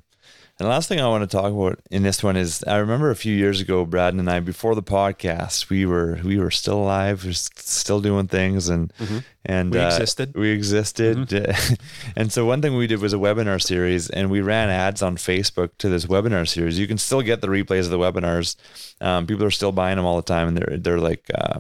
And 0.63 0.69
the 0.69 0.75
last 0.75 0.89
thing 0.89 1.01
I 1.01 1.09
want 1.09 1.29
to 1.29 1.37
talk 1.37 1.53
about 1.53 1.81
in 1.91 2.05
this 2.05 2.23
one 2.23 2.37
is 2.37 2.63
I 2.63 2.77
remember 2.77 3.11
a 3.11 3.17
few 3.17 3.35
years 3.35 3.61
ago, 3.61 3.85
Brad 3.85 4.15
and 4.15 4.31
I, 4.31 4.39
before 4.39 4.77
the 4.77 4.83
podcast, 4.83 5.69
we 5.69 5.85
were 5.85 6.21
we 6.23 6.39
were 6.39 6.53
still 6.53 6.79
alive, 6.79 7.25
we 7.25 7.31
were 7.31 7.35
still 7.35 8.01
doing 8.01 8.29
things, 8.29 8.69
and 8.69 8.95
mm-hmm. 8.95 9.19
and 9.45 9.73
we 9.73 9.81
uh, 9.81 9.89
existed. 9.89 10.37
We 10.37 10.51
existed, 10.51 11.17
mm-hmm. 11.17 11.75
and 12.17 12.33
so 12.33 12.47
one 12.47 12.63
thing 12.63 12.77
we 12.77 12.87
did 12.87 13.01
was 13.01 13.13
a 13.13 13.17
webinar 13.17 13.61
series, 13.61 14.09
and 14.09 14.31
we 14.31 14.41
ran 14.41 14.69
ads 14.69 15.03
on 15.03 15.17
Facebook 15.17 15.71
to 15.79 15.89
this 15.89 16.07
webinar 16.07 16.47
series. 16.47 16.79
You 16.79 16.87
can 16.87 16.97
still 16.97 17.23
get 17.23 17.41
the 17.41 17.49
replays 17.49 17.87
of 17.87 17.91
the 17.91 17.99
webinars. 17.99 18.55
Um, 19.01 19.27
people 19.27 19.45
are 19.45 19.51
still 19.51 19.73
buying 19.73 19.97
them 19.97 20.07
all 20.07 20.15
the 20.15 20.23
time, 20.23 20.47
and 20.47 20.57
they're 20.57 20.79
they're 20.79 21.01
like 21.01 21.29
uh, 21.35 21.59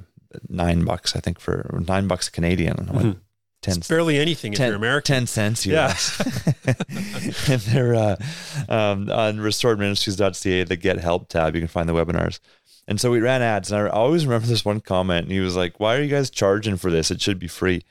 nine 0.48 0.84
bucks, 0.84 1.16
I 1.16 1.18
think, 1.18 1.40
for 1.40 1.68
nine 1.88 2.06
bucks 2.06 2.28
Canadian. 2.28 2.76
Mm-hmm. 2.76 3.10
10 3.62 3.78
it's 3.78 3.88
barely 3.88 4.18
anything 4.18 4.52
10, 4.52 4.64
if 4.64 4.68
you're 4.68 4.76
American. 4.76 5.14
10 5.14 5.26
cents 5.26 5.66
US. 5.66 6.20
Yeah. 6.64 6.74
and 7.48 7.60
they're 7.62 7.94
uh, 7.94 8.16
um, 8.68 9.10
on 9.10 9.38
restoredministries.ca, 9.38 10.64
the 10.64 10.76
get 10.76 10.98
help 10.98 11.28
tab, 11.28 11.54
you 11.54 11.60
can 11.60 11.68
find 11.68 11.88
the 11.88 11.94
webinars. 11.94 12.40
And 12.88 13.00
so 13.00 13.10
we 13.10 13.20
ran 13.20 13.42
ads, 13.42 13.70
and 13.70 13.80
I 13.80 13.88
always 13.88 14.26
remember 14.26 14.48
this 14.48 14.64
one 14.64 14.80
comment. 14.80 15.24
And 15.24 15.32
he 15.32 15.38
was 15.38 15.54
like, 15.54 15.78
"Why 15.78 15.96
are 15.96 16.02
you 16.02 16.10
guys 16.10 16.30
charging 16.30 16.76
for 16.76 16.90
this? 16.90 17.12
It 17.12 17.20
should 17.20 17.38
be 17.38 17.46
free." 17.46 17.84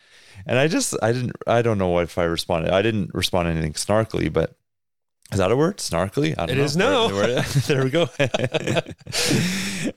And 0.45 0.59
I 0.59 0.67
just, 0.67 0.95
I 1.01 1.13
didn't, 1.13 1.31
I 1.47 1.61
don't 1.61 1.77
know 1.77 1.99
if 1.99 2.17
I 2.17 2.23
responded. 2.23 2.73
I 2.73 2.81
didn't 2.81 3.13
respond 3.13 3.47
anything 3.47 3.73
snarkily, 3.73 4.31
but 4.31 4.57
is 5.31 5.37
that 5.37 5.51
a 5.51 5.55
word? 5.55 5.77
Snarkly? 5.77 6.33
I 6.37 6.45
don't 6.45 6.49
it 6.51 6.57
know. 6.57 6.63
is 6.65 6.75
now. 6.75 7.07
there 7.67 7.83
we 7.85 7.89
go. 7.89 8.09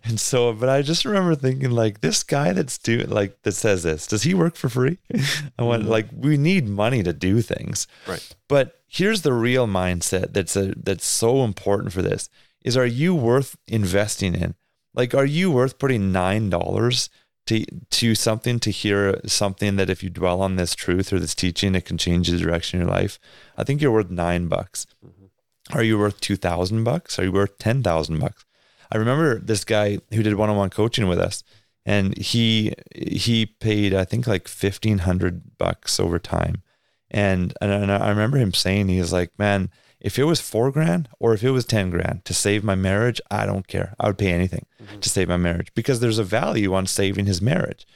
and 0.04 0.20
so, 0.20 0.52
but 0.52 0.68
I 0.68 0.82
just 0.82 1.04
remember 1.04 1.34
thinking, 1.34 1.72
like, 1.72 2.00
this 2.02 2.22
guy 2.22 2.52
that's 2.52 2.78
doing, 2.78 3.10
like, 3.10 3.42
that 3.42 3.52
says 3.52 3.82
this, 3.82 4.06
does 4.06 4.22
he 4.22 4.32
work 4.32 4.54
for 4.54 4.68
free? 4.68 4.98
I 5.58 5.64
went, 5.64 5.82
mm-hmm. 5.82 5.90
like, 5.90 6.06
we 6.16 6.36
need 6.36 6.68
money 6.68 7.02
to 7.02 7.12
do 7.12 7.42
things. 7.42 7.88
Right. 8.06 8.24
But 8.48 8.80
here's 8.86 9.22
the 9.22 9.32
real 9.32 9.66
mindset 9.66 10.32
that's 10.32 10.54
a, 10.54 10.72
that's 10.76 11.06
so 11.06 11.42
important 11.42 11.92
for 11.92 12.02
this 12.02 12.28
is 12.62 12.76
are 12.76 12.86
you 12.86 13.14
worth 13.14 13.56
investing 13.66 14.34
in? 14.36 14.54
Like, 14.94 15.14
are 15.14 15.26
you 15.26 15.50
worth 15.50 15.80
putting 15.80 16.12
$9 16.12 17.08
to, 17.46 17.64
to 17.90 18.14
something 18.14 18.60
to 18.60 18.70
hear 18.70 19.20
something 19.26 19.74
that 19.76 19.90
if 19.90 20.04
you 20.04 20.10
dwell 20.10 20.40
on 20.40 20.54
this 20.54 20.76
truth 20.76 21.12
or 21.12 21.18
this 21.18 21.34
teaching, 21.34 21.74
it 21.74 21.84
can 21.84 21.98
change 21.98 22.28
the 22.28 22.38
direction 22.38 22.80
of 22.80 22.86
your 22.86 22.94
life? 22.94 23.18
I 23.56 23.64
think 23.64 23.82
you're 23.82 23.90
worth 23.90 24.10
nine 24.10 24.46
bucks. 24.46 24.86
Mm-hmm 25.04 25.23
are 25.72 25.82
you 25.82 25.98
worth 25.98 26.20
2000 26.20 26.84
bucks? 26.84 27.18
Are 27.18 27.24
you 27.24 27.32
worth 27.32 27.58
10,000 27.58 28.18
bucks? 28.18 28.44
I 28.92 28.96
remember 28.98 29.38
this 29.38 29.64
guy 29.64 29.98
who 30.12 30.22
did 30.22 30.34
one-on-one 30.34 30.70
coaching 30.70 31.08
with 31.08 31.18
us 31.18 31.42
and 31.86 32.16
he 32.16 32.72
he 32.94 33.46
paid 33.46 33.94
I 33.94 34.04
think 34.04 34.26
like 34.26 34.48
1500 34.48 35.58
bucks 35.58 36.00
over 36.00 36.18
time. 36.18 36.62
And 37.10 37.54
and 37.60 37.92
I 37.92 38.08
remember 38.08 38.38
him 38.38 38.52
saying 38.52 38.88
he 38.88 38.98
was 38.98 39.12
like, 39.12 39.30
"Man, 39.38 39.70
if 40.00 40.18
it 40.18 40.24
was 40.24 40.40
4 40.40 40.70
grand 40.72 41.08
or 41.20 41.32
if 41.34 41.44
it 41.44 41.50
was 41.50 41.64
10 41.64 41.90
grand 41.90 42.24
to 42.24 42.34
save 42.34 42.64
my 42.64 42.74
marriage, 42.74 43.20
I 43.30 43.46
don't 43.46 43.68
care. 43.68 43.94
I 44.00 44.06
would 44.06 44.18
pay 44.18 44.32
anything 44.32 44.66
mm-hmm. 44.82 45.00
to 45.00 45.08
save 45.08 45.28
my 45.28 45.36
marriage 45.36 45.72
because 45.74 46.00
there's 46.00 46.18
a 46.18 46.24
value 46.24 46.74
on 46.74 46.86
saving 46.86 47.26
his 47.26 47.40
marriage. 47.40 47.86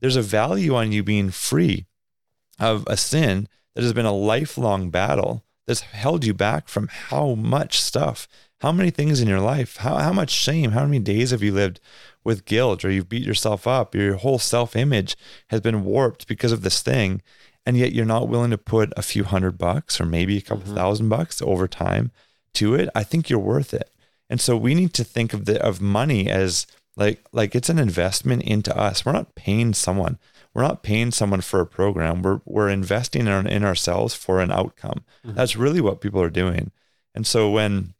There's 0.00 0.16
a 0.16 0.22
value 0.22 0.74
on 0.76 0.92
you 0.92 1.02
being 1.02 1.30
free 1.30 1.86
of 2.60 2.84
a 2.86 2.96
sin 2.96 3.48
that 3.74 3.82
has 3.82 3.92
been 3.92 4.06
a 4.06 4.12
lifelong 4.12 4.90
battle 4.90 5.44
that's 5.68 5.82
held 5.82 6.24
you 6.24 6.32
back 6.32 6.66
from 6.66 6.88
how 6.88 7.34
much 7.34 7.78
stuff, 7.78 8.26
how 8.62 8.72
many 8.72 8.90
things 8.90 9.20
in 9.20 9.28
your 9.28 9.38
life, 9.38 9.76
how, 9.76 9.98
how 9.98 10.14
much 10.14 10.30
shame, 10.30 10.70
how 10.70 10.86
many 10.86 10.98
days 10.98 11.30
have 11.30 11.42
you 11.42 11.52
lived 11.52 11.78
with 12.24 12.46
guilt 12.46 12.86
or 12.86 12.90
you've 12.90 13.10
beat 13.10 13.22
yourself 13.22 13.66
up, 13.66 13.94
your 13.94 14.14
whole 14.14 14.38
self 14.38 14.74
image 14.74 15.14
has 15.50 15.60
been 15.60 15.84
warped 15.84 16.26
because 16.26 16.52
of 16.52 16.62
this 16.62 16.80
thing. 16.80 17.20
And 17.66 17.76
yet 17.76 17.92
you're 17.92 18.06
not 18.06 18.28
willing 18.28 18.50
to 18.50 18.56
put 18.56 18.94
a 18.96 19.02
few 19.02 19.24
hundred 19.24 19.58
bucks 19.58 20.00
or 20.00 20.06
maybe 20.06 20.38
a 20.38 20.40
couple 20.40 20.64
mm-hmm. 20.64 20.74
thousand 20.74 21.10
bucks 21.10 21.42
over 21.42 21.68
time 21.68 22.12
to 22.54 22.74
it. 22.74 22.88
I 22.94 23.04
think 23.04 23.28
you're 23.28 23.38
worth 23.38 23.74
it. 23.74 23.90
And 24.30 24.40
so 24.40 24.56
we 24.56 24.74
need 24.74 24.94
to 24.94 25.04
think 25.04 25.34
of 25.34 25.44
the 25.44 25.62
of 25.62 25.82
money 25.82 26.30
as 26.30 26.66
like 26.96 27.22
like 27.30 27.54
it's 27.54 27.68
an 27.68 27.78
investment 27.78 28.42
into 28.42 28.74
us. 28.74 29.04
We're 29.04 29.12
not 29.12 29.34
paying 29.34 29.74
someone 29.74 30.18
we're 30.58 30.64
not 30.64 30.82
paying 30.82 31.12
someone 31.12 31.40
for 31.40 31.60
a 31.60 31.66
program. 31.66 32.20
We're 32.20 32.40
we're 32.44 32.68
investing 32.68 33.28
in, 33.28 33.46
in 33.46 33.62
ourselves 33.62 34.14
for 34.14 34.40
an 34.40 34.50
outcome. 34.50 35.04
Mm-hmm. 35.24 35.36
That's 35.36 35.54
really 35.54 35.80
what 35.80 36.00
people 36.00 36.20
are 36.20 36.30
doing. 36.30 36.72
And 37.14 37.24
so 37.24 37.48
when 37.48 37.94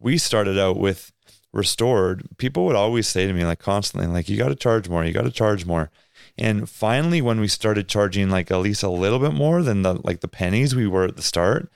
we 0.00 0.18
started 0.18 0.58
out 0.58 0.76
with 0.76 1.12
restored, 1.52 2.26
people 2.36 2.66
would 2.66 2.74
always 2.74 3.06
say 3.06 3.28
to 3.28 3.32
me 3.32 3.44
like 3.44 3.60
constantly, 3.60 4.08
like, 4.08 4.28
you 4.28 4.36
got 4.36 4.48
to 4.48 4.56
charge 4.56 4.88
more, 4.88 5.04
you 5.04 5.12
got 5.12 5.22
to 5.22 5.30
charge 5.30 5.64
more. 5.66 5.92
And 6.36 6.68
finally, 6.68 7.22
when 7.22 7.38
we 7.38 7.46
started 7.46 7.86
charging 7.86 8.28
like 8.28 8.50
at 8.50 8.56
least 8.56 8.82
a 8.82 8.90
little 8.90 9.20
bit 9.20 9.32
more 9.32 9.62
than 9.62 9.82
the 9.82 10.00
like 10.02 10.18
the 10.18 10.26
pennies 10.26 10.74
we 10.74 10.88
were 10.88 11.04
at 11.04 11.14
the 11.14 11.22
start, 11.22 11.70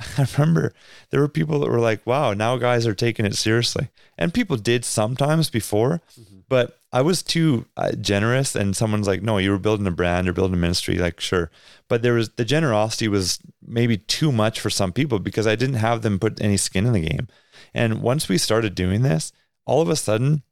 I 0.18 0.26
remember 0.36 0.72
there 1.10 1.20
were 1.20 1.28
people 1.28 1.60
that 1.60 1.70
were 1.70 1.80
like, 1.80 2.06
wow, 2.06 2.32
now 2.32 2.56
guys 2.56 2.86
are 2.86 2.94
taking 2.94 3.26
it 3.26 3.36
seriously. 3.36 3.88
And 4.16 4.34
people 4.34 4.56
did 4.56 4.84
sometimes 4.84 5.50
before, 5.50 6.00
mm-hmm. 6.18 6.40
but 6.48 6.78
I 6.92 7.02
was 7.02 7.22
too 7.22 7.66
uh, 7.76 7.92
generous, 7.92 8.56
and 8.56 8.76
someone's 8.76 9.06
like, 9.06 9.22
"No, 9.22 9.38
you 9.38 9.50
were 9.50 9.58
building 9.58 9.86
a 9.86 9.92
brand, 9.92 10.26
you're 10.26 10.34
building 10.34 10.54
a 10.54 10.60
ministry." 10.60 10.96
Like, 10.96 11.20
sure, 11.20 11.50
but 11.88 12.02
there 12.02 12.14
was 12.14 12.30
the 12.30 12.44
generosity 12.44 13.06
was 13.06 13.38
maybe 13.64 13.96
too 13.96 14.32
much 14.32 14.58
for 14.58 14.70
some 14.70 14.92
people 14.92 15.20
because 15.20 15.46
I 15.46 15.54
didn't 15.54 15.76
have 15.76 16.02
them 16.02 16.18
put 16.18 16.40
any 16.40 16.56
skin 16.56 16.86
in 16.86 16.92
the 16.92 17.08
game. 17.08 17.28
And 17.72 18.02
once 18.02 18.28
we 18.28 18.38
started 18.38 18.74
doing 18.74 19.02
this, 19.02 19.32
all 19.66 19.80
of 19.80 19.88
a 19.88 19.96
sudden, 19.96 20.42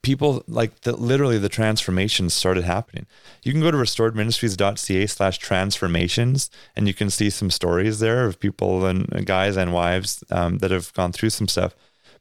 people 0.00 0.42
like 0.46 0.80
the 0.82 0.96
literally 0.96 1.38
the 1.38 1.48
transformations 1.48 2.32
started 2.34 2.64
happening. 2.64 3.06
You 3.42 3.52
can 3.52 3.60
go 3.60 3.70
to 3.70 3.76
restoredministries.ca/slash 3.76 5.38
transformations, 5.38 6.50
and 6.74 6.88
you 6.88 6.94
can 6.94 7.10
see 7.10 7.30
some 7.30 7.50
stories 7.50 7.98
there 7.98 8.24
of 8.24 8.40
people 8.40 8.86
and 8.86 9.26
guys 9.26 9.56
and 9.56 9.72
wives 9.72 10.24
um, 10.30 10.58
that 10.58 10.70
have 10.70 10.92
gone 10.94 11.12
through 11.12 11.30
some 11.30 11.48
stuff. 11.48 11.74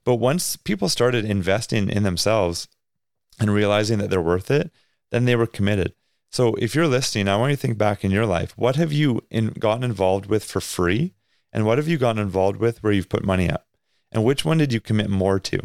But 0.03 0.15
once 0.15 0.55
people 0.55 0.89
started 0.89 1.25
investing 1.25 1.89
in 1.89 2.03
themselves 2.03 2.67
and 3.39 3.53
realizing 3.53 3.99
that 3.99 4.09
they're 4.09 4.21
worth 4.21 4.51
it, 4.51 4.71
then 5.11 5.25
they 5.25 5.35
were 5.35 5.47
committed. 5.47 5.93
So 6.31 6.55
if 6.55 6.73
you're 6.73 6.87
listening, 6.87 7.27
I 7.27 7.35
want 7.37 7.51
you 7.51 7.57
to 7.57 7.61
think 7.61 7.77
back 7.77 8.03
in 8.03 8.11
your 8.11 8.25
life. 8.25 8.57
What 8.57 8.77
have 8.77 8.93
you 8.93 9.21
in, 9.29 9.49
gotten 9.49 9.83
involved 9.83 10.27
with 10.27 10.43
for 10.43 10.61
free? 10.61 11.13
And 11.51 11.65
what 11.65 11.77
have 11.77 11.87
you 11.87 11.97
gotten 11.97 12.21
involved 12.21 12.57
with 12.57 12.81
where 12.81 12.93
you've 12.93 13.09
put 13.09 13.25
money 13.25 13.49
up? 13.49 13.67
And 14.11 14.23
which 14.23 14.45
one 14.45 14.57
did 14.57 14.71
you 14.71 14.79
commit 14.79 15.09
more 15.09 15.39
to? 15.39 15.59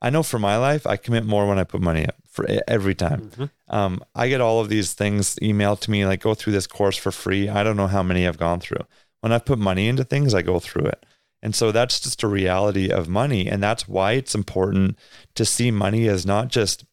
I 0.00 0.10
know 0.10 0.22
for 0.22 0.38
my 0.38 0.56
life, 0.56 0.86
I 0.86 0.96
commit 0.96 1.24
more 1.24 1.46
when 1.46 1.58
I 1.58 1.64
put 1.64 1.80
money 1.80 2.06
up 2.06 2.16
for 2.28 2.46
every 2.68 2.94
time. 2.94 3.30
Mm-hmm. 3.30 3.44
Um, 3.68 4.02
I 4.14 4.28
get 4.28 4.40
all 4.40 4.60
of 4.60 4.68
these 4.68 4.94
things 4.94 5.36
emailed 5.42 5.80
to 5.80 5.90
me, 5.90 6.06
like 6.06 6.20
go 6.20 6.34
through 6.34 6.52
this 6.52 6.66
course 6.66 6.96
for 6.96 7.10
free. 7.10 7.48
I 7.48 7.62
don't 7.64 7.76
know 7.76 7.88
how 7.88 8.02
many 8.02 8.26
I've 8.26 8.38
gone 8.38 8.60
through. 8.60 8.84
When 9.20 9.32
I 9.32 9.38
put 9.38 9.58
money 9.58 9.88
into 9.88 10.04
things, 10.04 10.34
I 10.34 10.42
go 10.42 10.60
through 10.60 10.86
it. 10.86 11.04
And 11.42 11.54
so 11.54 11.72
that's 11.72 12.00
just 12.00 12.22
a 12.22 12.28
reality 12.28 12.90
of 12.90 13.08
money. 13.08 13.48
And 13.48 13.62
that's 13.62 13.88
why 13.88 14.12
it's 14.12 14.34
important 14.34 14.98
to 15.34 15.44
see 15.44 15.70
money 15.70 16.08
as 16.08 16.26
not 16.26 16.48
just 16.48 16.84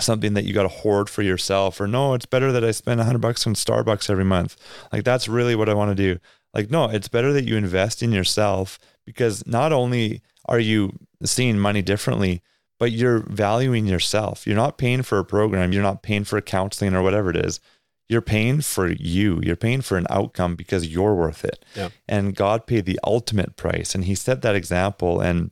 something 0.00 0.34
that 0.34 0.44
you 0.44 0.54
got 0.54 0.62
to 0.62 0.68
hoard 0.68 1.10
for 1.10 1.22
yourself 1.22 1.78
or 1.78 1.86
no 1.86 2.14
it's 2.14 2.24
better 2.24 2.50
that 2.50 2.64
i 2.64 2.70
spend 2.70 2.98
100 2.98 3.18
bucks 3.18 3.46
on 3.46 3.54
starbucks 3.54 4.08
every 4.08 4.24
month 4.24 4.56
like 4.90 5.04
that's 5.04 5.28
really 5.28 5.54
what 5.54 5.68
i 5.68 5.74
want 5.74 5.90
to 5.90 5.94
do 5.94 6.18
like 6.54 6.70
no 6.70 6.86
it's 6.86 7.08
better 7.08 7.32
that 7.32 7.44
you 7.44 7.56
invest 7.58 8.02
in 8.02 8.10
yourself 8.10 8.78
because 9.04 9.46
not 9.46 9.70
only 9.70 10.22
are 10.46 10.58
you 10.58 10.98
seeing 11.24 11.58
money 11.58 11.82
differently 11.82 12.42
but 12.78 12.92
you're 12.92 13.20
valuing 13.28 13.86
yourself 13.86 14.46
you're 14.46 14.56
not 14.56 14.78
paying 14.78 15.02
for 15.02 15.18
a 15.18 15.24
program 15.24 15.72
you're 15.72 15.82
not 15.82 16.02
paying 16.02 16.24
for 16.24 16.40
counseling 16.40 16.94
or 16.94 17.02
whatever 17.02 17.30
it 17.30 17.36
is 17.36 17.60
you're 18.08 18.20
paying 18.20 18.60
for 18.60 18.88
you 18.88 19.40
you're 19.42 19.56
paying 19.56 19.80
for 19.80 19.96
an 19.96 20.06
outcome 20.10 20.54
because 20.54 20.86
you're 20.86 21.14
worth 21.14 21.44
it 21.44 21.64
yeah. 21.74 21.88
and 22.08 22.34
god 22.34 22.66
paid 22.66 22.84
the 22.84 23.00
ultimate 23.04 23.56
price 23.56 23.94
and 23.94 24.04
he 24.04 24.14
set 24.14 24.42
that 24.42 24.56
example 24.56 25.20
and 25.20 25.50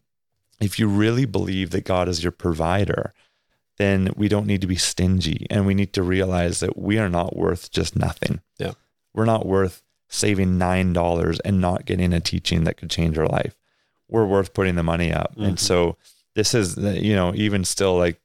if 0.61 0.79
you 0.79 0.89
really 0.89 1.25
believe 1.25 1.71
that 1.71 1.85
god 1.85 2.09
is 2.09 2.23
your 2.23 2.33
provider 2.33 3.13
then 3.81 4.11
we 4.15 4.29
don't 4.29 4.47
need 4.47 4.61
to 4.61 4.67
be 4.67 4.77
stingy 4.77 5.47
and 5.49 5.65
we 5.65 5.73
need 5.73 5.95
to 5.95 6.03
realize 6.03 6.61
that 6.61 6.79
we 6.79 6.99
are 6.99 7.09
not 7.09 7.35
worth 7.35 7.71
just 7.71 7.97
nothing. 7.97 8.43
Yeah. 8.59 8.73
We're 9.15 9.25
not 9.25 9.47
worth 9.47 9.83
saving 10.07 10.59
$9 10.59 11.41
and 11.47 11.61
not 11.63 11.87
getting 11.87 12.13
a 12.13 12.21
teaching 12.21 12.65
that 12.65 12.77
could 12.77 12.91
change 12.91 13.17
our 13.17 13.27
life. 13.27 13.57
We're 14.11 14.27
worth 14.27 14.53
putting 14.53 14.77
the 14.77 14.83
money 14.83 15.13
up. 15.13 15.33
Mm-hmm. 15.33 15.45
And 15.45 15.61
so 15.61 15.97
this 16.35 16.55
is, 16.55 16.77
you 16.77 17.15
know, 17.15 17.35
even 17.35 17.65
still 17.65 17.97
like 17.97 18.21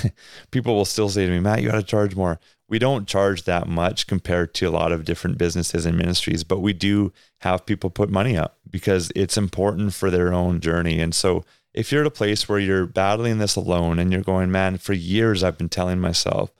people 0.50 0.74
will 0.74 0.84
still 0.84 1.08
say 1.08 1.26
to 1.26 1.30
me, 1.30 1.40
Matt, 1.40 1.62
you 1.62 1.70
got 1.70 1.76
to 1.76 1.82
charge 1.82 2.16
more. 2.16 2.38
We 2.68 2.78
don't 2.78 3.06
charge 3.06 3.44
that 3.44 3.68
much 3.68 4.06
compared 4.06 4.54
to 4.54 4.66
a 4.66 4.70
lot 4.70 4.92
of 4.92 5.04
different 5.04 5.36
businesses 5.36 5.84
and 5.84 5.96
ministries, 5.98 6.42
but 6.42 6.60
we 6.60 6.72
do 6.72 7.12
have 7.40 7.66
people 7.66 7.90
put 7.90 8.08
money 8.08 8.36
up 8.36 8.58
because 8.70 9.12
it's 9.14 9.36
important 9.36 9.92
for 9.92 10.10
their 10.10 10.32
own 10.32 10.60
journey. 10.60 10.98
And 11.00 11.14
so 11.14 11.44
if 11.74 11.92
you're 11.92 12.02
at 12.02 12.06
a 12.06 12.10
place 12.10 12.48
where 12.48 12.58
you're 12.58 12.86
battling 12.86 13.38
this 13.38 13.56
alone 13.56 13.98
and 13.98 14.10
you're 14.10 14.22
going, 14.22 14.50
man, 14.50 14.78
for 14.78 14.94
years 14.94 15.44
I've 15.44 15.58
been 15.58 15.68
telling 15.68 16.00
myself 16.00 16.50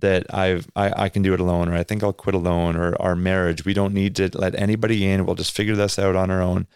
that 0.00 0.32
I've 0.32 0.68
I, 0.76 1.04
I 1.04 1.08
can 1.08 1.22
do 1.22 1.32
it 1.32 1.40
alone, 1.40 1.68
or 1.68 1.74
I 1.74 1.82
think 1.82 2.02
I'll 2.02 2.12
quit 2.12 2.34
alone, 2.34 2.76
or 2.76 3.00
our 3.00 3.16
marriage, 3.16 3.64
we 3.64 3.72
don't 3.72 3.94
need 3.94 4.14
to 4.16 4.28
let 4.34 4.54
anybody 4.54 5.06
in. 5.06 5.24
We'll 5.24 5.34
just 5.34 5.56
figure 5.56 5.76
this 5.76 5.98
out 5.98 6.14
on 6.14 6.30
our 6.30 6.42
own. 6.42 6.66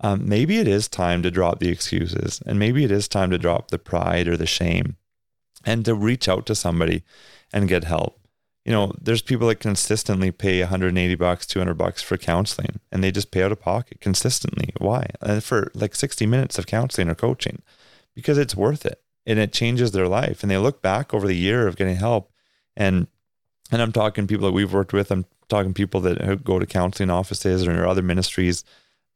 Um, 0.00 0.28
maybe 0.28 0.58
it 0.58 0.68
is 0.68 0.88
time 0.88 1.22
to 1.22 1.30
drop 1.30 1.58
the 1.58 1.70
excuses, 1.70 2.42
and 2.44 2.58
maybe 2.58 2.84
it 2.84 2.90
is 2.90 3.08
time 3.08 3.30
to 3.30 3.38
drop 3.38 3.70
the 3.70 3.78
pride 3.78 4.28
or 4.28 4.36
the 4.36 4.46
shame, 4.46 4.96
and 5.64 5.84
to 5.84 5.94
reach 5.94 6.28
out 6.28 6.46
to 6.46 6.54
somebody 6.54 7.02
and 7.52 7.68
get 7.68 7.84
help 7.84 8.26
you 8.66 8.72
know, 8.72 8.92
there's 9.00 9.22
people 9.22 9.46
that 9.46 9.60
consistently 9.60 10.32
pay 10.32 10.58
180 10.58 11.14
bucks, 11.14 11.46
200 11.46 11.74
bucks 11.74 12.02
for 12.02 12.16
counseling 12.16 12.80
and 12.90 13.02
they 13.02 13.12
just 13.12 13.30
pay 13.30 13.44
out 13.44 13.52
of 13.52 13.60
pocket 13.60 14.00
consistently. 14.00 14.72
Why? 14.78 15.06
And 15.22 15.42
for 15.42 15.70
like 15.72 15.94
60 15.94 16.26
minutes 16.26 16.58
of 16.58 16.66
counseling 16.66 17.08
or 17.08 17.14
coaching 17.14 17.62
because 18.12 18.38
it's 18.38 18.56
worth 18.56 18.84
it 18.84 19.00
and 19.24 19.38
it 19.38 19.52
changes 19.52 19.92
their 19.92 20.08
life. 20.08 20.42
And 20.42 20.50
they 20.50 20.58
look 20.58 20.82
back 20.82 21.14
over 21.14 21.28
the 21.28 21.36
year 21.36 21.68
of 21.68 21.76
getting 21.76 21.94
help 21.94 22.32
and, 22.76 23.06
and 23.70 23.80
I'm 23.80 23.92
talking 23.92 24.26
people 24.26 24.46
that 24.46 24.52
we've 24.52 24.72
worked 24.72 24.92
with. 24.92 25.12
I'm 25.12 25.26
talking 25.48 25.72
people 25.72 26.00
that 26.00 26.42
go 26.42 26.58
to 26.58 26.66
counseling 26.66 27.10
offices 27.10 27.68
or 27.68 27.86
other 27.86 28.02
ministries. 28.02 28.64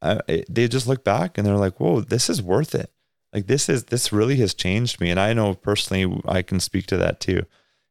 Uh, 0.02 0.20
they 0.48 0.66
just 0.68 0.86
look 0.86 1.04
back 1.04 1.36
and 1.36 1.46
they're 1.46 1.56
like, 1.56 1.78
whoa, 1.78 2.00
this 2.00 2.30
is 2.30 2.42
worth 2.42 2.74
it. 2.74 2.90
Like 3.32 3.46
this 3.46 3.68
is, 3.68 3.84
this 3.84 4.12
really 4.12 4.36
has 4.36 4.54
changed 4.54 5.00
me. 5.00 5.10
And 5.10 5.20
I 5.20 5.32
know 5.32 5.54
personally, 5.54 6.20
I 6.26 6.42
can 6.42 6.58
speak 6.60 6.86
to 6.86 6.96
that 6.96 7.20
too 7.20 7.46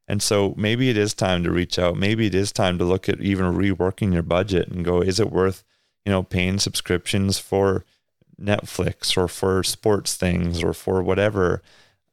and 0.10 0.24
so 0.24 0.56
maybe 0.58 0.90
it 0.90 0.98
is 0.98 1.14
time 1.14 1.44
to 1.44 1.52
reach 1.52 1.78
out. 1.78 1.96
Maybe 1.96 2.26
it 2.26 2.34
is 2.34 2.52
time 2.52 2.80
to 2.80 2.84
look 2.84 3.08
at 3.08 3.22
even 3.22 3.54
reworking 3.54 4.12
your 4.12 4.24
budget 4.24 4.68
and 4.68 4.84
go, 4.84 5.02
is 5.02 5.20
it 5.20 5.32
worth, 5.32 5.64
you 6.04 6.12
know, 6.12 6.24
paying 6.24 6.58
subscriptions 6.58 7.38
for 7.38 7.86
Netflix 8.42 9.16
or 9.16 9.28
for 9.28 9.62
sports 9.64 10.16
things 10.16 10.64
or 10.64 10.74
for 10.74 11.04
whatever? 11.04 11.62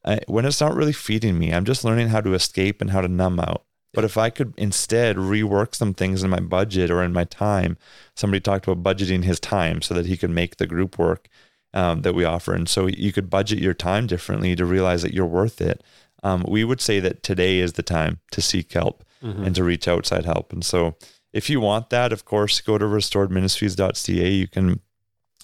I, 0.05 0.20
when 0.26 0.44
it's 0.44 0.61
not 0.61 0.74
really 0.74 0.92
feeding 0.92 1.38
me, 1.38 1.55
I'm 1.55 1.64
just 1.64 1.84
learning 1.84 2.09
how 2.09 2.20
to 2.20 2.34
escape 2.34 2.82
and 2.82 2.90
how 2.90 3.01
to 3.01 3.09
numb 3.09 3.40
out. 3.40 3.64
But 3.97 4.05
if 4.05 4.18
I 4.18 4.28
could 4.28 4.53
instead 4.59 5.16
rework 5.16 5.74
some 5.74 5.94
things 5.94 6.22
in 6.22 6.28
my 6.28 6.38
budget 6.38 6.90
or 6.90 7.03
in 7.03 7.14
my 7.14 7.24
time, 7.24 7.78
somebody 8.14 8.40
talked 8.40 8.68
about 8.68 8.82
budgeting 8.82 9.24
his 9.24 9.40
time 9.40 9.80
so 9.80 9.94
that 9.94 10.05
he 10.05 10.18
could 10.18 10.28
make 10.28 10.59
the 10.59 10.66
group 10.66 10.99
work 10.99 11.28
um, 11.72 12.03
that 12.03 12.14
we 12.14 12.22
offer. 12.22 12.53
And 12.53 12.68
so 12.68 12.88
you 12.88 13.11
could 13.11 13.30
budget 13.30 13.59
your 13.59 13.72
time 13.72 14.07
differently 14.07 14.55
to 14.55 14.66
realize 14.66 15.01
that 15.01 15.14
you're 15.14 15.24
worth 15.24 15.62
it. 15.62 15.82
Um, 16.22 16.44
we 16.47 16.62
would 16.62 16.82
say 16.82 17.01
that 17.01 17.22
today 17.22 17.59
is 17.59 17.72
the 17.72 17.82
time 17.82 18.20
to 18.32 18.42
seek 18.42 18.70
help 18.70 19.03
mm-hmm. 19.22 19.44
and 19.44 19.55
to 19.55 19.64
reach 19.64 19.88
outside 19.88 20.26
help. 20.26 20.53
And 20.53 20.62
so 20.62 20.97
if 21.32 21.49
you 21.49 21.59
want 21.59 21.88
that, 21.88 22.12
of 22.12 22.26
course, 22.26 22.61
go 22.61 22.76
to 22.76 22.84
restoredministries.ca. 22.84 24.30
You 24.30 24.47
can 24.47 24.80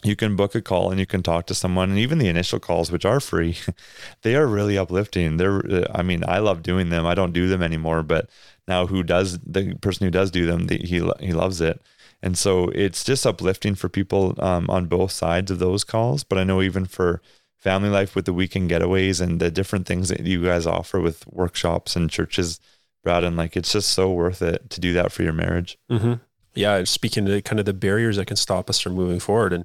you 0.05 0.17
can 0.17 0.37
book 0.37 0.55
a 0.55 0.63
call 0.63 0.91
and 0.91 0.99
you 0.99 1.07
can 1.07 1.23
talk 1.23 1.47
to 1.47 1.55
someone 1.55 1.91
and 1.91 1.99
even 1.99 2.19
the 2.19 2.29
initial 2.29 2.59
calls 2.59 2.91
which 2.91 3.05
are 3.05 3.21
free 3.21 3.57
they 4.23 4.35
are 4.35 4.47
really 4.47 4.77
uplifting. 4.77 5.37
They're 5.37 5.59
uh, 5.59 5.87
i 5.95 6.03
mean 6.03 6.25
i 6.27 6.39
love 6.39 6.63
doing 6.63 6.91
them. 6.91 7.07
I 7.07 7.15
don't 7.15 7.33
do 7.33 7.47
them 7.49 7.63
anymore 7.63 8.03
but 8.03 8.29
now 8.67 8.87
who 8.87 9.03
does 9.03 9.39
the 9.41 9.75
person 9.77 10.05
who 10.05 10.11
does 10.11 10.31
do 10.31 10.47
them 10.47 10.69
he 10.69 11.01
he 11.21 11.33
loves 11.33 11.61
it. 11.61 11.81
And 12.25 12.39
so 12.39 12.69
it's 12.69 13.03
just 13.03 13.27
uplifting 13.27 13.75
for 13.75 13.89
people 13.89 14.35
um, 14.39 14.71
on 14.71 14.87
both 14.87 15.11
sides 15.11 15.51
of 15.51 15.59
those 15.59 15.85
calls. 15.85 16.25
But 16.25 16.39
i 16.39 16.45
know 16.45 16.63
even 16.63 16.87
for 16.87 17.21
family 17.59 17.89
life 17.89 18.17
with 18.17 18.25
the 18.25 18.33
weekend 18.33 18.71
getaways 18.71 19.21
and 19.21 19.41
the 19.41 19.51
different 19.51 19.87
things 19.87 20.09
that 20.09 20.21
you 20.27 20.43
guys 20.45 20.67
offer 20.67 21.01
with 21.01 21.25
workshops 21.29 21.95
and 21.95 22.11
churches 22.11 22.59
brad 23.05 23.25
and 23.25 23.37
like 23.37 23.57
it's 23.57 23.73
just 23.73 23.91
so 23.91 24.11
worth 24.13 24.43
it 24.43 24.69
to 24.71 24.81
do 24.81 24.93
that 24.93 25.13
for 25.13 25.23
your 25.23 25.33
marriage. 25.33 25.79
Mm-hmm. 25.91 26.15
yeah 26.55 26.85
speaking 26.85 27.27
to 27.27 27.41
kind 27.43 27.61
of 27.61 27.67
the 27.67 27.73
barriers 27.73 28.17
that 28.17 28.27
can 28.27 28.37
stop 28.37 28.69
us 28.71 28.81
from 28.81 28.95
moving 28.95 29.21
forward. 29.21 29.53
And 29.53 29.65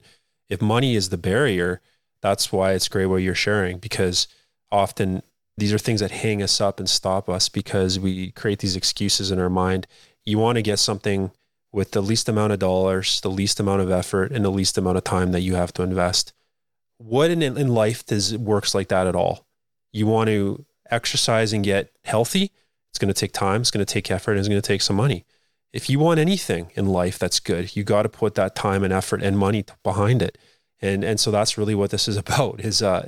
if 0.50 0.62
money 0.62 0.96
is 0.96 1.10
the 1.10 1.18
barrier, 1.18 1.82
that's 2.22 2.52
why 2.52 2.74
it's 2.74 2.88
great 2.88 3.06
what 3.08 3.18
you're 3.18 3.36
sharing 3.36 3.78
because 3.78 4.28
often 4.72 5.22
these 5.58 5.74
are 5.74 5.78
things 5.78 6.00
that 6.02 6.12
hang 6.12 6.42
us 6.42 6.62
up 6.62 6.80
and 6.80 6.90
stop 6.90 7.30
us 7.30 7.50
because 7.50 8.00
we 8.00 8.32
create 8.32 8.60
these 8.60 8.76
excuses 8.76 9.32
in 9.32 9.40
our 9.40 9.50
mind. 9.50 9.88
You 10.26 10.38
want 10.38 10.58
to 10.58 10.62
get 10.62 10.80
something 10.80 11.32
with 11.72 11.92
the 11.92 12.02
least 12.02 12.30
amount 12.30 12.54
of 12.54 12.60
dollars, 12.60 13.22
the 13.22 13.30
least 13.30 13.60
amount 13.60 13.82
of 13.82 13.92
effort, 13.92 14.32
and 14.32 14.46
the 14.46 14.52
least 14.52 14.78
amount 14.78 14.98
of 14.98 15.04
time 15.04 15.32
that 15.32 15.42
you 15.42 15.56
have 15.56 15.74
to 15.74 15.84
invest. 15.84 16.34
What 16.98 17.32
in, 17.32 17.42
in 17.42 17.68
life 17.70 18.06
does 18.06 18.38
works 18.38 18.74
like 18.74 18.88
that 18.90 19.08
at 19.08 19.16
all? 19.16 19.48
You 19.92 20.08
want 20.08 20.28
to 20.30 20.66
exercise 20.90 21.54
and 21.54 21.64
get 21.64 21.92
healthy. 22.04 22.52
It's 22.92 23.00
going 23.00 23.14
to 23.14 23.20
take 23.20 23.34
time. 23.34 23.62
It's 23.62 23.72
going 23.72 23.86
to 23.86 23.94
take 23.94 24.10
effort. 24.10 24.32
And 24.32 24.40
it's 24.40 24.48
going 24.48 24.62
to 24.62 24.68
take 24.68 24.82
some 24.82 24.96
money 24.96 25.26
if 25.74 25.90
you 25.90 26.00
want 26.00 26.20
anything 26.20 26.72
in 26.76 26.88
life 26.88 27.20
that's 27.20 27.40
good, 27.40 27.76
you 27.76 27.84
got 27.84 28.04
to 28.04 28.10
put 28.10 28.36
that 28.36 28.56
time 28.56 28.84
and 28.84 28.94
effort 28.94 29.22
and 29.22 29.38
money 29.38 29.66
behind 29.84 30.22
it. 30.22 30.38
And 30.82 31.04
and 31.04 31.20
so 31.20 31.32
that's 31.32 31.58
really 31.58 31.76
what 31.76 31.92
this 31.92 32.08
is 32.08 32.18
about 32.26 32.60
is 32.62 32.82
uh, 32.82 33.04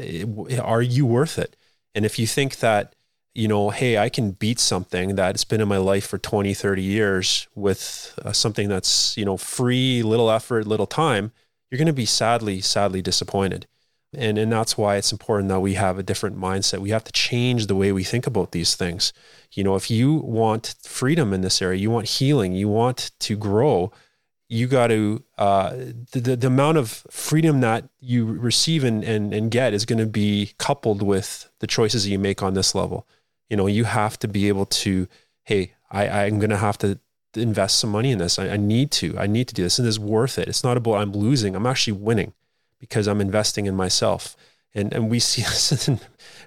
are 0.62 0.82
you 0.82 1.06
worth 1.06 1.38
it? 1.38 1.56
And 1.96 2.06
if 2.06 2.20
you 2.20 2.28
think 2.28 2.58
that 2.58 2.96
you 3.36 3.48
know, 3.48 3.70
hey, 3.70 3.98
I 3.98 4.10
can 4.10 4.32
beat 4.32 4.60
something 4.60 5.16
that's 5.16 5.46
been 5.46 5.62
in 5.62 5.68
my 5.68 5.78
life 5.78 6.06
for 6.06 6.18
20, 6.18 6.54
30 6.54 6.82
years 6.82 7.48
with 7.56 8.18
uh, 8.26 8.34
something 8.34 8.68
that's, 8.68 9.16
you 9.16 9.24
know, 9.24 9.38
free, 9.38 10.04
little 10.04 10.30
effort, 10.32 10.68
little 10.68 10.88
time, 10.88 11.32
you're 11.70 11.78
going 11.78 11.86
to 11.86 11.94
be 11.94 12.06
sadly, 12.06 12.60
sadly 12.60 13.02
disappointed. 13.02 13.68
And, 14.14 14.40
and 14.40 14.52
that's 14.52 14.78
why 14.78 14.96
it's 14.96 15.12
important 15.12 15.50
that 15.50 15.60
we 15.60 15.76
have 15.76 16.00
a 16.00 16.04
different 16.04 16.38
mindset. 16.38 16.80
We 16.80 16.90
have 16.90 17.04
to 17.04 17.12
change 17.12 17.68
the 17.68 17.76
way 17.76 17.92
we 17.92 18.04
think 18.04 18.26
about 18.26 18.52
these 18.52 18.76
things. 18.76 19.14
You 19.52 19.64
know, 19.64 19.76
if 19.76 19.92
you 19.92 20.14
want 20.14 20.76
freedom 20.82 21.32
in 21.32 21.42
this 21.42 21.62
area, 21.62 21.80
you 21.80 21.92
want 21.92 22.08
healing, 22.08 22.54
you 22.54 22.68
want 22.68 23.12
to 23.20 23.38
grow, 23.38 23.92
you 24.48 24.66
got 24.66 24.88
to, 24.88 25.24
uh, 25.38 25.76
the, 26.12 26.36
the, 26.36 26.48
amount 26.48 26.80
of 26.80 27.06
freedom 27.12 27.62
that 27.62 27.88
you 28.00 28.26
receive 28.26 28.84
and, 28.84 29.04
and, 29.04 29.32
and 29.32 29.52
get 29.52 29.76
is 29.76 29.86
going 29.86 30.00
to 30.00 30.08
be 30.08 30.54
coupled 30.58 31.04
with 31.04 31.52
the 31.60 31.68
choices 31.68 32.04
that 32.04 32.10
you 32.10 32.18
make 32.18 32.42
on 32.42 32.56
this 32.56 32.74
level. 32.74 33.08
You 33.48 33.58
know, 33.58 33.68
you 33.68 33.84
have 33.84 34.18
to 34.20 34.28
be 34.28 34.48
able 34.48 34.66
to, 34.66 35.08
hey, 35.44 35.74
I, 35.92 36.26
I'm 36.26 36.40
going 36.40 36.50
to 36.50 36.58
have 36.58 36.80
to 36.80 37.00
invest 37.36 37.78
some 37.78 37.92
money 37.92 38.10
in 38.10 38.18
this. 38.18 38.40
I, 38.40 38.50
I 38.50 38.58
need 38.58 38.90
to, 38.94 39.16
I 39.20 39.28
need 39.28 39.48
to 39.50 39.54
do 39.54 39.62
this. 39.62 39.78
And 39.78 39.88
it's 39.88 40.00
worth 40.00 40.40
it. 40.40 40.48
It's 40.48 40.64
not 40.64 40.78
about 40.78 40.96
I'm 40.96 41.12
losing, 41.12 41.56
I'm 41.56 41.68
actually 41.68 41.94
winning 41.94 42.34
because 42.80 43.08
I'm 43.08 43.22
investing 43.22 43.66
in 43.66 43.76
myself. 43.76 44.36
And 44.74 44.94
and 44.94 45.10
we 45.10 45.20
see 45.20 45.44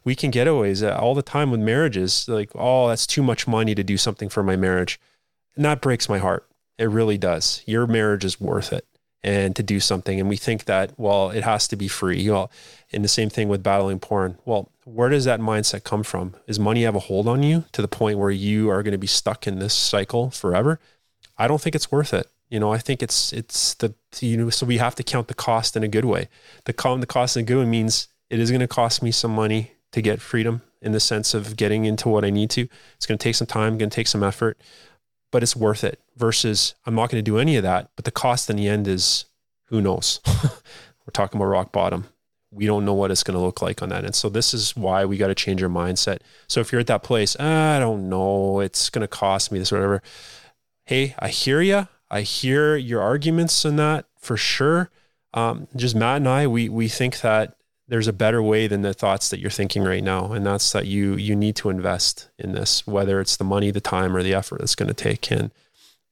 we 0.05 0.15
can 0.15 0.31
getaways 0.31 0.87
uh, 0.87 0.97
all 0.97 1.15
the 1.15 1.23
time 1.23 1.51
with 1.51 1.61
marriages. 1.61 2.29
Like, 2.29 2.51
oh, 2.55 2.89
that's 2.89 3.07
too 3.07 3.23
much 3.23 3.49
money 3.49 3.75
to 3.75 3.83
do 3.83 3.97
something 3.97 4.29
for 4.29 4.43
my 4.43 4.57
marriage, 4.57 5.01
and 5.57 5.65
that 5.65 5.81
breaks 5.81 6.09
my 6.09 6.19
heart. 6.19 6.49
It 6.79 6.85
really 6.85 7.19
does. 7.19 7.63
Your 7.67 7.87
marriage 7.87 8.25
is 8.25 8.41
worth 8.41 8.73
it, 8.73 8.87
and 9.25 9.57
to 9.57 9.63
do 9.63 9.81
something. 9.81 10.21
And 10.21 10.29
we 10.29 10.37
think 10.37 10.65
that 10.67 10.93
well, 10.97 11.31
it 11.31 11.43
has 11.43 11.67
to 11.69 11.77
be 11.77 11.89
free. 11.89 12.31
Well, 12.31 12.51
and 12.93 13.03
the 13.03 13.09
same 13.09 13.29
thing 13.29 13.49
with 13.49 13.63
battling 13.63 13.99
porn. 13.99 14.39
Well, 14.45 14.71
where 14.85 15.09
does 15.09 15.25
that 15.25 15.41
mindset 15.41 15.83
come 15.83 16.05
from? 16.05 16.37
Is 16.47 16.61
money 16.61 16.83
have 16.85 16.95
a 16.95 17.01
hold 17.01 17.27
on 17.27 17.43
you 17.43 17.65
to 17.73 17.83
the 17.83 17.89
point 17.89 18.19
where 18.19 18.31
you 18.31 18.71
are 18.71 18.85
going 18.85 18.93
to 18.93 18.99
be 18.99 19.07
stuck 19.07 19.47
in 19.49 19.59
this 19.59 19.75
cycle 19.75 20.31
forever? 20.31 20.79
I 21.37 21.49
don't 21.49 21.61
think 21.61 21.75
it's 21.75 21.91
worth 21.91 22.15
it. 22.15 22.29
You 22.53 22.61
know, 22.61 22.71
I 22.71 22.77
think 22.77 23.03
it's 23.03 23.33
it's 23.33 23.73
the 23.73 23.95
you 24.21 24.37
know 24.37 24.51
so 24.51 24.67
we 24.67 24.77
have 24.77 24.95
to 24.97 25.03
count 25.03 25.29
the 25.29 25.35
cost 25.35 25.75
in 25.75 25.83
a 25.83 25.89
good 25.89 26.05
way. 26.05 26.29
The 26.67 26.75
count 26.75 27.01
the 27.01 27.07
cost 27.07 27.35
in 27.35 27.45
a 27.45 27.47
good 27.47 27.57
way 27.57 27.65
means 27.65 28.09
it 28.29 28.39
is 28.39 28.51
going 28.51 28.61
to 28.61 28.69
cost 28.69 29.03
me 29.03 29.11
some 29.11 29.35
money 29.35 29.73
to 29.93 30.03
get 30.03 30.21
freedom 30.21 30.61
in 30.83 30.93
the 30.93 31.01
sense 31.01 31.33
of 31.33 31.57
getting 31.57 31.87
into 31.87 32.11
what 32.11 32.27
I 32.27 32.31
need 32.31 32.51
to. 32.51 32.69
It's 32.95 33.07
going 33.07 33.17
to 33.17 33.23
take 33.23 33.37
some 33.37 33.47
time, 33.47 33.79
going 33.79 33.89
to 33.89 33.95
take 33.95 34.07
some 34.07 34.23
effort, 34.23 34.61
but 35.31 35.43
it's 35.43 35.57
worth 35.57 35.83
it. 35.83 35.99
Versus 36.19 36.75
I'm 36.85 36.95
not 36.95 37.09
going 37.09 37.25
to 37.25 37.31
do 37.31 37.39
any 37.39 37.57
of 37.57 37.63
that, 37.63 37.89
but 37.97 38.05
the 38.05 38.11
cost 38.11 38.51
in 38.51 38.57
the 38.57 38.69
end 38.69 38.87
is 38.87 39.25
who 39.69 39.81
knows. 39.81 40.21
We're 40.27 41.15
talking 41.15 41.41
about 41.41 41.49
rock 41.49 41.73
bottom. 41.73 42.05
We 42.51 42.67
don't 42.67 42.85
know 42.85 42.93
what 42.93 43.11
it's 43.11 43.23
going 43.23 43.39
to 43.39 43.43
look 43.43 43.63
like 43.63 43.81
on 43.81 43.89
that. 43.89 44.05
And 44.05 44.15
so 44.15 44.29
this 44.29 44.53
is 44.53 44.77
why 44.77 45.07
we 45.07 45.17
got 45.17 45.29
to 45.29 45.35
change 45.35 45.63
our 45.63 45.71
mindset. 45.71 46.19
So 46.49 46.61
if 46.61 46.71
you're 46.71 46.83
at 46.83 46.87
that 46.89 47.03
place, 47.03 47.35
ah, 47.41 47.77
I 47.77 47.79
don't 47.79 48.11
know, 48.11 48.61
it's 48.61 48.91
going 48.91 49.01
to 49.01 49.09
cost 49.09 49.51
me 49.51 49.59
this 49.59 49.73
or 49.73 49.77
whatever. 49.77 50.03
Hey, 50.85 51.15
I 51.19 51.29
hear 51.29 51.63
you. 51.63 51.89
I 52.13 52.21
hear 52.21 52.77
your 52.77 53.01
arguments 53.01 53.65
in 53.65 53.77
that 53.77 54.05
for 54.19 54.37
sure. 54.37 54.91
Um, 55.35 55.67
just 55.75 55.97
Matt 55.97 56.19
and 56.19 56.29
I, 56.29 56.47
we 56.47 56.69
we 56.69 56.89
think 56.89 57.21
that 57.23 57.57
there's 57.89 58.07
a 58.07 58.13
better 58.13 58.43
way 58.43 58.67
than 58.67 58.83
the 58.83 58.95
thoughts 58.95 59.31
that 59.31 59.41
you're 59.41 59.51
thinking 59.51 59.83
right 59.83 60.05
now, 60.05 60.33
and 60.33 60.47
that's 60.47 60.73
that 60.73 60.87
you 60.87 61.15
you 61.17 61.35
need 61.35 61.57
to 61.57 61.71
invest 61.71 62.29
in 62.39 62.53
this, 62.53 62.87
whether 62.87 63.21
it's 63.21 63.37
the 63.37 63.45
money, 63.45 63.71
the 63.71 63.81
time, 63.81 64.15
or 64.15 64.23
the 64.23 64.35
effort 64.35 64.61
it's 64.61 64.75
going 64.75 64.89
to 64.89 64.95
take. 64.95 65.31
And 65.31 65.51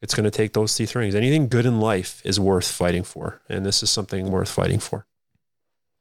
it's 0.02 0.14
going 0.14 0.24
to 0.24 0.30
take 0.30 0.54
those 0.54 0.74
three 0.74 0.86
things. 0.86 1.14
Anything 1.14 1.48
good 1.48 1.66
in 1.66 1.78
life 1.78 2.22
is 2.24 2.40
worth 2.40 2.70
fighting 2.70 3.02
for, 3.02 3.42
and 3.48 3.66
this 3.66 3.82
is 3.82 3.90
something 3.90 4.30
worth 4.30 4.50
fighting 4.50 4.78
for. 4.78 5.06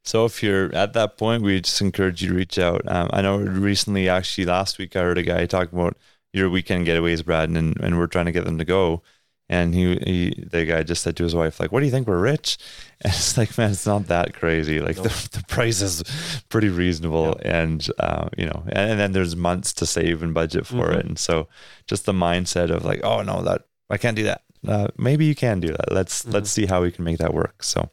So 0.06 0.24
if 0.24 0.42
you're 0.42 0.74
at 0.74 0.94
that 0.94 1.18
point, 1.18 1.44
we 1.44 1.60
just 1.60 1.82
encourage 1.82 2.22
you 2.22 2.30
to 2.30 2.36
reach 2.36 2.58
out. 2.58 2.82
Um, 2.88 3.10
I 3.12 3.22
know 3.22 3.38
recently, 3.38 4.08
actually 4.08 4.46
last 4.46 4.78
week, 4.78 4.96
I 4.96 5.02
heard 5.02 5.18
a 5.18 5.24
guy 5.24 5.46
talk 5.46 5.74
about 5.74 5.98
your 6.32 6.50
weekend 6.50 6.88
getaways, 6.88 7.24
Brad, 7.24 7.50
and, 7.50 7.78
and 7.80 7.98
we're 7.98 8.08
trying 8.08 8.26
to 8.26 8.32
get 8.32 8.46
them 8.46 8.58
to 8.58 8.66
go. 8.66 9.02
And 9.50 9.74
he, 9.74 9.96
he, 10.06 10.44
the 10.48 10.64
guy 10.66 10.84
just 10.84 11.02
said 11.02 11.18
to 11.18 11.24
his 11.24 11.34
wife, 11.34 11.60
like, 11.60 11.72
"What 11.72 11.80
do 11.80 11.88
you 11.88 11.92
think? 11.92 12.08
We're 12.08 12.20
rich?" 12.20 12.58
And 13.02 13.14
it's 13.14 13.38
like, 13.38 13.58
man, 13.58 13.72
it's 13.72 13.86
not 13.88 14.08
that 14.08 14.34
crazy. 14.34 14.82
Like 14.82 14.98
the, 14.98 15.30
the 15.32 15.44
price 15.48 15.82
is 15.82 16.04
pretty 16.50 16.68
reasonable, 16.68 17.40
and 17.44 17.88
uh, 17.98 18.28
you 18.38 18.46
know, 18.46 18.64
and, 18.68 18.92
and, 18.92 19.00
then 19.00 19.14
there's 19.14 19.38
months 19.38 19.72
to 19.76 19.86
save 19.86 20.22
and 20.22 20.34
budget 20.34 20.68
for 20.68 20.90
mm-hmm. 20.90 21.00
it. 21.00 21.06
And 21.06 21.18
so, 21.18 21.48
just 21.88 22.06
the 22.06 22.12
mindset 22.12 22.70
of 22.70 22.84
like, 22.84 23.00
"Oh 23.04 23.22
no, 23.22 23.42
that 23.44 23.62
I 23.90 23.98
can't 23.98 24.18
do 24.18 24.24
that." 24.24 24.42
Uh, 24.68 24.88
maybe 24.98 25.26
you 25.26 25.34
can 25.34 25.62
do 25.62 25.70
that. 25.70 25.92
Let's 25.92 26.24
mm-hmm. 26.24 26.32
let's 26.32 26.52
see 26.52 26.66
how 26.66 26.82
we 26.82 26.92
can 26.92 27.06
make 27.06 27.20
that 27.20 27.34
work. 27.34 27.64
So, 27.64 27.90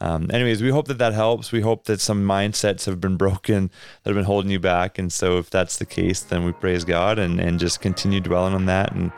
um, 0.00 0.30
anyways, 0.32 0.62
we 0.62 0.70
hope 0.70 0.88
that 0.88 0.98
that 0.98 1.12
helps. 1.12 1.52
We 1.52 1.60
hope 1.60 1.84
that 1.84 2.00
some 2.00 2.24
mindsets 2.24 2.86
have 2.86 3.00
been 3.00 3.16
broken 3.16 3.70
that 4.02 4.10
have 4.10 4.16
been 4.16 4.24
holding 4.24 4.50
you 4.50 4.58
back. 4.60 4.98
And 4.98 5.12
so, 5.12 5.36
if 5.36 5.50
that's 5.50 5.76
the 5.76 5.86
case, 5.86 6.20
then 6.20 6.44
we 6.44 6.52
praise 6.52 6.84
God 6.84 7.18
and 7.18 7.38
and 7.38 7.60
just 7.60 7.80
continue 7.80 8.20
dwelling 8.20 8.54
on 8.54 8.66
that 8.66 8.92
and 8.92 9.12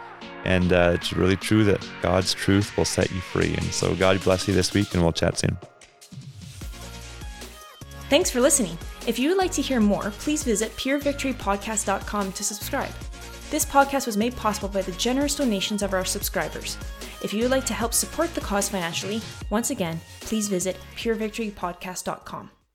and 0.44 0.72
uh, 0.72 0.92
it's 0.94 1.12
really 1.12 1.36
true 1.36 1.64
that 1.64 1.86
God's 2.02 2.34
truth 2.34 2.76
will 2.76 2.84
set 2.84 3.10
you 3.10 3.20
free. 3.20 3.54
And 3.54 3.72
so, 3.72 3.94
God 3.94 4.22
bless 4.22 4.48
you 4.48 4.54
this 4.54 4.72
week, 4.74 4.94
and 4.94 5.02
we'll 5.02 5.12
chat 5.12 5.38
soon. 5.38 5.56
Thanks 8.08 8.30
for 8.30 8.40
listening. 8.40 8.78
If 9.06 9.18
you 9.18 9.28
would 9.28 9.38
like 9.38 9.52
to 9.52 9.62
hear 9.62 9.80
more, 9.80 10.10
please 10.18 10.42
visit 10.42 10.74
purevictorypodcast.com 10.76 12.32
to 12.32 12.44
subscribe. 12.44 12.92
This 13.50 13.64
podcast 13.64 14.06
was 14.06 14.16
made 14.16 14.36
possible 14.36 14.68
by 14.68 14.82
the 14.82 14.92
generous 14.92 15.34
donations 15.34 15.82
of 15.82 15.94
our 15.94 16.04
subscribers. 16.04 16.76
If 17.22 17.32
you 17.32 17.42
would 17.42 17.50
like 17.50 17.66
to 17.66 17.74
help 17.74 17.94
support 17.94 18.34
the 18.34 18.40
cause 18.40 18.68
financially, 18.68 19.20
once 19.50 19.70
again, 19.70 20.00
please 20.20 20.48
visit 20.48 20.76
purevictorypodcast.com. 20.96 22.57